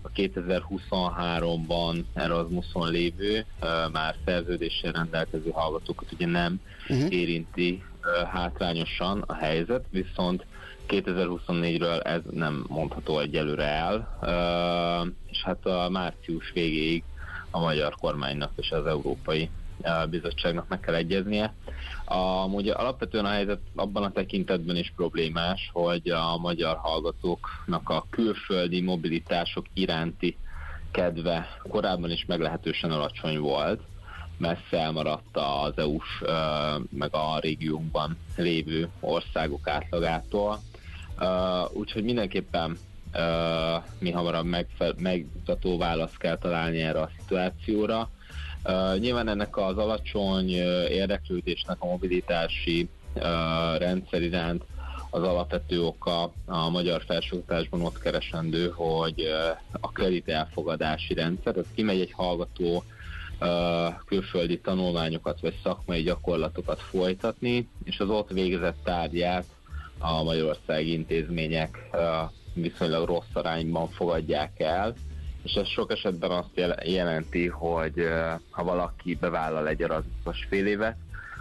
a 0.02 0.12
2023-ban 0.16 2.04
Erasmuson 2.14 2.92
lévő, 2.92 3.46
már 3.92 4.16
szerződéssel 4.26 4.92
rendelkező 4.92 5.50
hallgatókat 5.50 6.12
ugye 6.12 6.26
nem 6.26 6.60
Uh-huh. 6.90 7.14
érinti 7.14 7.84
hátrányosan 8.32 9.24
a 9.28 9.34
helyzet, 9.34 9.86
viszont 9.90 10.46
2024-ről 10.88 12.06
ez 12.06 12.22
nem 12.32 12.66
mondható 12.68 13.20
egyelőre 13.20 13.66
el, 13.66 14.18
és 15.26 15.44
hát 15.44 15.66
a 15.66 15.90
március 15.90 16.52
végéig 16.52 17.04
a 17.52 17.60
magyar 17.60 17.96
kormánynak 17.96 18.52
és 18.56 18.72
az 18.72 18.86
Európai 18.86 19.50
Bizottságnak 20.10 20.68
meg 20.68 20.80
kell 20.80 20.96
egyeznie. 20.96 21.54
Amúgy 22.06 22.68
alapvetően 22.68 23.26
a 23.26 23.30
helyzet 23.30 23.60
abban 23.76 24.04
a 24.04 24.12
tekintetben 24.12 24.76
is 24.76 24.94
problémás, 24.96 25.70
hogy 25.74 26.10
a 26.10 26.38
magyar 26.38 26.76
hallgatóknak 26.76 27.90
a 27.90 28.06
külföldi 28.10 28.82
mobilitások 28.82 29.66
iránti 29.74 30.38
kedve 30.92 31.48
korábban 31.70 32.12
is 32.12 32.26
meglehetősen 32.26 32.92
alacsony 32.92 33.40
volt, 33.40 33.82
messze 34.38 34.78
elmaradt 34.78 35.38
az 35.38 35.74
EU-s 35.78 36.22
meg 36.90 37.16
a 37.16 37.40
régiónkban 37.40 38.18
lévő 38.36 38.90
országok 39.00 39.68
átlagától. 39.68 40.60
Úgyhogy 41.74 42.04
mindenképpen 42.04 42.78
mi 44.00 44.12
hamarabb 44.12 44.46
megfe- 44.46 45.00
megmutató 45.00 45.78
választ 45.78 46.18
kell 46.18 46.38
találni 46.38 46.82
erre 46.82 47.00
a 47.02 47.10
szituációra. 47.20 48.10
Nyilván 49.00 49.28
ennek 49.28 49.58
az 49.58 49.78
alacsony 49.78 50.50
érdeklődésnek 50.90 51.78
a 51.80 51.86
mobilitási 51.86 52.90
rendszer 53.78 54.22
iránt 54.22 54.64
az 55.10 55.24
alapvető 55.24 55.84
oka 55.84 56.32
a 56.46 56.70
magyar 56.70 57.04
felsőoktatásban 57.06 57.82
ott 57.82 58.00
keresendő, 58.00 58.70
hogy 58.70 59.28
a 59.72 59.92
kredit 59.92 60.30
elfogadási 60.30 61.14
rendszer, 61.14 61.58
ez 61.58 61.66
kimegy 61.76 62.00
egy 62.00 62.12
hallgató 62.12 62.84
külföldi 64.06 64.60
tanulmányokat 64.60 65.40
vagy 65.40 65.60
szakmai 65.64 66.02
gyakorlatokat 66.02 66.82
folytatni, 66.82 67.70
és 67.84 68.00
az 68.00 68.10
ott 68.10 68.30
végzett 68.30 68.78
tárgyát 68.84 69.46
a 70.00 70.24
magyarországi 70.24 70.92
intézmények 70.92 71.90
viszonylag 72.54 73.08
rossz 73.08 73.34
arányban 73.34 73.90
fogadják 73.90 74.60
el, 74.60 74.94
és 75.44 75.54
ez 75.54 75.68
sok 75.68 75.92
esetben 75.92 76.32
azt 76.32 76.50
jel- 76.54 76.88
jelenti, 76.88 77.48
hogy 77.48 78.08
ha 78.50 78.64
valaki 78.64 79.16
bevállal 79.16 79.68
egy 79.68 79.82
Erasmus 79.82 80.46
fél 80.50 80.68
évet, 80.68 80.98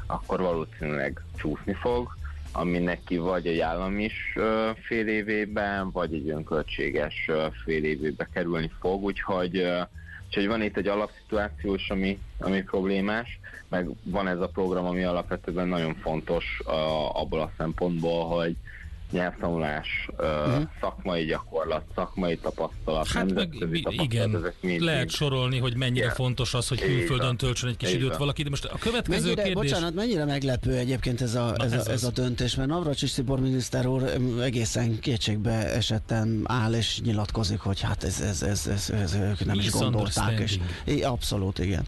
akkor 0.06 0.40
valószínűleg 0.40 1.22
csúszni 1.36 1.72
fog, 1.72 2.16
ami 2.52 2.78
neki 2.78 3.16
vagy 3.16 3.46
egy 3.46 3.60
állam 3.60 3.98
is 3.98 4.38
fél 4.86 5.08
évében, 5.08 5.90
vagy 5.90 6.14
egy 6.14 6.28
önköltséges 6.28 7.30
fél 7.64 7.84
évébe 7.84 8.28
kerülni 8.32 8.70
fog, 8.80 9.02
úgyhogy, 9.02 9.66
úgyhogy 10.26 10.46
van 10.46 10.62
itt 10.62 10.76
egy 10.76 10.88
alapszituáció 10.88 11.74
is, 11.74 11.90
ami, 11.90 12.18
ami 12.38 12.62
problémás, 12.62 13.38
meg 13.68 13.88
van 14.02 14.28
ez 14.28 14.40
a 14.40 14.48
program, 14.48 14.84
ami 14.84 15.04
alapvetően 15.04 15.68
nagyon 15.68 15.94
fontos 15.94 16.60
uh, 16.64 17.20
abból 17.20 17.40
a 17.40 17.52
szempontból, 17.56 18.24
hogy 18.24 18.56
nyelvtanulás, 19.10 20.08
uh, 20.18 20.26
szakmai 20.80 21.24
gyakorlat, 21.24 21.82
szakmai 21.94 22.36
tapasztalat, 22.36 23.06
Hát 23.06 23.24
meg 23.24 23.34
nemzetközi 23.34 23.80
tapasztalat, 23.80 24.12
igen, 24.12 24.36
ezek 24.36 24.54
mind, 24.60 24.80
lehet 24.80 24.98
mind 24.98 25.10
sorolni, 25.10 25.58
hogy 25.58 25.76
mennyire 25.76 26.04
Igen. 26.04 26.14
fontos 26.14 26.54
az, 26.54 26.68
hogy 26.68 26.80
külföldön 26.80 27.36
töltsön 27.36 27.68
egy 27.68 27.76
kis 27.76 27.88
Így 27.88 27.94
időt 27.94 28.16
valaki. 28.16 28.42
De 28.42 28.48
most 28.50 28.64
a 28.64 28.78
következő 28.78 29.24
Mennyire, 29.24 29.42
kérdés... 29.42 29.70
bocsánat, 29.70 29.94
mennyire 29.94 30.24
meglepő 30.24 30.76
egyébként 30.76 31.20
ez 31.20 31.34
a, 31.34 31.52
Na, 31.56 31.64
ez, 31.64 31.72
ez 31.72 31.88
a, 31.88 31.90
ez 31.90 32.04
a 32.04 32.10
döntés, 32.10 32.54
mert 32.54 32.68
Navracsis 32.68 33.12
Tibor 33.12 33.40
miniszter 33.40 33.86
úr 33.86 34.02
egészen 34.40 35.00
kétségbe 35.00 35.74
esetten 35.74 36.42
áll 36.44 36.72
és 36.72 37.00
nyilatkozik, 37.00 37.60
hogy 37.60 37.80
hát 37.80 38.04
ez, 38.04 38.20
ez, 38.20 38.42
ez, 38.42 38.66
ez, 38.66 38.90
ez 38.90 39.14
ők 39.14 39.44
nem 39.44 39.58
is 39.58 39.70
gondolták. 39.70 40.38
És, 40.38 40.58
abszolút, 41.02 41.58
igen. 41.58 41.86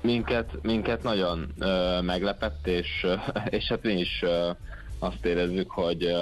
Minket, 0.00 0.50
minket 0.62 1.02
nagyon 1.02 1.52
ö, 1.58 2.00
meglepett, 2.00 2.66
és, 2.66 2.88
ö, 3.02 3.14
és 3.58 3.68
hát 3.68 3.82
mi 3.82 3.92
is 3.92 4.22
ö, 4.22 4.50
azt 5.02 5.24
érezzük, 5.24 5.70
hogy, 5.70 6.12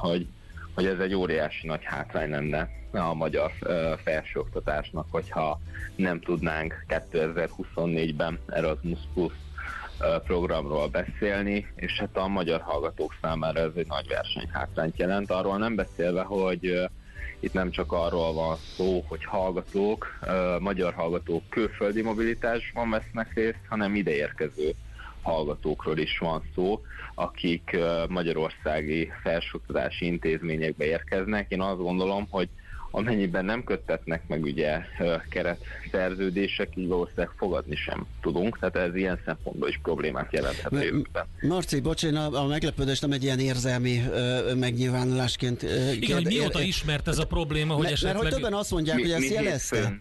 hogy, 0.00 0.26
hogy 0.74 0.86
ez 0.86 0.98
egy 0.98 1.14
óriási 1.14 1.66
nagy 1.66 1.84
hátrány 1.84 2.30
lenne 2.30 2.68
a 2.92 3.14
magyar 3.14 3.52
felsőoktatásnak, 4.04 5.06
hogyha 5.10 5.60
nem 5.96 6.20
tudnánk 6.20 6.84
2024-ben 6.88 8.38
Erasmus 8.46 8.98
Plus 9.14 9.32
programról 10.24 10.88
beszélni, 10.88 11.66
és 11.74 11.98
hát 11.98 12.16
a 12.16 12.28
magyar 12.28 12.60
hallgatók 12.60 13.14
számára 13.22 13.60
ez 13.60 13.72
egy 13.76 13.86
nagy 13.86 14.08
versenyhátrányt 14.08 14.98
jelent. 14.98 15.30
Arról 15.30 15.58
nem 15.58 15.74
beszélve, 15.74 16.22
hogy 16.22 16.88
itt 17.40 17.52
nem 17.52 17.70
csak 17.70 17.92
arról 17.92 18.32
van 18.32 18.56
szó, 18.76 19.04
hogy 19.08 19.24
hallgatók, 19.24 20.18
magyar 20.58 20.92
hallgatók 20.94 21.42
külföldi 21.48 22.02
mobilitásban 22.02 22.90
vesznek 22.90 23.34
részt, 23.34 23.66
hanem 23.68 23.94
ideérkező 23.94 24.74
hallgatókról 25.24 25.98
is 25.98 26.18
van 26.18 26.42
szó, 26.54 26.82
akik 27.14 27.76
magyarországi 28.08 29.10
felsőoktatási 29.22 30.06
intézményekbe 30.06 30.84
érkeznek. 30.84 31.46
Én 31.50 31.60
azt 31.60 31.80
gondolom, 31.80 32.26
hogy 32.30 32.48
amennyiben 32.90 33.44
nem 33.44 33.64
köttetnek 33.64 34.22
meg 34.26 34.42
ugye 34.42 34.80
keretszerződések, 35.28 36.68
így 36.74 36.86
valószínűleg 36.86 37.30
fogadni 37.36 37.76
sem 37.76 38.06
tudunk, 38.20 38.58
tehát 38.58 38.76
ez 38.76 38.94
ilyen 38.94 39.18
szempontból 39.24 39.68
is 39.68 39.80
problémát 39.82 40.32
jelenthet 40.32 40.72
a 40.72 40.82
jövőben. 40.82 41.26
Marci, 41.40 41.80
bocs, 41.80 42.04
én 42.04 42.14
a, 42.14 42.42
a 42.42 42.46
meglepődés 42.46 43.00
nem 43.00 43.12
egy 43.12 43.22
ilyen 43.22 43.38
érzelmi 43.38 44.02
ö, 44.12 44.54
megnyilvánulásként 44.54 45.62
ö, 45.62 45.90
Igen, 45.90 46.16
hogy 46.16 46.26
mióta 46.26 46.60
ér- 46.60 46.66
ismert 46.66 47.08
ez 47.08 47.18
a 47.18 47.26
probléma, 47.26 47.74
hogy 47.74 47.84
mert, 47.84 48.02
mert 48.02 48.16
hogy 48.16 48.26
esetleg... 48.26 48.42
többen 48.42 48.58
azt 48.58 48.70
mondják, 48.70 48.98
hogy 48.98 49.10
ezt 49.10 49.30
jelezte 49.30 49.76
hétfőn- 49.76 50.00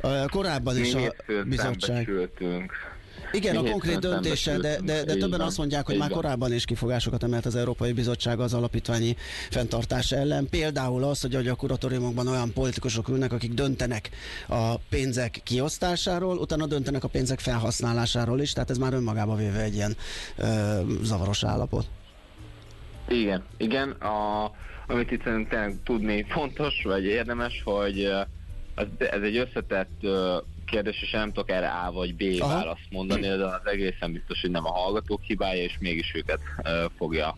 ö, 0.00 0.24
korábban 0.30 0.74
mi 0.74 0.80
is 0.80 0.94
a 0.94 1.14
bizottság. 1.44 2.10
Igen, 3.32 3.56
a 3.56 3.62
konkrét 3.62 3.98
döntése, 3.98 4.58
de, 4.58 4.80
de, 4.80 5.04
de 5.04 5.14
többen 5.14 5.40
Így 5.40 5.46
azt 5.46 5.58
mondják, 5.58 5.86
hogy 5.86 5.96
van, 5.96 6.02
már 6.02 6.10
van. 6.10 6.20
korábban 6.20 6.52
is 6.52 6.64
kifogásokat 6.64 7.22
emelt 7.22 7.46
az 7.46 7.56
Európai 7.56 7.92
Bizottság 7.92 8.40
az 8.40 8.54
alapítványi 8.54 9.16
fenntartása 9.50 10.16
ellen. 10.16 10.48
Például 10.50 11.04
az, 11.04 11.20
hogy 11.20 11.48
a 11.48 11.54
kuratóriumokban 11.54 12.26
olyan 12.26 12.52
politikusok 12.52 13.08
ülnek, 13.08 13.32
akik 13.32 13.52
döntenek 13.52 14.10
a 14.48 14.76
pénzek 14.88 15.40
kiosztásáról, 15.44 16.36
utána 16.36 16.66
döntenek 16.66 17.04
a 17.04 17.08
pénzek 17.08 17.38
felhasználásáról 17.38 18.40
is, 18.40 18.52
tehát 18.52 18.70
ez 18.70 18.78
már 18.78 18.92
önmagába 18.92 19.34
véve 19.34 19.60
egy 19.60 19.74
ilyen 19.74 19.96
ö, 20.36 20.80
zavaros 21.02 21.44
állapot. 21.44 21.86
Igen, 23.08 23.42
igen. 23.56 23.90
A, 23.90 24.50
amit 24.86 25.10
itt 25.10 25.22
szerintem 25.24 25.80
tudni 25.84 26.26
fontos, 26.28 26.82
vagy 26.82 27.04
érdemes, 27.04 27.62
hogy 27.64 28.04
az, 28.74 28.86
ez 28.98 29.22
egy 29.22 29.36
összetett 29.36 30.06
kérdés, 30.70 31.02
és 31.02 31.10
nem 31.10 31.32
tudok 31.32 31.50
erre 31.50 31.68
A 31.68 31.92
vagy 31.92 32.14
B 32.14 32.22
Aha. 32.40 32.54
választ 32.54 32.90
mondani, 32.90 33.20
de 33.20 33.44
az 33.44 33.60
egészen 33.64 34.12
biztos, 34.12 34.40
hogy 34.40 34.50
nem 34.50 34.66
a 34.66 34.72
hallgatók 34.72 35.22
hibája, 35.22 35.62
és 35.62 35.76
mégis 35.80 36.14
őket 36.14 36.40
ö, 36.62 36.84
fogja 36.96 37.36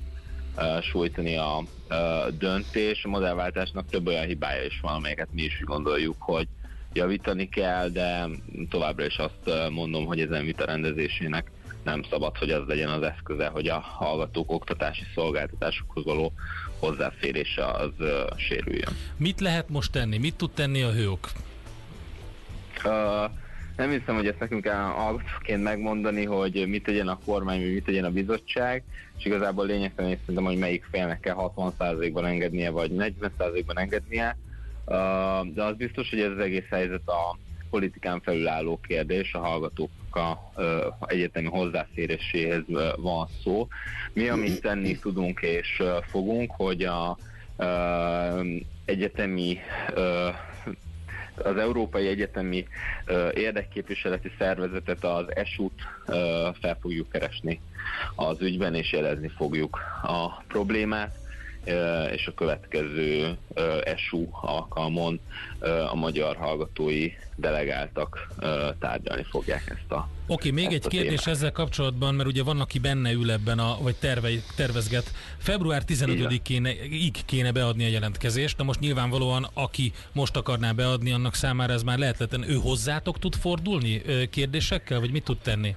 ö, 0.58 0.78
sújtani 0.82 1.36
a 1.36 1.62
ö, 1.88 2.28
döntés. 2.38 3.04
A 3.04 3.08
modellváltásnak 3.08 3.88
több 3.90 4.06
olyan 4.06 4.26
hibája 4.26 4.64
is 4.64 4.80
van, 4.80 4.94
amelyeket 4.94 5.28
mi 5.32 5.42
is 5.42 5.62
gondoljuk, 5.64 6.16
hogy 6.18 6.48
javítani 6.92 7.48
kell, 7.48 7.88
de 7.88 8.28
továbbra 8.70 9.04
is 9.04 9.16
azt 9.16 9.70
mondom, 9.70 10.04
hogy 10.04 10.20
ezen 10.20 10.44
vita 10.44 10.64
rendezésének 10.64 11.50
nem 11.84 12.02
szabad, 12.10 12.36
hogy 12.36 12.50
az 12.50 12.62
legyen 12.66 12.88
az 12.88 13.02
eszköze, 13.02 13.46
hogy 13.46 13.68
a 13.68 13.78
hallgatók 13.78 14.50
oktatási 14.50 15.02
szolgáltatásokhoz 15.14 16.04
való 16.04 16.32
hozzáférése 16.78 17.64
az 17.64 17.90
ö, 17.98 18.24
sérüljön. 18.36 18.96
Mit 19.16 19.40
lehet 19.40 19.68
most 19.68 19.92
tenni? 19.92 20.18
Mit 20.18 20.34
tud 20.34 20.50
tenni 20.50 20.82
a 20.82 20.90
hőok? 20.90 21.30
Nem 23.76 23.90
hiszem, 23.90 24.14
hogy 24.14 24.26
ezt 24.26 24.38
nekünk 24.38 24.62
kell 24.62 24.82
hallgatóként 24.82 25.62
megmondani, 25.62 26.24
hogy 26.24 26.64
mit 26.68 26.84
tegyen 26.84 27.08
a 27.08 27.18
kormány, 27.24 27.60
vagy 27.60 27.72
mit 27.72 27.84
tegyen 27.84 28.04
a 28.04 28.10
bizottság, 28.10 28.82
és 29.18 29.24
igazából 29.24 29.66
lényegtelen 29.66 30.18
szerintem, 30.20 30.44
hogy 30.44 30.58
melyik 30.58 30.84
félnek 30.90 31.20
kell 31.20 31.36
60%-ban 31.56 32.26
engednie, 32.26 32.70
vagy 32.70 32.90
40%-ban 32.94 33.78
engednie. 33.78 34.36
Uh, 34.86 35.52
de 35.54 35.62
az 35.62 35.76
biztos, 35.76 36.10
hogy 36.10 36.20
ez 36.20 36.30
az 36.30 36.38
egész 36.38 36.68
helyzet 36.68 37.08
a 37.08 37.38
politikán 37.72 38.20
felülálló 38.20 38.80
kérdés, 38.86 39.34
a 39.34 39.38
hallgatók 39.38 39.90
a 40.10 40.52
ö, 40.56 40.88
egyetemi 41.06 41.46
hozzáféréséhez 41.46 42.62
ö, 42.68 42.88
van 42.96 43.28
szó. 43.42 43.68
Mi, 44.12 44.28
amit 44.28 44.60
tenni 44.60 44.98
tudunk 44.98 45.40
és 45.40 45.76
ö, 45.78 45.96
fogunk, 46.10 46.50
hogy 46.56 46.82
a 46.82 47.16
ö, 47.56 47.66
egyetemi 48.84 49.58
ö, 49.94 50.28
az 51.44 51.56
Európai 51.56 52.06
Egyetemi 52.06 52.66
Érdekképviseleti 53.34 54.32
Szervezetet, 54.38 55.04
az 55.04 55.36
ESU-t 55.36 55.80
fel 56.60 56.78
fogjuk 56.80 57.08
keresni 57.08 57.60
az 58.16 58.40
ügyben, 58.40 58.74
és 58.74 58.92
jelezni 58.92 59.28
fogjuk 59.28 59.78
a 60.02 60.42
problémát, 60.48 61.20
és 62.12 62.26
a 62.26 62.34
következő 62.34 63.36
ESU 63.84 64.26
alkalmon 64.30 65.20
a 65.90 65.94
magyar 65.94 66.36
hallgatói 66.36 67.10
delegáltak 67.36 68.28
tárgyalni 68.78 69.26
fogják 69.30 69.62
ezt 69.78 69.92
a 69.92 70.08
Oké, 70.26 70.50
még 70.50 70.66
ezt 70.66 70.84
egy 70.84 70.90
kérdés 70.90 71.20
témát. 71.20 71.38
ezzel 71.38 71.52
kapcsolatban, 71.52 72.14
mert 72.14 72.28
ugye 72.28 72.42
van, 72.42 72.60
aki 72.60 72.78
benne 72.78 73.12
ül 73.12 73.30
ebben, 73.30 73.58
a, 73.58 73.78
vagy 73.82 73.94
terve, 73.94 74.28
tervezget. 74.56 75.12
Február 75.38 75.82
15-ig 75.86 77.12
kéne 77.26 77.52
beadni 77.52 77.84
a 77.84 77.88
jelentkezést, 77.88 78.56
de 78.56 78.62
most 78.62 78.80
nyilvánvalóan, 78.80 79.46
aki 79.54 79.92
most 80.12 80.36
akarná 80.36 80.72
beadni, 80.72 81.12
annak 81.12 81.34
számára 81.34 81.72
ez 81.72 81.82
már 81.82 81.98
lehetetlen. 81.98 82.50
Ő 82.50 82.54
hozzátok 82.54 83.18
tud 83.18 83.34
fordulni 83.34 84.02
kérdésekkel, 84.30 85.00
vagy 85.00 85.10
mit 85.10 85.24
tud 85.24 85.38
tenni? 85.38 85.76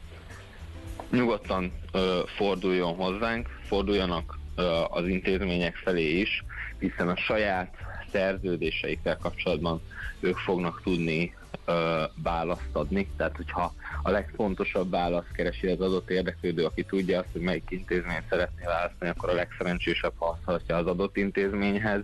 nyugodtan 1.11 1.71
ö, 1.91 2.21
forduljon 2.35 2.95
hozzánk, 2.95 3.47
forduljanak 3.67 4.39
az 4.89 5.07
intézmények 5.07 5.75
felé 5.75 6.19
is, 6.19 6.43
hiszen 6.79 7.09
a 7.09 7.15
saját 7.15 7.75
szerződéseikkel 8.11 9.17
kapcsolatban 9.17 9.81
ők 10.19 10.37
fognak 10.37 10.81
tudni 10.83 11.33
ö, 11.65 12.03
választ 12.23 12.69
adni. 12.71 13.09
Tehát, 13.17 13.35
hogyha 13.35 13.73
a 14.03 14.09
legfontosabb 14.09 14.89
választ 14.89 15.31
keresi 15.31 15.67
az 15.67 15.81
adott 15.81 16.09
érdeklődő, 16.09 16.65
aki 16.65 16.83
tudja 16.83 17.19
azt, 17.19 17.31
hogy 17.31 17.41
melyik 17.41 17.63
intézmény 17.69 18.21
szeretné 18.29 18.65
választani, 18.65 19.11
akkor 19.11 19.29
a 19.29 19.33
legszerencsésebb, 19.33 20.13
ha 20.15 20.39
azt 20.45 20.71
az 20.71 20.87
adott 20.87 21.17
intézményhez 21.17 22.01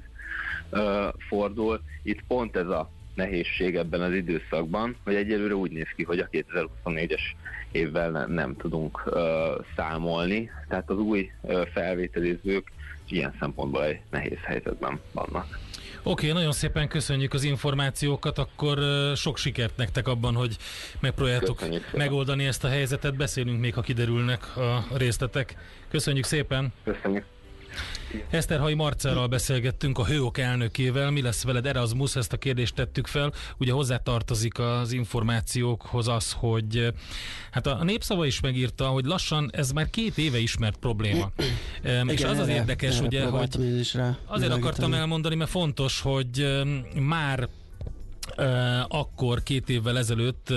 ö, 0.69 1.07
fordul. 1.27 1.81
Itt 2.03 2.23
pont 2.27 2.55
ez 2.55 2.67
a 2.67 2.89
nehézség 3.13 3.75
ebben 3.75 4.01
az 4.01 4.13
időszakban, 4.13 4.95
hogy 5.03 5.15
egyelőre 5.15 5.53
úgy 5.55 5.71
néz 5.71 5.87
ki, 5.95 6.03
hogy 6.03 6.19
a 6.19 6.29
2024-es 6.31 7.21
évvel 7.71 8.09
ne, 8.09 8.25
nem 8.25 8.55
tudunk 8.55 9.01
ö, 9.05 9.55
számolni, 9.75 10.49
tehát 10.69 10.89
az 10.89 10.97
új 10.97 11.31
ö, 11.43 11.61
felvételizők 11.73 12.71
ilyen 13.07 13.35
szempontból 13.39 13.83
egy 13.85 13.99
nehéz 14.09 14.39
helyzetben 14.43 14.99
vannak. 15.11 15.59
Oké, 16.03 16.31
nagyon 16.31 16.51
szépen 16.51 16.87
köszönjük 16.87 17.33
az 17.33 17.43
információkat, 17.43 18.37
akkor 18.37 18.79
sok 19.15 19.37
sikert 19.37 19.77
nektek 19.77 20.07
abban, 20.07 20.35
hogy 20.35 20.57
Köszönjük 21.01 21.57
szépen. 21.59 21.81
megoldani 21.93 22.45
ezt 22.45 22.63
a 22.63 22.67
helyzetet. 22.67 23.15
Beszélünk 23.15 23.59
még, 23.59 23.73
ha 23.73 23.81
kiderülnek 23.81 24.57
a 24.57 24.83
részletek. 24.97 25.55
Köszönjük 25.89 26.25
szépen! 26.25 26.73
Köszönjük. 26.83 27.25
Eszterhai 28.29 28.73
Marcellal 28.73 29.27
beszélgettünk, 29.27 29.97
a 29.97 30.05
Hőok 30.05 30.37
elnökével. 30.37 31.11
Mi 31.11 31.21
lesz 31.21 31.43
veled 31.43 31.65
Erasmus? 31.65 32.15
Ezt 32.15 32.33
a 32.33 32.37
kérdést 32.37 32.75
tettük 32.75 33.07
fel. 33.07 33.33
Ugye 33.57 33.71
hozzá 33.71 33.97
tartozik 33.97 34.59
az 34.59 34.91
információkhoz 34.91 36.07
az, 36.07 36.31
hogy 36.31 36.93
hát 37.51 37.67
a 37.67 37.83
népszava 37.83 38.25
is 38.25 38.39
megírta, 38.39 38.87
hogy 38.87 39.05
lassan 39.05 39.49
ez 39.53 39.71
már 39.71 39.89
két 39.89 40.17
éve 40.17 40.37
ismert 40.37 40.77
probléma. 40.77 41.31
Em, 41.83 42.09
és 42.09 42.23
az 42.23 42.31
az 42.31 42.39
erre- 42.39 42.53
érdekes, 42.53 42.97
erre 42.97 43.05
ugye, 43.05 43.25
hogy 43.25 43.79
is 43.79 43.93
rá 43.93 44.17
Azért 44.25 44.51
akartam 44.51 44.93
elmondani, 44.93 45.35
mert 45.35 45.49
fontos, 45.49 46.01
hogy 46.01 46.61
már 46.95 47.49
akkor 48.87 49.43
két 49.43 49.69
évvel 49.69 49.97
ezelőtt 49.97 50.53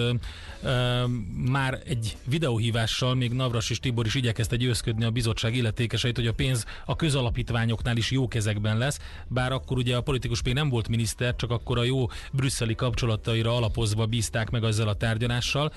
már 1.46 1.82
egy 1.86 2.16
videóhívással 2.24 3.14
még 3.14 3.32
Navras 3.32 3.70
és 3.70 3.80
Tibor 3.80 4.06
is 4.06 4.14
igyekezte 4.14 4.56
győzködni 4.56 5.04
a 5.04 5.10
bizottság 5.10 5.56
illetékeseit, 5.56 6.16
hogy 6.16 6.26
a 6.26 6.32
pénz 6.32 6.64
a 6.84 6.96
közalapítványoknál 6.96 7.96
is 7.96 8.10
jó 8.10 8.28
kezekben 8.28 8.78
lesz, 8.78 8.98
bár 9.28 9.52
akkor 9.52 9.76
ugye 9.76 9.96
a 9.96 10.00
politikus 10.00 10.42
még 10.42 10.54
nem 10.54 10.68
volt 10.68 10.88
miniszter, 10.88 11.36
csak 11.36 11.50
akkor 11.50 11.78
a 11.78 11.84
jó 11.84 12.06
brüsszeli 12.32 12.74
kapcsolataira 12.74 13.56
alapozva 13.56 14.06
bízták 14.06 14.50
meg 14.50 14.64
ezzel 14.64 14.88
a 14.88 14.94
tárgyalással. 14.94 15.72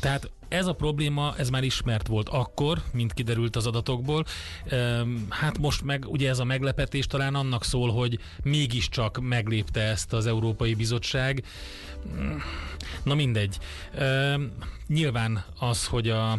Tehát 0.00 0.30
ez 0.48 0.66
a 0.66 0.72
probléma, 0.72 1.34
ez 1.36 1.50
már 1.50 1.64
ismert 1.64 2.06
volt 2.06 2.28
akkor, 2.28 2.82
mint 2.92 3.12
kiderült 3.12 3.56
az 3.56 3.66
adatokból. 3.66 4.24
Hát 5.28 5.58
most 5.58 5.82
meg 5.82 6.04
ugye 6.08 6.28
ez 6.28 6.38
a 6.38 6.44
meglepetés 6.44 7.06
talán 7.06 7.34
annak 7.34 7.64
szól, 7.64 7.92
hogy 7.92 8.18
mégiscsak 8.42 9.20
meglépte 9.20 9.80
ezt 9.80 10.12
az 10.12 10.26
Európai 10.26 10.74
Bizottság. 10.74 11.44
Na 13.02 13.14
mindegy. 13.14 13.58
Nyilván 14.86 15.44
az, 15.58 15.86
hogy 15.86 16.08
a 16.08 16.38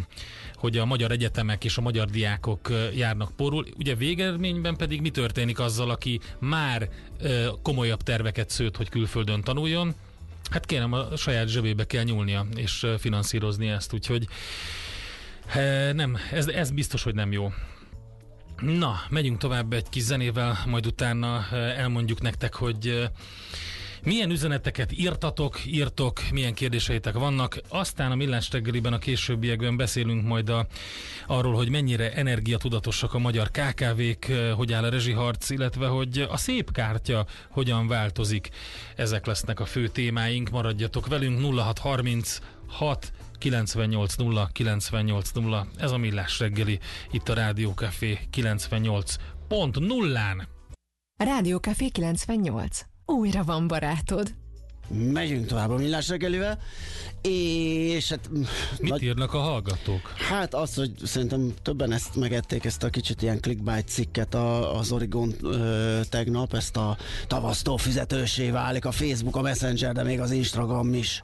hogy 0.55 0.77
a 0.77 0.85
magyar 0.85 1.11
egyetemek 1.11 1.63
és 1.63 1.77
a 1.77 1.81
magyar 1.81 2.07
diákok 2.07 2.71
járnak 2.95 3.31
porul. 3.35 3.65
Ugye 3.77 3.95
végeredményben 3.95 4.75
pedig 4.75 5.01
mi 5.01 5.09
történik 5.09 5.59
azzal, 5.59 5.89
aki 5.89 6.19
már 6.39 6.89
komolyabb 7.61 8.01
terveket 8.01 8.49
szőtt, 8.49 8.77
hogy 8.77 8.89
külföldön 8.89 9.41
tanuljon, 9.41 9.95
Hát 10.49 10.65
kérem, 10.65 10.93
a 10.93 11.15
saját 11.15 11.47
zsebébe 11.47 11.85
kell 11.85 12.03
nyúlnia, 12.03 12.45
és 12.55 12.85
finanszírozni 12.97 13.67
ezt, 13.67 13.93
úgyhogy 13.93 14.27
nem, 15.93 16.17
ez, 16.31 16.47
ez 16.47 16.71
biztos, 16.71 17.03
hogy 17.03 17.15
nem 17.15 17.31
jó. 17.31 17.51
Na, 18.61 19.01
megyünk 19.09 19.37
tovább 19.37 19.73
egy 19.73 19.89
kis 19.89 20.03
zenével, 20.03 20.57
majd 20.65 20.85
utána 20.85 21.47
elmondjuk 21.51 22.21
nektek, 22.21 22.53
hogy 22.53 23.09
milyen 24.03 24.29
üzeneteket 24.29 24.91
írtatok, 24.91 25.65
írtok, 25.65 26.21
milyen 26.31 26.53
kérdéseitek 26.53 27.13
vannak. 27.13 27.59
Aztán 27.69 28.11
a 28.11 28.15
Millás 28.15 28.51
reggeliben 28.51 28.93
a 28.93 28.97
későbbiekben 28.97 29.77
beszélünk 29.77 30.25
majd 30.25 30.49
a, 30.49 30.67
arról, 31.27 31.53
hogy 31.53 31.69
mennyire 31.69 32.13
energiatudatosak 32.13 33.13
a 33.13 33.19
magyar 33.19 33.51
KKV-k, 33.51 34.27
eh, 34.27 34.55
hogy 34.55 34.73
áll 34.73 34.83
a 34.83 34.89
rezsiharc, 34.89 35.49
illetve 35.49 35.87
hogy 35.87 36.27
a 36.29 36.37
szép 36.37 36.71
kártya 36.71 37.25
hogyan 37.49 37.87
változik. 37.87 38.49
Ezek 38.95 39.25
lesznek 39.25 39.59
a 39.59 39.65
fő 39.65 39.87
témáink, 39.87 40.49
maradjatok 40.49 41.07
velünk 41.07 41.39
0636 41.39 43.11
980 43.37 44.49
980. 44.51 45.69
Ez 45.77 45.91
a 45.91 45.97
Millás 45.97 46.39
reggeli, 46.39 46.79
itt 47.11 47.29
a 47.29 47.33
Rádió 47.33 47.73
Café 47.73 48.19
98.0-án. 48.31 50.47
Rádió 51.17 51.57
Café 51.57 51.89
98. 51.89 52.96
Újra 53.09 53.43
van 53.43 53.67
barátod. 53.67 54.33
Megyünk 54.87 55.45
tovább 55.45 55.69
a 55.69 55.75
millás 55.75 56.07
reggelivel, 56.07 56.59
és 57.21 58.09
hát... 58.09 58.29
Mit 58.79 58.89
nagy- 58.89 59.01
írnak 59.03 59.33
a 59.33 59.39
hallgatók? 59.39 60.13
Hát 60.29 60.53
az, 60.53 60.75
hogy 60.75 60.91
szerintem 61.03 61.53
többen 61.61 61.91
ezt 61.91 62.15
megették, 62.15 62.65
ezt 62.65 62.83
a 62.83 62.89
kicsit 62.89 63.21
ilyen 63.21 63.41
clickbait 63.41 63.87
cikket 63.87 64.33
a, 64.33 64.77
az 64.77 64.91
Oregon 64.91 65.33
ö, 65.41 65.99
tegnap, 66.09 66.53
ezt 66.53 66.77
a 66.77 66.97
tavasztó 67.27 67.77
fizetősé 67.77 68.49
válik 68.49 68.85
a 68.85 68.91
Facebook, 68.91 69.35
a 69.35 69.41
Messenger, 69.41 69.93
de 69.93 70.03
még 70.03 70.19
az 70.19 70.31
Instagram 70.31 70.93
is. 70.93 71.23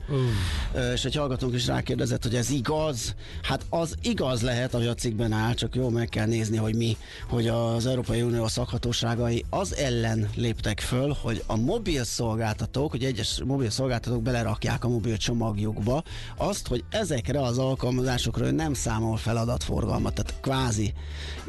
Ö, 0.74 0.92
és 0.92 1.06
egy 1.06 1.16
hallgatónk 1.16 1.54
is 1.54 1.68
rákérdezett, 1.68 2.24
hogy 2.24 2.36
ez 2.36 2.50
igaz. 2.50 3.16
Hát 3.42 3.66
az 3.70 3.96
igaz 4.02 4.42
lehet, 4.42 4.74
ami 4.74 4.86
a 4.86 4.94
cikkben 4.94 5.32
áll, 5.32 5.54
csak 5.54 5.76
jó 5.76 5.90
meg 5.90 6.10
kell 6.10 6.26
nézni, 6.28 6.58
hogy 6.58 6.76
mi, 6.76 6.98
hogy 7.30 7.48
az 7.48 7.86
Európai 7.86 8.22
Unió 8.22 8.48
szakhatóságai 8.48 9.46
az 9.50 9.76
ellen 9.76 10.30
léptek 10.36 10.80
föl, 10.80 11.16
hogy 11.22 11.44
a 11.46 11.56
mobil 11.56 12.04
szolgáltatók, 12.04 12.92
hogy 12.92 13.04
egyes 13.04 13.42
mobil 13.54 13.70
szolgáltatók 13.70 14.22
belerakják 14.22 14.84
a 14.84 14.90
mobil 14.90 15.18
csomagjukba 15.18 16.04
azt, 16.38 16.68
hogy 16.68 16.84
ezekre 16.90 17.42
az 17.42 17.58
alkalmazásokra 17.58 18.52
nem 18.52 18.74
számol 18.74 19.18
fel 19.18 19.38
adatforgalmat, 19.38 20.14
tehát 20.14 20.40
kvázi 20.42 20.94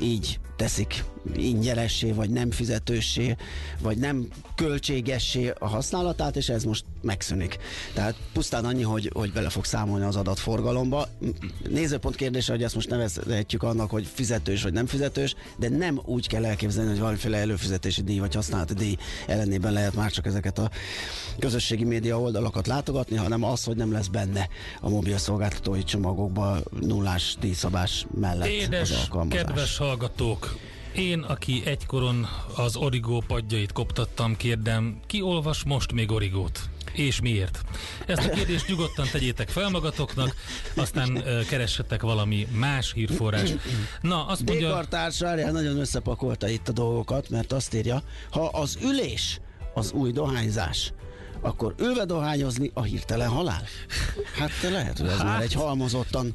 így 0.01 0.41
teszik 0.57 1.05
ingyenessé, 1.37 2.11
vagy 2.13 2.31
nem 2.31 2.51
fizetőssé, 2.51 3.37
vagy 3.81 3.99
nem 3.99 4.29
költségessé 4.55 5.53
a 5.59 5.69
használatát, 5.69 6.37
és 6.37 6.49
ez 6.49 6.65
most 6.65 6.85
megszűnik. 7.01 7.59
Tehát 7.95 8.15
pusztán 8.33 8.65
annyi, 8.65 8.83
hogy, 8.83 9.11
hogy 9.15 9.33
bele 9.33 9.49
fog 9.49 9.65
számolni 9.65 10.05
az 10.05 10.17
adatforgalomba. 10.17 11.09
Nézőpont 11.69 12.17
kérdése, 12.17 12.53
hogy 12.53 12.63
ezt 12.63 12.75
most 12.75 12.89
nevezhetjük 12.89 13.63
annak, 13.63 13.91
hogy 13.91 14.07
fizetős 14.15 14.63
vagy 14.63 14.73
nem 14.73 14.87
fizetős, 14.87 15.35
de 15.57 15.69
nem 15.69 16.01
úgy 16.05 16.29
kell 16.29 16.45
elképzelni, 16.45 16.91
hogy 16.91 16.99
valamiféle 16.99 17.39
előfizetési 17.39 18.03
díj 18.03 18.19
vagy 18.19 18.35
használati 18.35 18.75
díj 18.75 18.97
ellenében 19.27 19.73
lehet 19.73 19.95
már 19.95 20.11
csak 20.11 20.27
ezeket 20.27 20.59
a 20.59 20.71
közösségi 21.39 21.85
média 21.85 22.21
oldalakat 22.21 22.67
látogatni, 22.67 23.17
hanem 23.17 23.45
az, 23.45 23.65
hogy 23.65 23.77
nem 23.77 23.93
lesz 23.93 24.07
benne 24.07 24.49
a 24.81 24.89
mobil 24.89 25.19
szolgáltatói 25.19 25.85
csomagokba 25.85 26.59
nullás 26.81 27.37
díjszabás 27.41 28.07
mellett 28.21 28.43
az 28.43 28.49
Édes, 28.49 28.91
alkalmazás. 28.91 29.43
kedves 29.45 29.77
hallgatók! 29.77 30.54
Én, 30.95 31.21
aki 31.21 31.63
egykoron 31.65 32.29
az 32.57 32.77
origó 32.77 33.25
padjait 33.27 33.73
koptattam, 33.73 34.37
kérdem, 34.37 35.01
ki 35.07 35.23
olvas 35.23 35.65
most 35.65 35.93
még 35.93 36.11
origót? 36.11 36.61
És 36.93 37.21
miért? 37.21 37.61
Ezt 38.07 38.29
a 38.29 38.31
kérdést 38.31 38.69
nyugodtan 38.69 39.07
tegyétek 39.13 39.49
fel 39.49 39.71
magatoknak, 39.71 40.35
aztán 40.77 41.17
ö, 41.27 41.41
keressetek 41.45 42.03
valami 42.03 42.47
más 42.53 42.93
hírforrás. 42.93 43.51
Na, 44.01 44.27
azt 44.27 44.45
mondja... 44.45 44.67
Dékartárs 44.67 45.21
várjál, 45.21 45.53
nagyon 45.53 45.79
összepakolta 45.79 46.49
itt 46.49 46.69
a 46.69 46.73
dolgokat, 46.73 47.29
mert 47.29 47.53
azt 47.53 47.75
írja, 47.75 48.03
ha 48.31 48.47
az 48.47 48.79
ülés 48.83 49.41
az 49.75 49.93
új 49.93 50.13
dohányzás, 50.13 50.93
akkor 51.45 51.74
ülve 51.78 52.05
dohányozni 52.05 52.70
a 52.74 52.82
hirtelen 52.82 53.28
halál? 53.28 53.62
Hát 54.38 54.51
lehet, 54.70 54.99
hogy 54.99 55.09
ez 55.09 55.16
Hát. 55.16 55.24
már 55.26 55.42
egy 55.42 55.53
halmozottan 55.53 56.34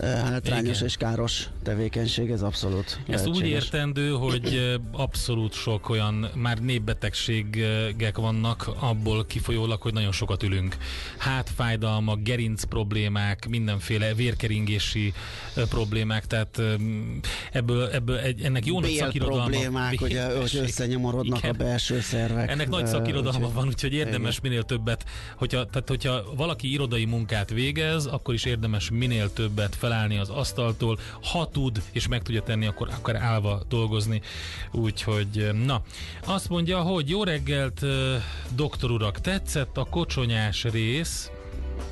eh, 0.00 0.20
hátrányos 0.22 0.76
Igen. 0.76 0.86
és 0.86 0.96
káros 0.96 1.48
tevékenység, 1.62 2.30
ez 2.30 2.42
abszolút 2.42 2.98
Ezt 3.08 3.26
úgy 3.26 3.46
értendő, 3.46 4.10
hogy 4.10 4.54
ö, 4.54 4.74
abszolút 4.92 5.52
sok 5.52 5.88
olyan 5.88 6.30
már 6.34 6.58
népbetegségek 6.58 8.16
vannak 8.16 8.70
abból 8.78 9.26
kifolyólag, 9.26 9.82
hogy 9.82 9.92
nagyon 9.92 10.12
sokat 10.12 10.42
ülünk. 10.42 10.76
Hátfájdalmak, 11.18 12.22
gerinc 12.22 12.64
problémák, 12.64 13.48
mindenféle 13.48 14.14
vérkeringési 14.14 15.12
ö, 15.54 15.66
problémák, 15.66 16.26
tehát 16.26 16.60
ebből, 17.52 17.88
ebből 17.88 18.18
egy, 18.18 18.42
ennek 18.42 18.66
jó 18.66 18.80
nagy 18.80 18.90
szakirodalma. 18.94 19.42
problémák, 19.42 19.98
hogy 19.98 20.14
összenyomorodnak 20.64 21.38
Igen. 21.38 21.50
a 21.50 21.52
belső 21.52 22.00
szervek. 22.00 22.50
Ennek 22.50 22.68
nagy 22.68 22.82
eh, 22.82 22.88
szakirodalma 22.88 23.50
van, 23.52 23.66
úgyhogy 23.66 23.92
érdemes 23.92 24.35
minél 24.40 24.62
többet, 24.62 25.04
hogyha, 25.36 25.66
tehát 25.66 25.88
hogyha 25.88 26.34
valaki 26.34 26.72
irodai 26.72 27.04
munkát 27.04 27.50
végez, 27.50 28.06
akkor 28.06 28.34
is 28.34 28.44
érdemes 28.44 28.90
minél 28.90 29.32
többet 29.32 29.74
felállni 29.74 30.18
az 30.18 30.28
asztaltól, 30.28 30.98
ha 31.22 31.48
tud 31.48 31.82
és 31.92 32.08
meg 32.08 32.22
tudja 32.22 32.42
tenni, 32.42 32.66
akkor 32.66 32.88
akár 32.88 33.16
állva 33.16 33.62
dolgozni. 33.68 34.22
Úgyhogy 34.72 35.50
na, 35.64 35.82
azt 36.24 36.48
mondja, 36.48 36.80
hogy 36.80 37.08
jó 37.08 37.24
reggelt, 37.24 37.84
doktor 38.54 38.90
urak, 38.90 39.20
tetszett 39.20 39.76
a 39.76 39.84
kocsonyás 39.84 40.64
rész, 40.64 41.30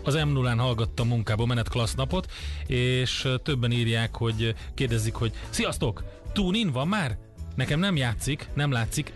az 0.03 0.15
m 0.15 0.29
0 0.29 0.55
hallgattam 0.57 1.09
munkába 1.09 1.47
menet 1.47 1.69
klassz 1.69 1.95
napot, 1.95 2.33
és 2.67 3.29
többen 3.43 3.73
írják, 3.73 4.17
hogy 4.17 4.55
kérdezik, 4.75 5.15
hogy 5.15 5.33
sziasztok, 5.51 6.05
tune 6.33 6.71
van 6.71 6.89
már? 6.89 7.17
Nekem 7.55 7.79
nem 7.79 7.97
játszik, 7.97 8.49
nem 8.55 8.73
látszik. 8.73 9.13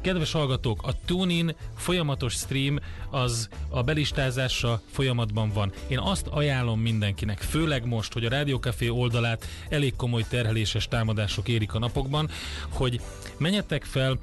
Kedves 0.00 0.32
hallgatók, 0.32 0.82
a 0.82 0.92
TuneIn 1.04 1.54
folyamatos 1.76 2.32
stream 2.32 2.78
az 3.10 3.48
a 3.68 3.82
belistázása 3.82 4.80
folyamatban 4.90 5.50
van. 5.52 5.72
Én 5.86 5.98
azt 5.98 6.26
ajánlom 6.26 6.80
mindenkinek, 6.80 7.38
főleg 7.38 7.86
most, 7.86 8.12
hogy 8.12 8.24
a 8.24 8.28
Rádió 8.28 8.56
Café 8.56 8.88
oldalát 8.88 9.46
elég 9.68 9.96
komoly 9.96 10.24
terheléses 10.28 10.88
támadások 10.88 11.48
érik 11.48 11.74
a 11.74 11.78
napokban, 11.78 12.30
hogy 12.68 13.00
menjetek 13.38 13.84
fel 13.84 14.18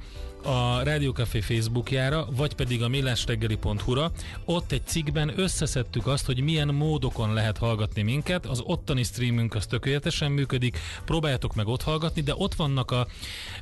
a 0.46 0.82
Rádió 0.82 1.12
Café 1.12 1.40
Facebookjára, 1.40 2.26
vagy 2.36 2.54
pedig 2.54 2.82
a 2.82 2.88
millásreggeli.hu-ra. 2.88 4.10
Ott 4.44 4.72
egy 4.72 4.86
cikkben 4.86 5.32
összeszedtük 5.36 6.06
azt, 6.06 6.26
hogy 6.26 6.40
milyen 6.40 6.68
módokon 6.68 7.32
lehet 7.32 7.58
hallgatni 7.58 8.02
minket. 8.02 8.46
Az 8.46 8.60
ottani 8.64 9.02
streamünk 9.02 9.54
az 9.54 9.66
tökéletesen 9.66 10.32
működik, 10.32 10.78
próbáljátok 11.04 11.54
meg 11.54 11.66
ott 11.66 11.82
hallgatni, 11.82 12.22
de 12.22 12.34
ott 12.36 12.54
vannak 12.54 12.90
a 12.90 13.06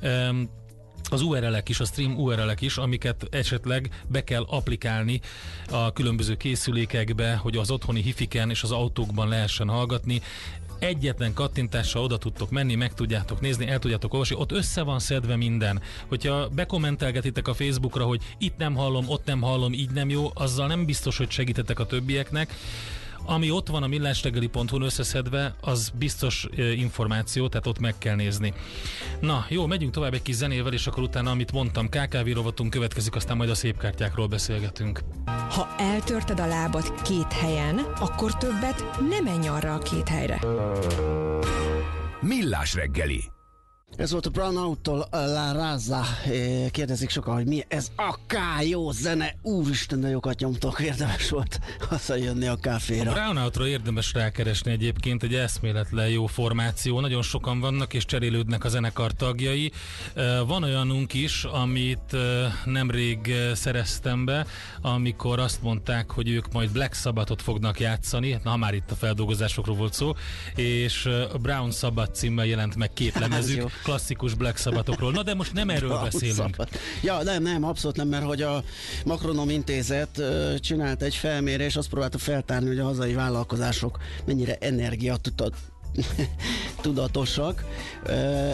um, 0.02 0.48
az 1.10 1.22
URL-ek 1.22 1.68
is, 1.68 1.80
a 1.80 1.84
stream 1.84 2.18
URL-ek 2.18 2.60
is, 2.60 2.76
amiket 2.76 3.26
esetleg 3.30 4.04
be 4.08 4.24
kell 4.24 4.44
applikálni 4.48 5.20
a 5.70 5.92
különböző 5.92 6.36
készülékekbe, 6.36 7.34
hogy 7.34 7.56
az 7.56 7.70
otthoni 7.70 8.02
hifiken 8.02 8.50
és 8.50 8.62
az 8.62 8.70
autókban 8.70 9.28
lehessen 9.28 9.68
hallgatni. 9.68 10.22
Egyetlen 10.78 11.34
kattintással 11.34 12.02
oda 12.02 12.18
tudtok 12.18 12.50
menni, 12.50 12.74
meg 12.74 12.94
tudjátok 12.94 13.40
nézni, 13.40 13.66
el 13.66 13.78
tudjátok 13.78 14.12
olvasni, 14.12 14.36
ott 14.36 14.52
össze 14.52 14.82
van 14.82 14.98
szedve 14.98 15.36
minden. 15.36 15.82
Hogyha 16.08 16.48
bekommentelgetitek 16.48 17.48
a 17.48 17.54
Facebookra, 17.54 18.04
hogy 18.04 18.22
itt 18.38 18.56
nem 18.56 18.74
hallom, 18.74 19.08
ott 19.08 19.24
nem 19.24 19.40
hallom, 19.40 19.72
így 19.72 19.90
nem 19.90 20.08
jó, 20.08 20.30
azzal 20.34 20.66
nem 20.66 20.84
biztos, 20.84 21.16
hogy 21.16 21.30
segítetek 21.30 21.78
a 21.78 21.86
többieknek. 21.86 22.54
Ami 23.26 23.50
ott 23.50 23.68
van 23.68 23.82
a 23.82 23.86
millástegeli.hu-n 23.86 24.82
összeszedve, 24.82 25.54
az 25.60 25.92
biztos 25.98 26.46
információ, 26.76 27.48
tehát 27.48 27.66
ott 27.66 27.78
meg 27.78 27.94
kell 27.98 28.14
nézni. 28.14 28.54
Na, 29.20 29.46
jó, 29.48 29.66
megyünk 29.66 29.92
tovább 29.92 30.14
egy 30.14 30.22
kis 30.22 30.34
zenével, 30.34 30.72
és 30.72 30.86
akkor 30.86 31.02
utána, 31.02 31.30
amit 31.30 31.52
mondtam, 31.52 31.88
KKV 31.88 32.28
rovatunk 32.34 32.70
következik, 32.70 33.14
aztán 33.14 33.36
majd 33.36 33.50
a 33.50 33.54
szép 33.54 33.78
kártyákról 33.78 34.26
beszélgetünk. 34.26 35.00
Ha 35.26 35.74
eltörted 35.78 36.40
a 36.40 36.46
lábad 36.46 37.02
két 37.02 37.32
helyen, 37.32 37.78
akkor 37.78 38.36
többet 38.36 38.84
nem 39.08 39.24
menj 39.24 39.48
arra 39.48 39.74
a 39.74 39.78
két 39.78 40.08
helyre. 40.08 40.40
Millás 42.20 42.74
reggeli. 42.74 43.33
Ez 43.96 44.10
volt 44.10 44.26
a 44.26 44.30
Brownout-tól 44.30 45.00
a 45.10 45.16
La 45.16 45.52
Raza. 45.52 46.04
Kérdezik 46.70 47.10
sokan, 47.10 47.34
hogy 47.34 47.46
mi 47.46 47.64
ez 47.68 47.90
a 47.96 48.62
jó 48.62 48.90
zene. 48.90 49.34
Úristen, 49.42 50.00
de 50.00 50.08
jókat 50.08 50.38
nyomtok. 50.38 50.80
Érdemes 50.80 51.30
volt 51.30 51.60
hazajönni 51.88 52.46
a 52.46 52.52
A 52.52 52.56
kávéra. 52.56 53.12
Brownout-ra 53.12 53.66
érdemes 53.66 54.12
rákeresni 54.12 54.70
egyébként, 54.70 55.22
egy 55.22 55.34
eszméletlen 55.34 56.08
jó 56.08 56.26
formáció, 56.26 57.00
nagyon 57.00 57.22
sokan 57.22 57.60
vannak 57.60 57.94
és 57.94 58.04
cserélődnek 58.04 58.64
a 58.64 58.68
zenekar 58.68 59.12
tagjai. 59.12 59.72
Van 60.46 60.62
olyanunk 60.62 61.14
is, 61.14 61.44
amit 61.44 62.16
nemrég 62.64 63.34
szereztem 63.54 64.24
be, 64.24 64.46
amikor 64.80 65.38
azt 65.38 65.62
mondták, 65.62 66.10
hogy 66.10 66.28
ők 66.28 66.52
majd 66.52 66.70
Black 66.70 66.94
Sabbathot 66.94 67.42
fognak 67.42 67.80
játszani, 67.80 68.40
na 68.42 68.56
már 68.56 68.74
itt 68.74 68.90
a 68.90 68.94
feldolgozásokról 68.94 69.76
volt 69.76 69.92
szó, 69.92 70.12
és 70.54 71.06
a 71.32 71.38
Brown 71.38 71.70
Sabbath 71.70 72.12
címmel 72.12 72.46
jelent 72.46 72.76
meg 72.76 72.92
két 73.04 73.18
lemezük, 73.18 73.70
klasszikus 73.84 74.34
Black 74.34 74.56
Sabbathokról. 74.56 75.12
Na 75.12 75.22
de 75.22 75.34
most 75.34 75.52
nem 75.52 75.70
erről 75.70 76.00
beszélünk. 76.02 76.56
Ja, 77.02 77.22
nem, 77.22 77.42
nem, 77.42 77.64
abszolút 77.64 77.96
nem, 77.96 78.08
mert 78.08 78.24
hogy 78.24 78.42
a 78.42 78.62
Makronom 79.04 79.50
Intézet 79.50 80.22
csinált 80.60 81.02
egy 81.02 81.14
felmérés, 81.14 81.76
azt 81.76 81.88
próbálta 81.88 82.18
feltárni, 82.18 82.68
hogy 82.68 82.78
a 82.78 82.84
hazai 82.84 83.14
vállalkozások 83.14 83.98
mennyire 84.24 84.56
energiatudat 84.60 85.54
tudatosak. 86.82 87.64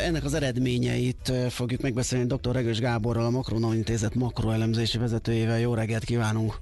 Ennek 0.04 0.24
az 0.24 0.34
eredményeit 0.34 1.32
fogjuk 1.48 1.80
megbeszélni 1.80 2.26
dr. 2.26 2.52
Regős 2.52 2.78
Gáborral, 2.78 3.24
a 3.24 3.30
Makronom 3.30 3.72
Intézet 3.72 4.14
makroelemzési 4.14 4.98
vezetőjével. 4.98 5.58
Jó 5.58 5.74
reggelt 5.74 6.04
kívánunk! 6.04 6.60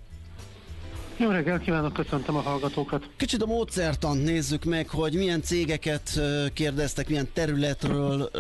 Jó 1.21 1.31
reggelt 1.31 1.63
kívánok, 1.63 1.93
köszöntöm 1.93 2.37
a 2.37 2.41
hallgatókat. 2.41 3.11
Kicsit 3.17 3.43
a 3.43 3.47
módszertant 3.47 4.25
nézzük 4.25 4.65
meg, 4.65 4.89
hogy 4.89 5.15
milyen 5.15 5.43
cégeket 5.43 6.21
kérdeztek, 6.53 7.09
milyen 7.09 7.29
területről 7.33 8.31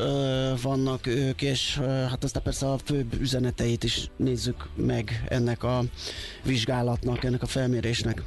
vannak 0.62 1.07
ők, 1.07 1.43
és 1.43 1.79
hát 2.09 2.24
aztán 2.24 2.43
persze 2.43 2.66
a 2.66 2.79
főbb 2.85 3.20
üzeneteit 3.20 3.85
is 3.85 4.11
nézzük 4.16 4.66
meg 4.74 5.24
ennek 5.29 5.62
a 5.62 5.81
vizsgálatnak, 6.45 7.24
ennek 7.24 7.43
a 7.43 7.47
felmérésnek. 7.47 8.22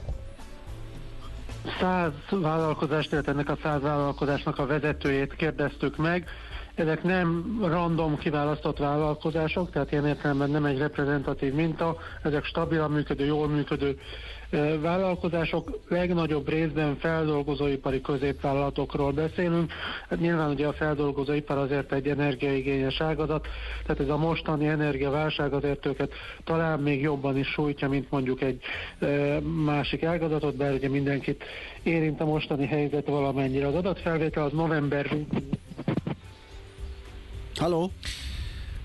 Száz 1.80 2.12
vállalkozást, 2.30 3.12
illetve 3.12 3.32
ennek 3.32 3.50
a 3.50 3.58
száz 3.64 3.82
vállalkozásnak 3.82 4.60
a 4.60 4.66
vezetőjét 4.66 5.36
kérdeztük 5.36 5.98
meg. 5.98 6.28
Ezek 6.76 7.04
nem 7.04 7.58
random 7.62 8.18
kiválasztott 8.18 8.78
vállalkozások, 8.78 9.72
tehát 9.72 9.92
ilyen 9.92 10.08
értelemben 10.08 10.50
nem 10.50 10.66
egy 10.66 10.78
reprezentatív 10.78 11.54
minta, 11.54 11.98
ezek 12.24 12.46
stabilan 12.46 12.92
működő, 12.92 13.26
jól 13.26 13.48
működő 13.48 14.00
vállalkozások, 14.82 15.80
legnagyobb 15.88 16.50
részben 16.50 16.98
feldolgozóipari 16.98 18.02
középvállalatokról 18.02 19.12
beszélünk. 19.12 19.72
Hát 20.10 20.20
nyilván 20.20 20.50
ugye 20.50 20.68
a 20.68 20.74
feldolgozóipar 20.74 21.58
azért 21.58 21.94
egy 21.94 22.08
energiaigényes 22.08 23.02
ágazat, 23.02 23.48
tehát 23.86 24.02
ez 24.02 24.10
a 24.10 24.18
mostani 24.18 24.68
energiaválság 24.68 25.54
azért 25.54 25.86
őket 25.86 26.14
talán 26.44 26.80
még 26.80 27.02
jobban 27.02 27.38
is 27.38 27.48
sújtja, 27.48 27.90
mint 27.90 28.12
mondjuk 28.12 28.42
egy 28.42 28.62
másik 29.66 30.04
ágazatot, 30.04 30.56
bár 30.56 30.74
ugye 30.74 30.90
mindenkit 30.90 31.44
érint 31.84 32.22
a 32.22 32.26
mostani 32.26 32.66
helyzet 32.66 33.08
valamennyire. 33.08 33.68
Az 33.68 33.76
adatfelvétel 33.76 34.44
az 34.44 34.52
november 34.52 35.16
Halló? 37.56 37.92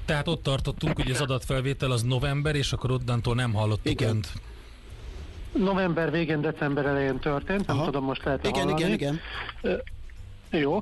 Tehát 0.04 0.28
ott 0.28 0.42
tartottunk, 0.42 0.96
hogy 0.96 1.10
az 1.10 1.20
adatfelvétel 1.20 1.90
az 1.90 2.02
november, 2.02 2.54
és 2.54 2.72
akkor 2.72 2.90
onnantól 2.90 3.34
nem 3.34 3.52
hallottuk 3.52 3.92
Igen. 3.92 4.08
önt. 4.08 4.32
November 5.52 6.10
végén, 6.10 6.40
december 6.40 6.86
elején 6.86 7.18
történt, 7.18 7.66
nem 7.66 7.76
Aha. 7.76 7.84
tudom, 7.84 8.04
most 8.04 8.24
lehet 8.24 8.46
Igen, 8.46 8.62
hallani. 8.62 8.80
igen, 8.80 8.92
igen. 8.92 9.20
Jó. 10.50 10.80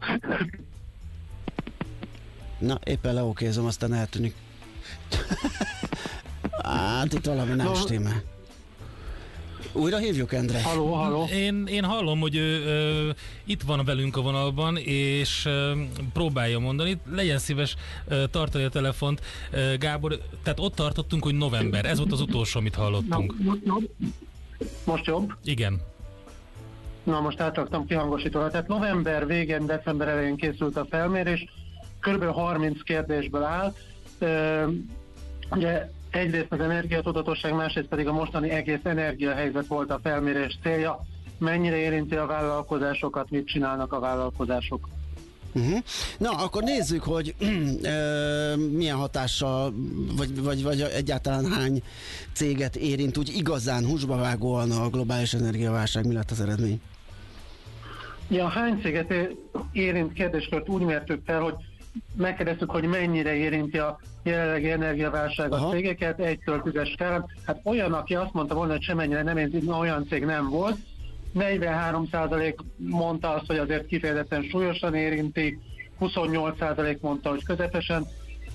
Na, 2.59 2.79
éppen 2.85 3.15
leokézom, 3.15 3.67
aztán 3.67 3.93
eltűnik. 3.95 4.35
hát 6.63 7.13
itt 7.13 7.25
valami 7.27 7.55
nem 7.55 7.67
No. 7.67 7.75
stimmel. 7.75 8.23
Újra 9.73 9.97
hívjuk, 9.99 10.33
Endre? 10.33 10.63
Haló, 10.63 10.93
haló. 10.93 11.25
Én, 11.33 11.67
én 11.67 11.85
hallom, 11.85 12.21
hogy 12.21 12.37
ő 12.37 12.65
ö, 12.65 13.11
itt 13.45 13.63
van 13.63 13.85
velünk 13.85 14.17
a 14.17 14.21
vonalban, 14.21 14.77
és 14.77 15.45
ö, 15.47 15.73
próbálja 16.13 16.59
mondani. 16.59 16.99
Legyen 17.13 17.39
szíves 17.39 17.77
ö, 18.09 18.25
tartani 18.31 18.65
a 18.65 18.69
telefont. 18.69 19.21
Ö, 19.51 19.75
Gábor, 19.79 20.19
tehát 20.43 20.61
ott 20.61 20.75
tartottunk, 20.75 21.23
hogy 21.25 21.35
november. 21.35 21.85
Ez 21.85 21.99
volt 21.99 22.13
az 22.13 22.21
utolsó, 22.21 22.59
amit 22.59 22.77
Na, 22.77 22.83
hallottunk. 22.83 23.35
mo- 23.43 23.59
jobb? 23.65 23.91
Most 24.85 25.05
jobb? 25.05 25.33
Igen. 25.45 25.81
Na, 27.03 27.21
most 27.21 27.41
átraktam 27.41 27.87
kihangosítóra. 27.87 28.51
Tehát 28.51 28.69
november 28.69 29.27
végén, 29.27 29.67
december 29.67 30.09
elején 30.09 30.37
készült 30.37 30.77
a 30.77 30.87
felmérés, 30.91 31.45
kb. 32.01 32.25
30 32.25 32.83
kérdésből 32.83 33.43
áll. 33.43 33.73
Ö, 34.19 34.67
ugye 35.51 35.91
egyrészt 36.11 36.53
az 36.53 36.61
energiatudatosság, 36.61 37.55
másrészt 37.55 37.89
pedig 37.89 38.07
a 38.07 38.13
mostani 38.13 38.51
egész 38.51 38.85
energiahelyzet 38.85 39.67
volt 39.67 39.91
a 39.91 40.01
felmérés 40.03 40.59
célja. 40.63 41.01
Mennyire 41.39 41.77
érinti 41.77 42.17
a 42.17 42.27
vállalkozásokat, 42.27 43.31
mit 43.31 43.47
csinálnak 43.47 43.93
a 43.93 44.01
vállalkozások? 44.01 44.89
Uh-huh. 45.55 45.79
Na, 46.19 46.31
akkor 46.31 46.63
nézzük, 46.63 47.03
hogy 47.03 47.35
ö, 47.83 48.55
milyen 48.57 48.97
hatással, 48.97 49.75
vagy, 50.17 50.43
vagy, 50.43 50.63
vagy 50.63 50.81
egyáltalán 50.81 51.47
hány 51.47 51.83
céget 52.33 52.77
érint 52.77 53.19
úgy 53.19 53.33
igazán 53.37 53.87
húsba 53.87 54.17
vágóan 54.17 54.71
a 54.71 54.89
globális 54.89 55.35
energiaválság. 55.35 56.07
Mi 56.07 56.15
lett 56.15 56.31
az 56.31 56.41
eredmény? 56.41 56.81
Ja, 58.29 58.49
hány 58.49 58.81
céget 58.83 59.15
érint 59.73 60.13
kérdéskört 60.13 60.69
úgy 60.69 60.83
mértük 60.83 61.21
fel, 61.27 61.41
hogy 61.41 61.55
megkérdeztük, 62.17 62.71
hogy 62.71 62.85
mennyire 62.85 63.35
érinti 63.35 63.79
a 63.79 64.01
jelenlegi 64.23 64.71
energiaválság 64.71 65.53
a 65.53 65.57
Aha. 65.57 65.71
cégeket, 65.71 66.21
egytől 66.21 66.63
tízes 66.63 66.91
skálán. 66.91 67.25
Hát 67.47 67.61
olyan, 67.65 67.93
aki 67.93 68.15
azt 68.15 68.33
mondta 68.33 68.55
volna, 68.55 68.73
hogy 68.73 68.83
semennyire 68.83 69.23
nem 69.23 69.37
érinti, 69.37 69.71
olyan 69.71 70.07
cég 70.09 70.25
nem 70.25 70.49
volt. 70.49 70.77
43% 71.35 72.55
mondta 72.77 73.35
azt, 73.35 73.47
hogy 73.47 73.57
azért 73.57 73.87
kifejezetten 73.87 74.43
súlyosan 74.43 74.95
érinti, 74.95 75.59
28% 76.01 77.01
mondta, 77.01 77.31
hogy 77.31 77.45
közepesen, 77.45 78.07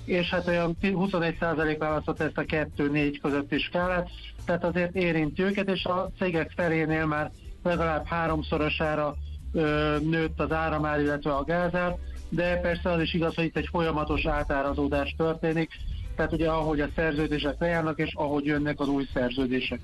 és 0.04 0.30
hát 0.30 0.46
olyan 0.46 0.76
21% 0.82 1.76
választott 1.78 2.20
ezt 2.20 2.38
a 2.38 2.42
2-4 2.42 3.18
közötti 3.22 3.58
skálát, 3.58 4.08
tehát 4.44 4.64
azért 4.64 4.94
érinti 4.94 5.42
őket, 5.42 5.68
és 5.68 5.84
a 5.84 6.10
cégek 6.18 6.52
felénél 6.56 7.06
már 7.06 7.30
legalább 7.62 8.06
háromszorosára 8.06 9.14
ö, 9.52 9.96
nőtt 10.02 10.40
az 10.40 10.52
áramár, 10.52 11.00
illetve 11.00 11.32
a 11.32 11.44
gázár, 11.44 11.96
de 12.28 12.56
persze 12.56 12.90
az 12.90 13.00
is 13.00 13.14
igaz, 13.14 13.34
hogy 13.34 13.44
itt 13.44 13.56
egy 13.56 13.68
folyamatos 13.70 14.26
átárazódás 14.26 15.14
történik, 15.16 15.70
tehát 16.16 16.32
ugye 16.32 16.48
ahogy 16.48 16.80
a 16.80 16.88
szerződések 16.96 17.54
lejárnak, 17.58 17.98
és 17.98 18.12
ahogy 18.14 18.44
jönnek 18.44 18.80
az 18.80 18.88
új 18.88 19.06
szerződések. 19.14 19.80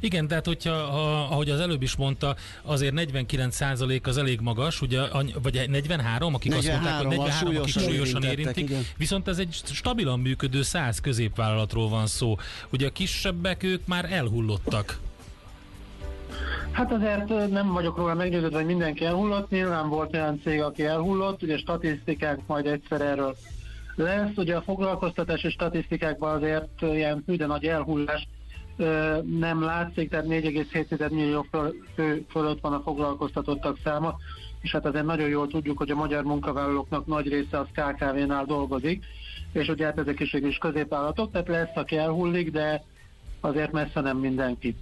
Igen, 0.00 0.28
tehát 0.28 0.46
hogyha, 0.46 0.72
ha, 0.72 1.20
ahogy 1.20 1.50
az 1.50 1.60
előbb 1.60 1.82
is 1.82 1.96
mondta, 1.96 2.36
azért 2.62 2.94
49% 2.96 4.02
az 4.02 4.16
elég 4.18 4.40
magas, 4.40 4.80
ugye, 4.82 5.00
vagy 5.42 5.64
43, 5.68 6.34
akik 6.34 6.54
azt 6.54 6.68
mondták, 6.68 6.94
hogy 6.94 7.06
43-al 7.06 7.18
43, 7.18 7.56
akik 7.56 7.72
súlyosan 7.72 8.22
érintik, 8.22 8.68
igen. 8.68 8.82
viszont 8.96 9.28
ez 9.28 9.38
egy 9.38 9.60
stabilan 9.64 10.20
működő 10.20 10.62
100 10.62 11.00
középvállalatról 11.00 11.88
van 11.88 12.06
szó. 12.06 12.36
Ugye 12.72 12.86
a 12.86 12.90
kisebbek, 12.90 13.62
ők 13.62 13.86
már 13.86 14.12
elhullottak. 14.12 14.98
Hát 16.70 16.92
azért 16.92 17.50
nem 17.50 17.72
vagyok 17.72 17.96
róla 17.96 18.14
meggyőződve, 18.14 18.56
hogy 18.56 18.66
mindenki 18.66 19.04
elhullott. 19.04 19.50
Nyilván 19.50 19.88
volt 19.88 20.14
olyan 20.14 20.40
cég, 20.44 20.60
aki 20.60 20.84
elhullott, 20.84 21.42
ugye 21.42 21.58
statisztikák 21.58 22.38
majd 22.46 22.66
egyszer 22.66 23.00
erről 23.00 23.36
lesz. 23.94 24.36
Ugye 24.36 24.56
a 24.56 24.62
foglalkoztatási 24.62 25.50
statisztikákban 25.50 26.36
azért 26.36 26.82
ilyen 26.82 27.22
hű 27.26 27.36
de 27.36 27.46
nagy 27.46 27.64
elhullás 27.64 28.28
nem 29.38 29.62
látszik, 29.62 30.10
tehát 30.10 30.26
4,7 30.26 31.10
millió 31.10 31.46
fő 31.94 32.24
fölött 32.30 32.60
van 32.60 32.72
a 32.72 32.80
foglalkoztatottak 32.82 33.78
száma, 33.84 34.16
és 34.60 34.70
hát 34.70 34.86
azért 34.86 35.04
nagyon 35.04 35.28
jól 35.28 35.48
tudjuk, 35.48 35.78
hogy 35.78 35.90
a 35.90 35.94
magyar 35.94 36.24
munkavállalóknak 36.24 37.06
nagy 37.06 37.28
része 37.28 37.58
az 37.58 37.66
KKV-nál 37.72 38.44
dolgozik, 38.44 39.04
és 39.52 39.68
ugye 39.68 39.84
hát 39.84 39.98
ezek 39.98 40.20
is 40.20 40.32
is 40.32 40.58
középállatok, 40.58 41.32
tehát 41.32 41.48
lesz, 41.48 41.74
aki 41.76 41.96
elhullik, 41.96 42.50
de 42.50 42.82
azért 43.40 43.72
messze 43.72 44.00
nem 44.00 44.16
mindenki. 44.16 44.76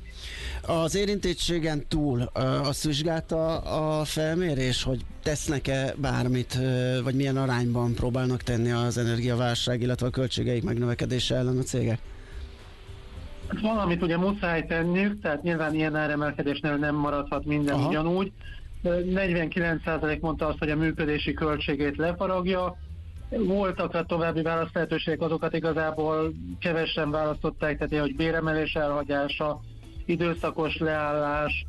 Az 0.67 0.97
érintettségen 0.97 1.87
túl 1.89 2.23
azt 2.63 2.85
vizsgálta 2.85 3.59
a 3.59 4.05
felmérés, 4.05 4.83
hogy 4.83 5.01
tesznek-e 5.23 5.95
bármit, 5.97 6.59
vagy 7.05 7.15
milyen 7.15 7.37
arányban 7.37 7.95
próbálnak 7.95 8.43
tenni 8.43 8.71
az 8.71 8.99
energiaválság, 8.99 9.81
illetve 9.81 10.07
a 10.07 10.11
költségeik 10.11 10.63
megnövekedése 10.63 11.35
ellen 11.37 11.59
a 11.59 11.63
cégek? 11.63 11.99
Valamit 13.63 14.03
ugye 14.03 14.17
muszáj 14.17 14.67
tenniük, 14.67 15.21
tehát 15.21 15.43
nyilván 15.43 15.75
ilyen 15.75 15.97
áremelkedésnél 15.97 16.77
nem 16.77 16.95
maradhat 16.95 17.45
minden 17.45 17.75
Aha. 17.75 17.89
Ugyanúgy. 17.89 18.33
Ö, 18.83 19.01
49% 19.05 20.21
mondta 20.21 20.47
azt, 20.47 20.59
hogy 20.59 20.71
a 20.71 20.77
működési 20.77 21.33
költségét 21.33 21.97
lefaragja. 21.97 22.77
Voltak 23.31 23.95
a 23.95 24.05
további 24.05 24.43
választlehetőségek, 24.43 25.21
azokat 25.21 25.55
igazából 25.55 26.33
kevesen 26.61 27.11
választották, 27.11 27.79
tehát 27.79 28.07
hogy 28.07 28.17
béremelés 28.17 28.75
elhagyása, 28.75 29.61
időszakos 30.09 30.77
leállás, 30.77 31.67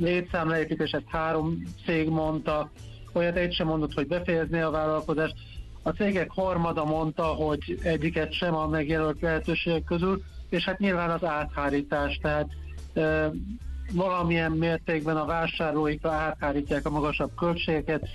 létszámleépítés, 0.00 0.90
ezt 0.90 1.08
három 1.08 1.62
cég 1.84 2.08
mondta, 2.08 2.70
olyat 3.12 3.36
egy 3.36 3.54
sem 3.54 3.66
mondott, 3.66 3.94
hogy 3.94 4.06
befejezné 4.06 4.60
a 4.60 4.70
vállalkozást. 4.70 5.34
A 5.82 5.90
cégek 5.90 6.30
harmada 6.30 6.84
mondta, 6.84 7.24
hogy 7.24 7.78
egyiket 7.82 8.32
sem 8.32 8.54
a 8.54 8.66
megjelölt 8.66 9.20
lehetőségek 9.20 9.84
közül, 9.84 10.22
és 10.48 10.64
hát 10.64 10.78
nyilván 10.78 11.10
az 11.10 11.24
áthárítás, 11.24 12.18
tehát 12.22 12.48
ö, 12.92 13.26
valamilyen 13.92 14.52
mértékben 14.52 15.16
a 15.16 15.24
vásárlóikra 15.24 16.10
áthárítják 16.10 16.86
a 16.86 16.90
magasabb 16.90 17.34
költségeket. 17.36 18.08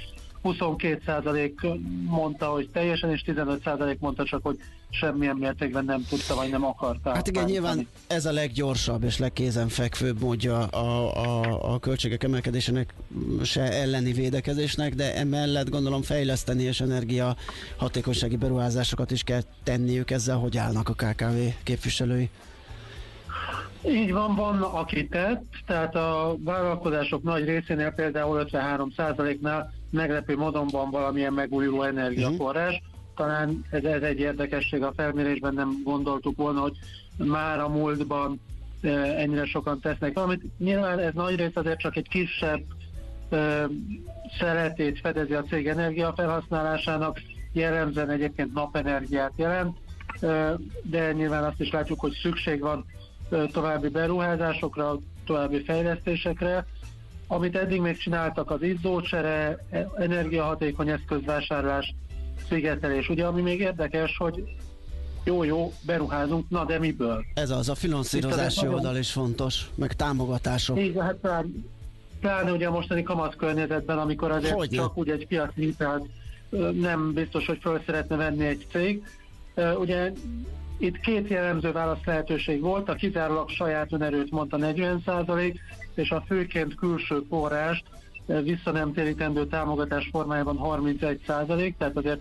22% 0.44 1.80
mondta, 2.06 2.46
hogy 2.46 2.70
teljesen, 2.70 3.12
és 3.12 3.24
15% 3.26 3.98
mondta 3.98 4.24
csak, 4.24 4.44
hogy 4.44 4.58
semmilyen 4.90 5.36
mértékben 5.36 5.86
nem 5.86 6.06
tudta, 6.10 6.36
vagy 6.36 6.50
nem 6.50 6.66
akarta. 6.66 7.14
Hát 7.14 7.28
igen, 7.28 7.44
áthárítani. 7.44 7.52
nyilván 7.52 7.88
ez 8.08 8.26
a 8.26 8.32
leggyorsabb 8.32 9.04
és 9.04 9.18
legkézenfekvőbb 9.18 10.22
módja 10.22 10.66
a, 10.66 11.16
a, 11.26 11.74
a 11.74 11.80
költségek 11.80 12.24
emelkedésének 12.24 12.94
se 13.44 13.62
elleni 13.62 14.12
védekezésnek, 14.12 14.96
de 14.96 15.16
emellett 15.16 15.70
gondolom 15.70 16.02
fejleszteni 16.02 16.64
és 16.64 16.82
energia 16.82 17.36
hatékonysági 17.78 18.36
beruházásokat 18.36 19.12
is 19.12 19.24
kell 19.24 19.42
tenniük 19.64 20.12
ezzel, 20.12 20.38
hogy 20.38 20.58
állnak 20.58 20.90
a 20.90 20.94
KKV 20.94 21.38
képviselői. 21.64 22.30
Így 23.88 24.12
van, 24.12 24.36
van 24.36 24.62
aki 24.62 25.08
tett, 25.08 25.44
tehát 25.66 25.96
a 25.96 26.36
vállalkozások 26.44 27.24
nagy 27.24 27.46
részénél 27.46 27.92
például 27.92 28.48
53%-nál 28.52 29.74
meglepő 29.90 30.36
módon 30.38 30.68
van 30.68 30.90
valamilyen 30.90 31.34
megújuló 31.34 31.84
energiaforrás. 31.84 32.82
Talán 33.18 33.66
ez, 33.70 33.84
ez 33.84 34.02
egy 34.02 34.20
érdekesség 34.20 34.84
a 34.84 34.94
felmérésben, 34.96 35.54
nem 35.54 35.82
gondoltuk 35.84 36.38
volna, 36.38 36.62
hogy 36.62 36.78
már 37.18 37.60
a 37.60 37.70
múltban 37.70 38.40
e, 38.82 38.90
ennyire 38.90 39.46
sokan 39.46 39.80
tesznek 39.80 40.14
valamit. 40.14 40.42
Nyilván 40.58 41.00
ez 41.00 41.14
nagy 41.14 41.36
rész 41.36 41.56
azért 41.56 41.80
csak 41.80 41.96
egy 41.96 42.08
kisebb 42.08 42.62
e, 43.30 43.68
szeletét 44.40 45.00
fedezi 45.00 45.34
a 45.34 45.44
cég 45.44 45.68
energiafelhasználásának, 45.68 47.22
jellemzően 47.52 48.10
egyébként 48.10 48.54
napenergiát 48.54 49.32
jelent, 49.36 49.78
Ö, 50.20 50.54
de 50.84 51.12
nyilván 51.12 51.44
azt 51.44 51.60
is 51.60 51.72
látjuk, 51.72 52.00
hogy 52.00 52.14
szükség 52.22 52.62
van 52.62 52.86
további 53.52 53.88
beruházásokra, 53.88 55.00
további 55.26 55.64
fejlesztésekre. 55.64 56.66
Amit 57.28 57.56
eddig 57.56 57.82
még 57.82 57.98
csináltak, 57.98 58.52
az 58.52 58.62
izzócsere, 58.62 59.58
e- 59.70 59.88
energiahatékony 59.98 60.90
eszközvásárlás, 60.90 61.96
szigetelés. 62.50 63.10
Ugye, 63.10 63.26
ami 63.26 63.42
még 63.42 63.60
érdekes, 63.60 64.18
hogy 64.18 64.44
jó-jó, 65.24 65.74
beruházunk, 65.82 66.50
na 66.50 66.66
de 66.66 66.80
miből? 66.80 67.26
Ez 67.34 67.50
az, 67.50 67.70
a 67.70 67.76
finanszírozási 67.76 68.60
Nagyon- 68.60 68.74
oldal 68.74 68.98
is 68.98 69.12
fontos, 69.12 69.66
meg 69.76 69.94
támogatások. 69.94 70.80
Így, 70.80 70.96
hát 71.00 71.16
talán, 71.16 71.66
pláne 72.20 72.52
ugye 72.52 72.68
a 72.68 72.72
mostani 72.72 73.04
kamasz 73.04 73.36
környezetben, 73.38 73.98
amikor 73.98 74.32
azért 74.32 74.54
Hogyne. 74.54 74.78
csak 74.78 74.98
úgy 74.98 75.10
egy 75.10 75.28
piac 75.28 75.54
hitelt 75.54 76.06
nem 76.74 77.14
biztos, 77.14 77.46
hogy 77.46 77.58
föl 77.62 77.82
szeretne 77.86 78.16
venni 78.16 78.46
egy 78.46 78.66
cég. 78.72 79.04
Ugye 79.80 80.12
itt 80.78 81.00
két 81.00 81.28
jellemző 81.30 81.72
válasz 81.72 82.06
lehetőség 82.06 82.62
volt, 82.62 82.90
a 82.90 82.94
kizárólag 82.94 83.50
saját 83.50 83.94
önerőt 83.94 84.32
mondta 84.32 84.58
40% 84.60 85.56
és 85.96 86.10
a 86.12 86.24
főként 86.28 86.76
külső 86.76 87.24
forrást 87.30 87.84
vissza 88.44 88.72
nem 88.72 88.94
térítendő 88.94 89.48
támogatás 89.48 90.10
formájában 90.12 90.60
31% 90.64 91.74
tehát 91.78 91.98
azért 91.98 92.20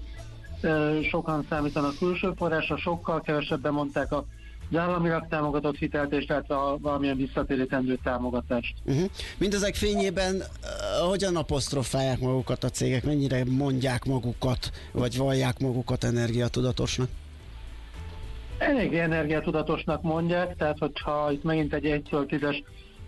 sokan 1.11 1.47
számítanak 1.49 1.99
külső 1.99 2.33
forrásra, 2.37 2.77
sokkal 2.77 3.21
kevesebben 3.21 3.73
mondták 3.73 4.13
a 4.13 4.25
az 4.71 4.77
államilag 4.77 5.27
támogatott 5.29 5.77
hitelt, 5.77 6.13
és 6.13 6.25
tehát 6.25 6.51
a 6.51 6.79
valamilyen 6.81 7.17
visszatérítendő 7.17 7.99
támogatást. 8.03 8.75
Uh-huh. 8.85 9.11
Mindezek 9.39 9.75
fényében 9.75 10.35
uh, 10.35 11.09
hogyan 11.09 11.37
apostrofálják 11.37 12.21
magukat 12.21 12.65
a 12.65 12.69
cégek, 12.69 13.05
mennyire 13.05 13.45
mondják 13.45 14.05
magukat, 14.05 14.71
vagy 14.93 15.17
vallják 15.17 15.59
magukat 15.59 16.05
energiatudatosnak? 16.05 17.09
Eléggé 18.59 18.99
energiatudatosnak 18.99 20.03
mondják, 20.03 20.57
tehát 20.57 20.79
hogyha 20.79 21.33
itt 21.33 21.43
megint 21.43 21.75
egy 21.75 21.85
1 21.85 22.09
10-es 22.11 22.63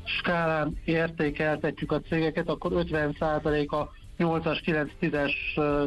skálán 0.09 0.79
értékeltetjük 0.85 1.93
a 1.93 2.01
cégeket, 2.01 2.49
akkor 2.49 2.73
50% 2.75 3.69
a 3.69 3.91
8-as, 4.19 4.89
9-10-es 5.01 5.33
ö, 5.57 5.85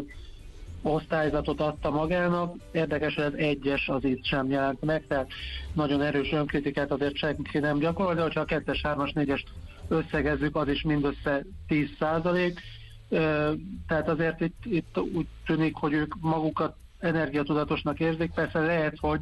osztályzatot 0.82 1.62
adta 1.62 1.90
magának. 1.90 2.56
Érdekes, 2.72 3.16
hogy 3.16 3.24
az 3.24 3.36
egyes 3.36 3.88
az 3.88 4.04
itt 4.04 4.26
sem 4.26 4.50
jelent 4.50 4.82
meg, 4.82 5.08
tehát 5.08 5.32
nagyon 5.74 6.02
erős 6.02 6.32
önkritikát 6.32 6.92
azért 6.92 7.16
senki 7.16 7.60
nem 7.60 7.80
gyakorol, 7.80 8.14
de 8.14 8.22
hogyha 8.22 8.42
a 8.42 8.46
2-es, 8.46 8.80
3-as, 8.84 9.12
4-es 9.16 9.42
összegezzük, 9.88 10.56
az 10.56 10.68
is 10.68 10.82
mindössze 10.82 11.44
10 11.68 11.90
Ö, 13.10 13.52
Tehát 13.88 14.10
azért 14.10 14.42
itt, 14.42 14.66
itt 14.66 15.00
úgy 15.14 15.28
tűnik, 15.46 15.76
hogy 15.76 15.94
ők 15.94 16.14
magukat 16.20 16.76
energiatudatosnak 17.00 18.00
érzik. 18.00 18.34
Persze 18.34 18.60
lehet, 18.60 18.98
hogy 19.00 19.22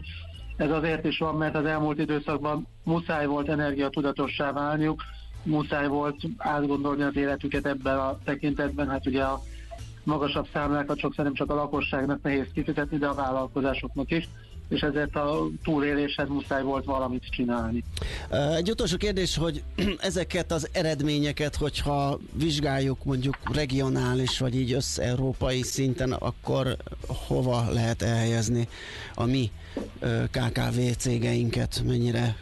ez 0.59 0.71
azért 0.71 1.05
is 1.05 1.17
van, 1.17 1.35
mert 1.35 1.55
az 1.55 1.65
elmúlt 1.65 1.99
időszakban 1.99 2.67
muszáj 2.83 3.25
volt 3.25 3.49
energiatudatossá 3.49 4.51
válniuk, 4.51 5.01
muszáj 5.43 5.87
volt 5.87 6.15
átgondolni 6.37 7.03
az 7.03 7.15
életüket 7.15 7.65
ebben 7.65 7.97
a 7.97 8.17
tekintetben. 8.23 8.89
Hát 8.89 9.05
ugye 9.05 9.23
a 9.23 9.41
magasabb 10.03 10.47
számlákat 10.53 10.99
sokszor 10.99 11.23
nem 11.23 11.33
csak 11.33 11.51
a 11.51 11.55
lakosságnak 11.55 12.21
nehéz 12.21 12.47
kifizetni, 12.53 12.97
de 12.97 13.07
a 13.07 13.13
vállalkozásoknak 13.13 14.11
is, 14.11 14.29
és 14.69 14.81
ezért 14.81 15.15
a 15.15 15.47
túléléshez 15.63 16.27
muszáj 16.27 16.63
volt 16.63 16.85
valamit 16.85 17.23
csinálni. 17.29 17.83
Egy 18.55 18.69
utolsó 18.69 18.97
kérdés, 18.97 19.37
hogy 19.37 19.63
ezeket 19.99 20.51
az 20.51 20.69
eredményeket, 20.71 21.55
hogyha 21.55 22.19
vizsgáljuk 22.33 23.03
mondjuk 23.03 23.37
regionális, 23.53 24.39
vagy 24.39 24.55
így 24.55 24.73
összeurópai 24.73 25.61
szinten, 25.61 26.11
akkor 26.11 26.77
hova 27.07 27.69
lehet 27.71 28.01
elhelyezni 28.01 28.67
a 29.15 29.25
mi 29.25 29.51
KKV 30.31 30.79
cégeinket, 30.97 31.83
mennyire 31.85 32.37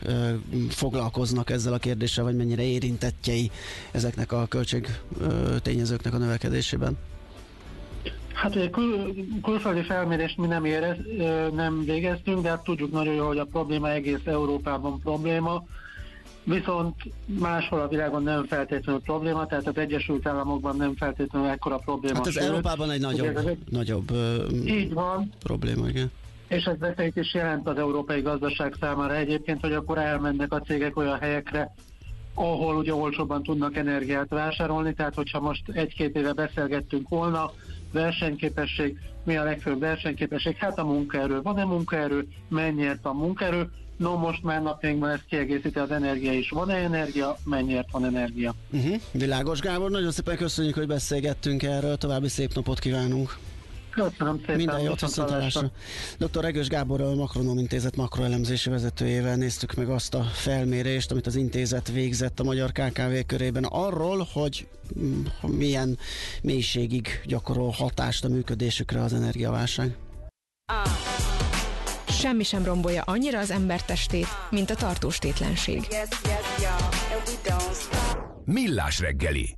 foglalkoznak 0.70 1.50
ezzel 1.50 1.74
a 1.74 1.78
kérdéssel, 1.78 2.24
vagy 2.24 2.36
mennyire 2.36 2.64
érintettjei 2.64 3.52
ezeknek 3.92 4.32
a 4.32 4.46
költség 4.46 4.88
tényezőknek 5.62 6.14
a 6.14 6.18
növekedésében? 6.18 6.98
Hát 8.38 8.56
ugye 8.56 8.70
kül, 8.70 9.14
külföldi 9.44 9.82
felmérést 9.82 10.38
mi 10.38 10.48
nem, 10.48 10.66
érez, 10.66 10.98
nem 11.54 11.84
végeztünk, 11.86 12.42
de 12.42 12.50
hát 12.50 12.64
tudjuk 12.64 12.92
nagyon 12.92 13.14
jól, 13.14 13.28
hogy 13.28 13.38
a 13.38 13.46
probléma 13.46 13.92
egész 13.92 14.26
Európában 14.26 15.00
probléma, 15.00 15.64
viszont 16.44 16.96
máshol 17.26 17.80
a 17.80 17.88
világon 17.88 18.24
nem 18.24 18.46
feltétlenül 18.46 19.02
probléma, 19.02 19.46
tehát 19.46 19.68
az 19.68 19.78
Egyesült 19.78 20.28
Államokban 20.28 20.76
nem 20.76 20.96
feltétlenül 20.96 21.50
ekkora 21.50 21.78
probléma. 21.78 22.16
Hát 22.18 22.28
ez 22.28 22.34
sőt, 22.34 22.44
Európában 22.44 22.90
egy 22.92 23.06
ugye 23.06 23.22
nagyobb, 23.32 23.48
egy- 23.48 23.58
nagyobb 23.70 24.12
ö, 24.12 24.48
Így 24.66 24.94
van, 24.94 25.32
probléma, 25.40 25.88
igen. 25.88 26.12
és 26.48 26.64
ez 26.64 26.78
veszélyt 26.80 27.16
is 27.16 27.34
jelent 27.34 27.68
az 27.68 27.78
európai 27.78 28.22
gazdaság 28.22 28.76
számára 28.80 29.16
egyébként, 29.16 29.62
hogy 29.62 29.74
akkor 29.74 29.98
elmennek 29.98 30.54
a 30.54 30.60
cégek 30.62 30.98
olyan 30.98 31.20
helyekre, 31.20 31.74
ahol 32.34 32.76
ugye 32.76 32.94
olcsóbban 32.94 33.44
tudnak 33.44 33.76
energiát 33.76 34.30
vásárolni, 34.30 34.94
tehát 34.94 35.16
hogyha 35.16 35.40
most 35.40 35.70
egy-két 35.70 36.16
éve 36.16 36.34
beszélgettünk 36.34 37.10
volna, 37.10 37.52
versenyképesség, 37.98 38.98
mi 39.24 39.38
a 39.38 39.44
legfőbb 39.44 39.80
versenyképesség? 39.80 40.56
Hát 40.56 40.78
a 40.78 40.84
munkaerő. 40.84 41.42
Van-e 41.42 41.64
munkaerő? 41.64 42.28
Mennyiért 42.50 43.02
van 43.02 43.16
munkaerő? 43.16 43.70
No, 43.98 44.18
most 44.18 44.44
már 44.44 44.62
napjainkban 44.62 45.10
ezt 45.10 45.26
kiegészíti 45.30 45.80
az 45.80 45.92
energia 45.92 46.34
is. 46.34 46.50
Van-e 46.50 46.76
energia? 46.76 47.38
Mennyiért 47.44 47.92
van 47.92 48.06
energia? 48.06 48.54
Uh-huh. 48.72 48.96
Világos 49.12 49.60
Gábor, 49.60 49.92
nagyon 49.92 50.12
szépen 50.12 50.38
köszönjük, 50.38 50.76
hogy 50.76 50.88
beszélgettünk 50.88 51.64
erről, 51.64 51.98
további 51.98 52.28
szép 52.28 52.54
napot 52.54 52.80
kívánunk. 52.80 53.38
Köszönöm 53.98 54.38
szépen. 54.40 54.56
Minden 54.56 54.80
jót, 54.80 55.02
viszontlátásra. 55.02 55.72
Dr. 56.18 56.42
Regős 56.42 56.68
Gáborral, 56.68 57.12
a 57.12 57.16
Makronom 57.16 57.58
Intézet 57.58 57.96
makroelemzési 57.96 58.70
vezetőjével 58.70 59.36
néztük 59.36 59.74
meg 59.74 59.90
azt 59.90 60.14
a 60.14 60.24
felmérést, 60.24 61.12
amit 61.12 61.28
az 61.28 61.36
intézet 61.36 61.92
végzett 61.92 62.40
a 62.40 62.44
magyar 62.44 62.72
KKV 62.72 63.16
körében 63.26 63.64
arról, 63.64 64.28
hogy 64.34 64.68
mm, 65.00 65.26
milyen 65.42 65.98
mélységig 66.42 67.08
gyakorol 67.26 67.70
hatást 67.70 68.26
a 68.26 68.28
működésükre 68.28 69.02
az 69.02 69.14
energiaválság. 69.14 69.96
Semmi 72.08 72.44
sem 72.44 72.64
rombolja 72.64 73.02
annyira 73.06 73.40
az 73.40 73.52
ember 73.52 73.86
testét, 73.86 74.28
mint 74.50 74.70
a 74.70 74.76
tartóstétlenség. 74.76 75.88
Millás 78.46 79.00
reggeli. 79.00 79.58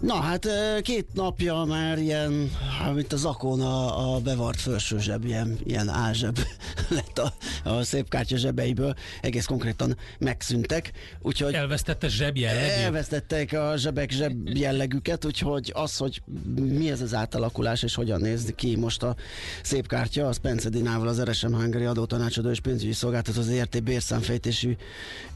Na 0.00 0.14
hát 0.14 0.48
két 0.82 1.06
napja 1.12 1.64
már 1.64 1.98
ilyen, 1.98 2.50
hát, 2.78 2.94
mint 2.94 3.12
a 3.12 3.16
zakón 3.16 3.60
a, 3.60 4.14
a 4.14 4.20
bevart 4.20 4.60
felső 4.60 4.98
zseb, 4.98 5.24
ilyen, 5.24 5.58
ilyen 5.64 5.88
álzseb 5.88 6.38
lett 6.96 7.18
a, 7.18 7.32
a 7.64 7.82
szép 7.82 8.08
kártya 8.08 8.36
zsebeiből, 8.36 8.94
egész 9.20 9.44
konkrétan 9.44 9.96
megszűntek, 10.18 10.92
úgyhogy 11.22 11.54
Elvesztette 11.54 12.08
zseb 12.08 12.36
jellegét? 12.36 12.70
elvesztették 12.70 13.52
a 13.52 13.72
zsebek 13.76 14.10
zseb 14.10 14.48
jellegüket, 14.48 15.24
úgyhogy 15.24 15.72
az, 15.74 15.96
hogy 15.96 16.22
mi 16.54 16.90
ez 16.90 17.00
az 17.00 17.14
átalakulás 17.14 17.82
és 17.82 17.94
hogyan 17.94 18.20
néz 18.20 18.52
ki 18.56 18.76
most 18.76 19.02
a 19.02 19.16
szép 19.62 19.86
kártya, 19.86 20.26
az 20.26 20.36
Pence 20.36 20.68
Dinával, 20.68 21.08
az 21.08 21.22
RSM 21.22 21.54
Hungary 21.54 21.84
adótanácsadó 21.84 22.50
és 22.50 22.60
pénzügyi 22.60 22.92
szolgáltató, 22.92 23.40
az 23.40 23.48
ERT 23.48 23.82
bérszámfejtésű 23.82 24.76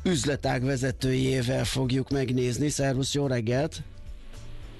üzletág 0.02 0.64
vezetőjével 0.64 1.64
fogjuk 1.64 2.10
megnézni. 2.10 2.68
Szervusz, 2.68 3.14
jó 3.14 3.26
reggelt! 3.26 3.82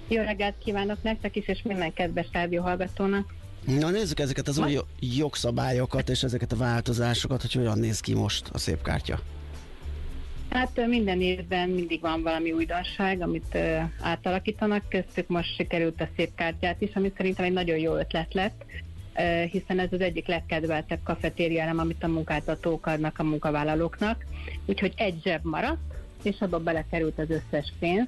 Jó 0.08 0.22
reggelt 0.22 0.54
kívánok 0.64 1.02
nektek 1.02 1.36
is, 1.36 1.48
és 1.48 1.62
minden 1.62 1.92
kedves 1.92 2.26
rádióhallgatónak. 2.32 3.34
Na 3.66 3.90
nézzük 3.90 4.20
ezeket 4.20 4.48
az 4.48 4.58
új 4.58 4.78
jogszabályokat 5.00 6.08
és 6.08 6.22
ezeket 6.22 6.52
a 6.52 6.56
változásokat, 6.56 7.40
hogy 7.40 7.52
hogyan 7.52 7.78
néz 7.78 8.00
ki 8.00 8.14
most 8.14 8.48
a 8.52 8.58
szép 8.58 8.82
kártya. 8.82 9.20
Hát 10.50 10.86
minden 10.86 11.20
évben 11.20 11.68
mindig 11.68 12.00
van 12.00 12.22
valami 12.22 12.52
újdonság, 12.52 13.20
amit 13.20 13.54
ö, 13.54 13.76
átalakítanak, 14.00 14.88
köztük 14.88 15.28
most 15.28 15.54
sikerült 15.54 16.00
a 16.00 16.08
szép 16.16 16.34
kártyát 16.34 16.80
is, 16.80 16.90
ami 16.94 17.12
szerintem 17.16 17.44
egy 17.44 17.52
nagyon 17.52 17.78
jó 17.78 17.96
ötlet 17.96 18.34
lett, 18.34 18.64
ö, 19.16 19.42
hiszen 19.50 19.78
ez 19.78 19.88
az 19.90 20.00
egyik 20.00 20.26
legkedveltebb 20.26 21.02
kafetériálem, 21.04 21.78
amit 21.78 22.02
a 22.02 22.08
munkáltatók 22.08 22.86
adnak 22.86 23.18
a 23.18 23.22
munkavállalóknak. 23.22 24.24
Úgyhogy 24.66 24.92
egy 24.96 25.20
zseb 25.22 25.44
maradt, 25.44 25.94
és 26.22 26.36
abba 26.40 26.58
belekerült 26.58 27.18
az 27.18 27.30
összes 27.30 27.72
pénz. 27.78 28.06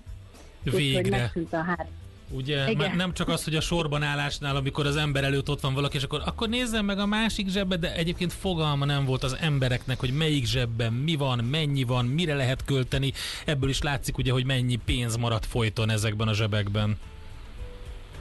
Végre. 0.70 1.32
a. 1.50 1.86
Ugye, 2.30 2.70
Igen. 2.70 2.76
már 2.76 2.96
nem 2.96 3.12
csak 3.12 3.28
az, 3.28 3.44
hogy 3.44 3.54
a 3.54 3.60
sorban 3.60 4.02
állásnál, 4.02 4.56
amikor 4.56 4.86
az 4.86 4.96
ember 4.96 5.24
előtt 5.24 5.48
ott 5.48 5.60
van 5.60 5.74
valaki, 5.74 5.96
és 5.96 6.02
akkor, 6.02 6.22
akkor 6.24 6.48
nézzem 6.48 6.84
meg 6.84 6.98
a 6.98 7.06
másik 7.06 7.48
zsebbe, 7.48 7.76
de 7.76 7.94
egyébként 7.94 8.32
fogalma 8.32 8.84
nem 8.84 9.04
volt 9.04 9.22
az 9.22 9.36
embereknek, 9.40 9.98
hogy 10.00 10.12
melyik 10.12 10.46
zsebben 10.46 10.92
mi 10.92 11.16
van, 11.16 11.44
mennyi 11.44 11.84
van, 11.84 12.04
mire 12.04 12.34
lehet 12.34 12.64
költeni. 12.64 13.12
Ebből 13.44 13.68
is 13.68 13.82
látszik 13.82 14.18
ugye, 14.18 14.32
hogy 14.32 14.44
mennyi 14.44 14.76
pénz 14.84 15.16
maradt 15.16 15.46
folyton 15.46 15.90
ezekben 15.90 16.28
a 16.28 16.34
zsebekben. 16.34 16.96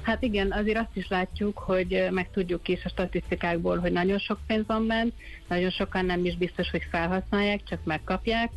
Hát 0.02 0.22
igen, 0.22 0.52
azért 0.52 0.78
azt 0.78 0.96
is 0.96 1.08
látjuk, 1.08 1.58
hogy 1.58 2.08
meg 2.12 2.30
tudjuk 2.32 2.68
is 2.68 2.86
a 2.86 2.90
statisztikákból, 2.90 3.78
hogy 3.78 3.92
nagyon 3.92 4.20
sok 4.20 4.38
pénz 4.48 4.64
van 4.68 4.88
bent, 4.88 5.14
nagyon 5.48 5.70
sokan 5.70 6.06
nem 6.06 6.26
is 6.26 6.36
biztos, 6.38 6.70
hogy 6.70 6.84
felhasználják, 6.90 7.62
csak 7.64 7.80
megkapják. 7.84 8.52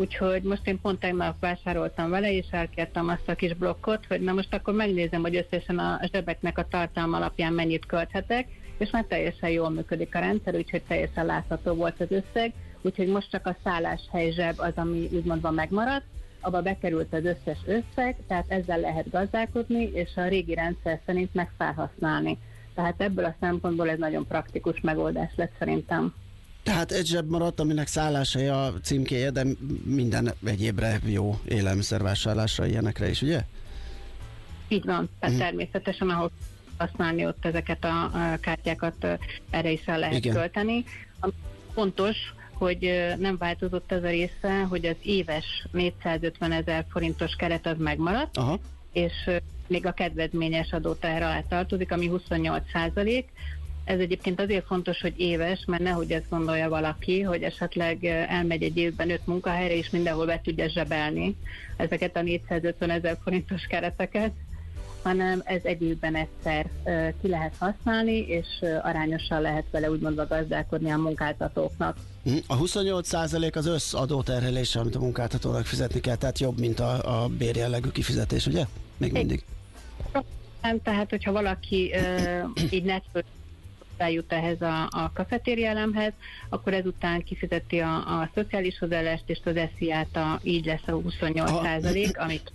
Úgyhogy 0.00 0.42
most 0.42 0.66
én 0.66 0.80
pont 0.80 1.00
tegnap 1.00 1.40
vásároltam 1.40 2.10
vele, 2.10 2.32
és 2.32 2.46
elkértem 2.50 3.08
azt 3.08 3.28
a 3.28 3.34
kis 3.34 3.54
blokkot, 3.54 4.06
hogy 4.06 4.20
na 4.20 4.32
most 4.32 4.54
akkor 4.54 4.74
megnézem, 4.74 5.20
hogy 5.20 5.36
összesen 5.36 5.78
a 5.78 6.00
zsebeknek 6.12 6.58
a 6.58 6.68
tartalma 6.68 7.16
alapján 7.16 7.52
mennyit 7.52 7.86
költhetek, 7.86 8.46
és 8.78 8.90
már 8.90 9.04
teljesen 9.04 9.50
jól 9.50 9.70
működik 9.70 10.14
a 10.14 10.18
rendszer, 10.18 10.54
úgyhogy 10.54 10.82
teljesen 10.82 11.26
látható 11.26 11.74
volt 11.74 12.00
az 12.00 12.10
összeg. 12.10 12.52
Úgyhogy 12.82 13.08
most 13.08 13.30
csak 13.30 13.46
a 13.46 13.56
szálláshely 13.64 14.30
zseb 14.30 14.58
az, 14.58 14.72
ami 14.74 15.08
úgymondva 15.12 15.50
megmaradt, 15.50 16.06
abba 16.40 16.62
bekerült 16.62 17.12
az 17.12 17.24
összes 17.24 17.58
összeg, 17.66 18.16
tehát 18.26 18.46
ezzel 18.48 18.80
lehet 18.80 19.10
gazdálkodni, 19.10 19.90
és 19.92 20.16
a 20.16 20.28
régi 20.28 20.54
rendszer 20.54 21.00
szerint 21.06 21.34
meg 21.34 21.50
felhasználni. 21.58 22.38
Tehát 22.74 23.00
ebből 23.00 23.24
a 23.24 23.36
szempontból 23.40 23.90
ez 23.90 23.98
nagyon 23.98 24.26
praktikus 24.26 24.80
megoldás 24.80 25.32
lett 25.36 25.52
szerintem. 25.58 26.14
Tehát 26.62 26.92
egy 26.92 27.06
zseb 27.06 27.30
maradt, 27.30 27.60
aminek 27.60 27.86
szálláshelye 27.86 28.56
a 28.56 28.72
címkéje, 28.82 29.30
de 29.30 29.44
minden 29.84 30.32
egyébre 30.44 31.00
jó 31.04 31.40
élelmiszervásárlásra, 31.48 32.66
ilyenekre 32.66 33.08
is, 33.08 33.22
ugye? 33.22 33.44
Így 34.68 34.84
van, 34.84 35.08
tehát 35.18 35.38
természetesen 35.38 36.10
ahol 36.10 36.30
használni 36.76 37.26
ott 37.26 37.44
ezeket 37.44 37.84
a, 37.84 38.02
a 38.04 38.36
kártyákat, 38.40 39.06
erre 39.50 39.70
is 39.70 39.86
el 39.86 39.98
lehet 39.98 40.16
Igen. 40.16 40.34
Költeni. 40.34 40.84
Ami 41.20 41.32
fontos, 41.74 42.16
hogy 42.52 43.14
nem 43.18 43.36
változott 43.36 43.92
az 43.92 44.02
a 44.02 44.08
része, 44.08 44.62
hogy 44.68 44.86
az 44.86 44.96
éves 45.02 45.66
450 45.72 46.52
ezer 46.52 46.86
forintos 46.90 47.34
keret 47.34 47.66
az 47.66 47.76
megmaradt, 47.78 48.36
Aha. 48.36 48.58
és 48.92 49.30
még 49.66 49.86
a 49.86 49.92
kedvezményes 49.92 50.72
adóteher 50.72 51.22
alá 51.22 51.40
tartozik, 51.48 51.92
ami 51.92 52.06
28 52.06 52.62
százalék. 52.72 53.28
Ez 53.84 53.98
egyébként 53.98 54.40
azért 54.40 54.66
fontos, 54.66 55.00
hogy 55.00 55.14
éves, 55.16 55.64
mert 55.66 55.82
nehogy 55.82 56.12
ezt 56.12 56.28
gondolja 56.30 56.68
valaki, 56.68 57.20
hogy 57.20 57.42
esetleg 57.42 57.98
ö, 58.02 58.08
elmegy 58.08 58.62
egy 58.62 58.76
évben 58.76 59.10
öt 59.10 59.26
munkahelyre, 59.26 59.76
és 59.76 59.90
mindenhol 59.90 60.26
be 60.26 60.40
tudja 60.44 60.68
zsebelni 60.68 61.36
ezeket 61.76 62.16
a 62.16 62.22
450 62.22 62.90
ezer 62.90 63.18
forintos 63.22 63.66
kereteket, 63.66 64.32
hanem 65.02 65.42
ez 65.44 65.60
egy 65.62 65.82
évben 65.82 66.14
egyszer 66.14 66.70
ö, 66.84 67.08
ki 67.22 67.28
lehet 67.28 67.54
használni, 67.58 68.18
és 68.18 68.46
ö, 68.60 68.76
arányosan 68.82 69.40
lehet 69.40 69.64
vele 69.70 69.90
úgymondva 69.90 70.26
gazdálkodni 70.26 70.90
a 70.90 70.96
munkáltatóknak. 70.96 71.96
Mhm. 72.22 72.36
A 72.46 72.58
28% 72.58 73.56
az 73.56 73.66
összadóterhelése, 73.66 74.80
amit 74.80 74.94
a 74.94 75.00
munkáltatónak 75.00 75.66
fizetni 75.66 76.00
kell, 76.00 76.16
tehát 76.16 76.38
jobb, 76.38 76.58
mint 76.58 76.80
a, 76.80 77.22
a 77.22 77.28
bérjellegű 77.28 77.88
kifizetés, 77.88 78.46
ugye? 78.46 78.64
Még 78.96 79.12
mindig. 79.12 79.44
Nem, 80.62 80.82
tehát, 80.82 81.10
hogyha 81.10 81.32
valaki 81.32 81.90
ö, 81.92 82.42
így 82.70 82.84
netből 82.84 83.22
eljut 84.00 84.32
ehhez 84.32 84.60
a, 84.60 84.82
a 84.90 85.10
kafetérialemhez, 85.14 86.12
akkor 86.48 86.74
ezután 86.74 87.22
kifizeti 87.22 87.78
a, 87.78 88.20
a 88.20 88.30
szociális 88.34 88.78
hozzáállást 88.78 89.24
és 89.26 89.38
az 89.44 89.58
SZIA-t, 89.76 90.16
a, 90.16 90.40
így 90.42 90.64
lesz 90.64 90.86
a 90.86 90.92
28 90.92 91.50
Aha. 91.50 91.62
százalék, 91.62 92.18
amit 92.18 92.52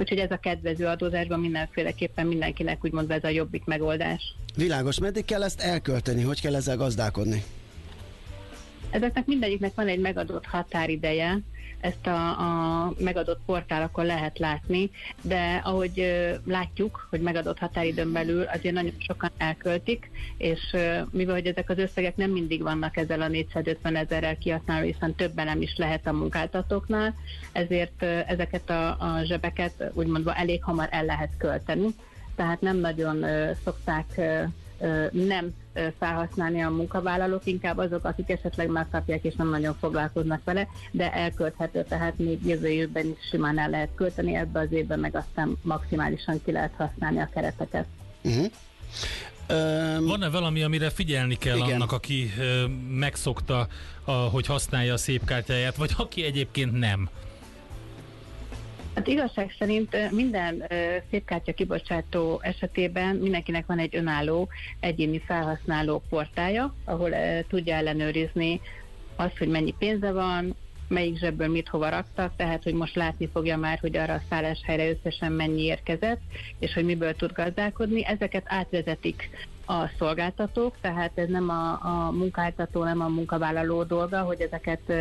Úgyhogy 0.00 0.18
ez 0.18 0.30
a 0.30 0.36
kedvező 0.36 0.86
adózásban 0.86 1.40
mindenféleképpen 1.40 2.26
mindenkinek 2.26 2.84
úgymond 2.84 3.10
ez 3.10 3.24
a 3.24 3.28
jobbik 3.28 3.64
megoldás. 3.64 4.34
Világos, 4.56 4.98
meddig 4.98 5.24
kell 5.24 5.42
ezt 5.42 5.60
elkölteni, 5.60 6.22
hogy 6.22 6.40
kell 6.40 6.54
ezzel 6.54 6.76
gazdálkodni? 6.76 7.42
Ezeknek 8.90 9.26
mindegyiknek 9.26 9.74
van 9.74 9.88
egy 9.88 10.00
megadott 10.00 10.46
határideje, 10.46 11.38
ezt 11.80 12.06
a, 12.06 12.28
a 12.28 12.92
megadott 12.98 13.40
portálokon 13.46 14.06
lehet 14.06 14.38
látni, 14.38 14.90
de 15.22 15.60
ahogy 15.64 16.00
ö, 16.00 16.34
látjuk, 16.46 17.06
hogy 17.10 17.20
megadott 17.20 17.58
határidőn 17.58 18.12
belül 18.12 18.42
azért 18.42 18.74
nagyon 18.74 18.94
sokan 18.98 19.30
elköltik, 19.36 20.10
és 20.36 20.76
mivel 21.10 21.34
hogy 21.34 21.46
ezek 21.46 21.70
az 21.70 21.78
összegek 21.78 22.16
nem 22.16 22.30
mindig 22.30 22.62
vannak 22.62 22.96
ezzel 22.96 23.20
a 23.20 23.28
450 23.28 23.96
ezerrel 23.96 24.38
kihasználva, 24.38 24.84
hiszen 24.86 25.14
többen 25.14 25.46
nem 25.46 25.62
is 25.62 25.76
lehet 25.76 26.06
a 26.06 26.12
munkáltatóknál, 26.12 27.14
ezért 27.52 28.02
ezeket 28.02 28.70
a, 28.70 28.88
a 28.88 29.24
zsebeket 29.24 29.90
úgymondva 29.92 30.34
elég 30.34 30.62
hamar 30.62 30.88
el 30.90 31.04
lehet 31.04 31.30
költeni, 31.38 31.86
tehát 32.36 32.60
nem 32.60 32.76
nagyon 32.76 33.24
szokták 33.64 34.20
nem 35.10 35.54
felhasználni 35.98 36.62
a 36.62 36.70
munkavállalók, 36.70 37.46
inkább 37.46 37.78
azok, 37.78 38.04
akik 38.04 38.30
esetleg 38.30 38.68
megkapják 38.68 39.24
és 39.24 39.34
nem 39.34 39.48
nagyon 39.48 39.76
foglalkoznak 39.80 40.44
vele, 40.44 40.68
de 40.90 41.12
elkölthető, 41.12 41.84
tehát 41.88 42.18
még 42.18 42.46
jövő 42.46 42.68
évben 42.68 43.06
is 43.06 43.28
simán 43.30 43.58
el 43.58 43.70
lehet 43.70 43.90
költeni, 43.94 44.34
ebbe 44.34 44.60
az 44.60 44.72
évben 44.72 44.98
meg 44.98 45.16
aztán 45.16 45.56
maximálisan 45.62 46.40
ki 46.44 46.52
lehet 46.52 46.72
használni 46.76 47.18
a 47.18 47.28
kereteket. 47.32 47.86
Uh-huh. 48.22 48.46
Öm, 49.46 50.04
Van-e 50.06 50.28
valami, 50.28 50.62
amire 50.62 50.90
figyelni 50.90 51.36
kell 51.36 51.56
Igen. 51.56 51.70
annak, 51.70 51.92
aki 51.92 52.32
ö, 52.38 52.64
megszokta, 52.90 53.68
a, 54.04 54.12
hogy 54.12 54.46
használja 54.46 54.92
a 54.92 54.96
szép 54.96 55.24
kártyáját, 55.24 55.76
vagy 55.76 55.90
aki 55.96 56.24
egyébként 56.24 56.78
nem? 56.78 57.08
Hát 58.98 59.06
igazság 59.06 59.54
szerint 59.58 60.10
minden 60.10 60.62
szépkártya 61.10 61.52
kibocsátó 61.52 62.40
esetében 62.42 63.16
mindenkinek 63.16 63.66
van 63.66 63.78
egy 63.78 63.96
önálló 63.96 64.48
egyéni 64.80 65.20
felhasználó 65.20 66.02
portája, 66.08 66.74
ahol 66.84 67.10
tudja 67.48 67.74
ellenőrizni 67.74 68.60
azt, 69.16 69.38
hogy 69.38 69.48
mennyi 69.48 69.74
pénze 69.78 70.12
van, 70.12 70.54
melyik 70.88 71.18
zsebből 71.18 71.48
mit 71.48 71.68
hova 71.68 71.88
raktak, 71.88 72.32
tehát 72.36 72.62
hogy 72.62 72.74
most 72.74 72.94
látni 72.94 73.28
fogja 73.32 73.56
már, 73.56 73.78
hogy 73.78 73.96
arra 73.96 74.12
a 74.12 74.22
szálláshelyre 74.28 74.90
összesen 74.90 75.32
mennyi 75.32 75.62
érkezett, 75.62 76.20
és 76.58 76.72
hogy 76.72 76.84
miből 76.84 77.14
tud 77.14 77.32
gazdálkodni. 77.32 78.04
Ezeket 78.04 78.44
átvezetik 78.46 79.30
a 79.66 79.88
szolgáltatók, 79.98 80.76
tehát 80.80 81.12
ez 81.14 81.28
nem 81.28 81.48
a, 81.48 81.70
a 81.70 82.10
munkáltató, 82.10 82.84
nem 82.84 83.00
a 83.00 83.08
munkavállaló 83.08 83.82
dolga, 83.82 84.20
hogy 84.20 84.40
ezeket 84.40 84.92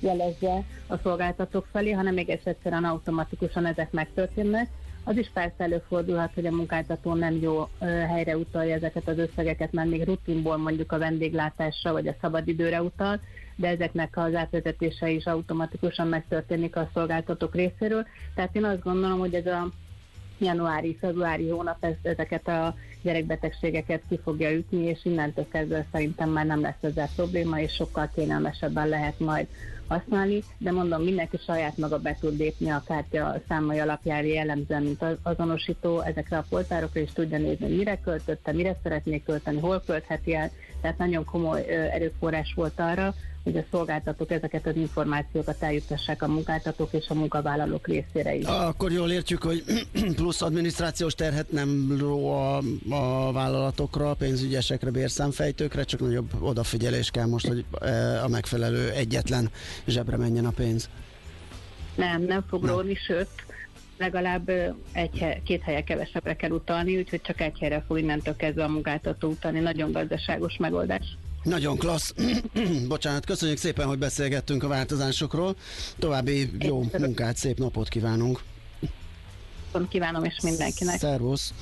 jelezze 0.00 0.64
a 0.86 0.96
szolgáltatók 1.02 1.66
felé, 1.72 1.90
hanem 1.90 2.14
még 2.14 2.28
egyszerűen 2.28 2.84
automatikusan 2.84 3.66
ezek 3.66 3.90
megtörténnek. 3.90 4.68
Az 5.04 5.16
is 5.16 5.30
persze 5.34 5.64
előfordulhat, 5.64 6.34
hogy 6.34 6.46
a 6.46 6.50
munkáltató 6.50 7.14
nem 7.14 7.38
jó 7.40 7.68
helyre 7.80 8.36
utalja 8.36 8.74
ezeket 8.74 9.08
az 9.08 9.18
összegeket, 9.18 9.72
mert 9.72 9.88
még 9.88 10.04
rutinból 10.04 10.56
mondjuk 10.56 10.92
a 10.92 10.98
vendéglátásra 10.98 11.92
vagy 11.92 12.08
a 12.08 12.14
szabadidőre 12.20 12.82
utal, 12.82 13.20
de 13.56 13.68
ezeknek 13.68 14.16
az 14.16 14.34
átvezetése 14.34 15.10
is 15.10 15.26
automatikusan 15.26 16.08
megtörténik 16.08 16.76
a 16.76 16.90
szolgáltatók 16.94 17.54
részéről. 17.54 18.06
Tehát 18.34 18.56
én 18.56 18.64
azt 18.64 18.82
gondolom, 18.82 19.18
hogy 19.18 19.34
ez 19.34 19.46
a 19.46 19.68
januári, 20.38 20.96
februári 21.00 21.48
hónap 21.48 21.84
ez, 21.84 21.94
ezeket 22.02 22.48
a 22.48 22.74
gyerekbetegségeket 23.02 24.02
ki 24.08 24.20
fogja 24.22 24.52
ütni, 24.52 24.84
és 24.84 25.04
innentől 25.04 25.48
kezdve 25.48 25.86
szerintem 25.92 26.30
már 26.30 26.46
nem 26.46 26.60
lesz 26.60 26.82
ezzel 26.82 27.08
probléma, 27.16 27.60
és 27.60 27.72
sokkal 27.72 28.10
kényelmesebben 28.14 28.88
lehet 28.88 29.18
majd 29.18 29.46
használni, 29.88 30.42
de 30.58 30.72
mondom, 30.72 31.02
mindenki 31.02 31.38
saját 31.46 31.76
maga 31.76 31.98
be 31.98 32.16
tud 32.20 32.38
lépni 32.38 32.70
a 32.70 32.82
kártya 32.86 33.40
számai 33.48 33.78
alapján 33.78 34.24
jellemzően, 34.24 34.82
mint 34.82 35.02
az 35.02 35.16
azonosító 35.22 36.00
ezekre 36.00 36.36
a 36.36 36.44
poltárokra, 36.48 37.00
és 37.00 37.12
tudja 37.12 37.38
nézni, 37.38 37.76
mire 37.76 38.00
költötte, 38.00 38.52
mire 38.52 38.76
szeretné 38.82 39.22
költeni, 39.26 39.58
hol 39.60 39.82
költheti 39.86 40.34
el, 40.34 40.50
tehát 40.80 40.98
nagyon 40.98 41.24
komoly 41.24 41.64
erőforrás 41.92 42.52
volt 42.56 42.80
arra, 42.80 43.14
hogy 43.52 43.56
a 43.56 43.64
szolgáltatók 43.70 44.30
ezeket 44.30 44.66
az 44.66 44.76
információkat 44.76 45.62
eljuttassák 45.62 46.22
a 46.22 46.28
munkáltatók 46.28 46.92
és 46.92 47.08
a 47.08 47.14
munkavállalók 47.14 47.86
részére 47.86 48.34
is. 48.34 48.44
Akkor 48.44 48.92
jól 48.92 49.10
értjük, 49.10 49.42
hogy 49.42 49.64
plusz 50.16 50.42
adminisztrációs 50.42 51.14
terhet 51.14 51.52
nem 51.52 51.96
ró 51.98 52.32
a, 52.32 52.56
a 52.90 53.32
vállalatokra, 53.32 54.14
pénzügyesekre, 54.14 54.90
bérszámfejtőkre, 54.90 55.84
csak 55.84 56.00
nagyobb 56.00 56.30
odafigyelés 56.40 57.10
kell 57.10 57.26
most, 57.26 57.46
hogy 57.46 57.64
eh, 57.80 58.24
a 58.24 58.28
megfelelő 58.28 58.90
egyetlen 58.90 59.50
zsebre 59.86 60.16
menjen 60.16 60.46
a 60.46 60.50
pénz. 60.50 60.88
Nem, 61.94 62.22
nem 62.22 62.44
fog 62.48 62.64
róni, 62.64 62.94
sőt, 62.94 63.28
legalább 63.98 64.48
egy, 64.92 65.42
két 65.44 65.62
helyen 65.62 65.84
kevesebbre 65.84 66.36
kell 66.36 66.50
utalni, 66.50 66.96
úgyhogy 66.96 67.20
csak 67.20 67.40
egy 67.40 67.58
helyre 67.58 67.84
fog 67.86 67.98
innentől 67.98 68.36
kezdve 68.36 68.64
a 68.64 68.68
munkáltató 68.68 69.28
utalni. 69.28 69.58
Nagyon 69.60 69.92
gazdaságos 69.92 70.56
megoldás. 70.56 71.16
Nagyon 71.42 71.76
klassz. 71.76 72.14
Bocsánat, 72.88 73.24
köszönjük 73.24 73.58
szépen, 73.58 73.86
hogy 73.86 73.98
beszélgettünk 73.98 74.62
a 74.62 74.68
változásokról. 74.68 75.56
További 75.98 76.50
jó 76.58 76.84
munkát, 76.98 77.36
szép 77.36 77.58
napot 77.58 77.88
kívánunk. 77.88 78.42
Kívánom 79.88 80.24
és 80.24 80.40
mindenkinek. 80.42 80.98
Szervusz. 80.98 81.54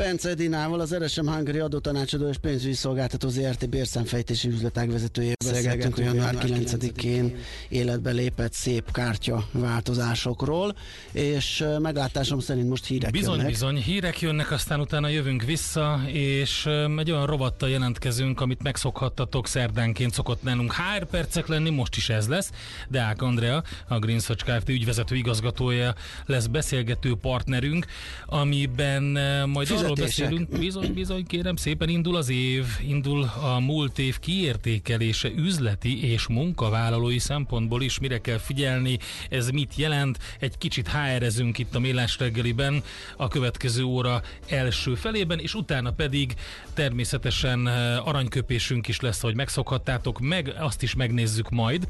Pence 0.00 0.28
Edinával, 0.28 0.80
az 0.80 0.96
RSM 0.96 1.26
Hungary 1.26 1.58
adótanácsadó 1.58 2.28
és 2.28 2.36
pénzügyi 2.36 2.74
szolgáltató 2.74 3.28
ZRT 3.28 3.68
bérszámfejtési 3.68 4.48
üzletág 4.48 4.90
vezetőjével 4.90 5.52
beszélgettünk 5.52 5.98
a 5.98 6.02
január 6.02 6.36
9-én 6.40 7.36
életbe 7.68 8.10
lépett 8.10 8.52
szép 8.52 8.92
kártya 8.92 9.48
változásokról, 9.52 10.76
és 11.12 11.64
meglátásom 11.78 12.38
szerint 12.40 12.68
most 12.68 12.86
hírek 12.86 13.10
Bizony, 13.10 13.34
jönnek. 13.34 13.50
bizony, 13.50 13.76
hírek 13.76 14.20
jönnek, 14.20 14.50
aztán 14.50 14.80
utána 14.80 15.08
jövünk 15.08 15.42
vissza, 15.42 16.00
és 16.06 16.66
egy 16.98 17.10
olyan 17.10 17.26
rovattal 17.26 17.68
jelentkezünk, 17.68 18.40
amit 18.40 18.62
megszokhattatok 18.62 19.46
szerdánként 19.46 20.12
szokott 20.12 20.42
nálunk 20.42 20.72
HR 20.72 21.04
percek 21.04 21.46
lenni, 21.46 21.70
most 21.70 21.96
is 21.96 22.08
ez 22.08 22.28
lesz. 22.28 22.50
Deák 22.88 23.22
Andrea, 23.22 23.62
a 23.88 23.98
Green 23.98 24.20
Search 24.20 24.44
Kft. 24.44 24.68
ügyvezető 24.68 25.14
igazgatója 25.14 25.94
lesz 26.26 26.46
beszélgető 26.46 27.14
partnerünk, 27.14 27.86
amiben 28.26 29.02
majd 29.46 29.68
arról 29.90 30.04
beszélünk, 30.04 30.58
bizony, 30.58 30.92
bizony, 30.92 31.26
kérem 31.26 31.56
szépen 31.56 31.88
indul 31.88 32.16
az 32.16 32.28
év, 32.28 32.66
indul 32.86 33.30
a 33.42 33.58
múlt 33.58 33.98
év 33.98 34.18
kiértékelése 34.18 35.30
üzleti 35.36 36.10
és 36.10 36.26
munkavállalói 36.26 37.18
szempontból 37.18 37.82
is, 37.82 37.98
mire 37.98 38.18
kell 38.18 38.38
figyelni, 38.38 38.98
ez 39.28 39.48
mit 39.50 39.76
jelent, 39.76 40.18
egy 40.38 40.58
kicsit 40.58 40.88
HR-ezünk 40.88 41.58
itt 41.58 41.74
a 41.74 41.78
Mélás 41.78 42.18
reggeliben 42.18 42.82
a 43.16 43.28
következő 43.28 43.82
óra 43.82 44.22
első 44.48 44.94
felében, 44.94 45.38
és 45.38 45.54
utána 45.54 45.90
pedig 45.90 46.34
természetesen 46.74 47.68
eh, 47.68 48.06
aranyköpésünk 48.08 48.88
is 48.88 49.00
lesz, 49.00 49.20
hogy 49.20 49.34
megszokhattátok, 49.34 50.20
meg 50.20 50.54
azt 50.58 50.82
is 50.82 50.94
megnézzük 50.94 51.50
majd 51.50 51.86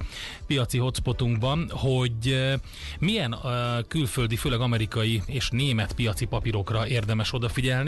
piaci 0.47 0.79
hotspotunkban, 0.79 1.71
hogy 1.71 2.13
eh, 2.25 2.55
milyen 2.99 3.35
eh, 3.35 3.51
külföldi, 3.89 4.37
főleg 4.37 4.61
amerikai 4.61 5.23
és 5.27 5.49
német 5.51 5.93
piaci 5.93 6.25
papírokra 6.25 6.87
érdemes 6.87 7.33
odafigyelni, 7.33 7.80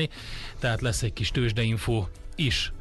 tehát 0.58 0.80
lesz 0.80 1.02
egy 1.02 1.12
kis 1.12 1.30
tőzsdeinfo 1.30 2.06
is. 2.36 2.72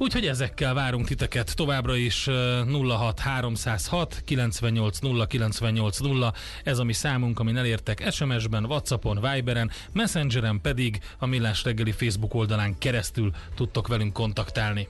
Úgyhogy 0.00 0.26
ezekkel 0.26 0.74
várunk 0.74 1.06
titeket 1.06 1.56
továbbra 1.56 1.96
is 1.96 2.26
eh, 2.26 2.34
06 2.66 3.18
306 3.18 4.22
98 4.24 4.98
0 4.98 5.26
98 5.26 5.98
0. 5.98 6.32
Ez 6.64 6.78
a 6.78 6.84
mi 6.84 6.92
számunk, 6.92 7.38
amin 7.38 7.56
elértek 7.56 8.12
SMS-ben, 8.12 8.64
Whatsappon, 8.64 9.20
Viberen, 9.20 9.70
Messengeren 9.92 10.60
pedig 10.60 11.00
a 11.18 11.26
Millás 11.26 11.64
reggeli 11.64 11.92
Facebook 11.92 12.34
oldalán 12.34 12.78
keresztül 12.78 13.30
tudtok 13.54 13.88
velünk 13.88 14.12
kontaktálni. 14.12 14.88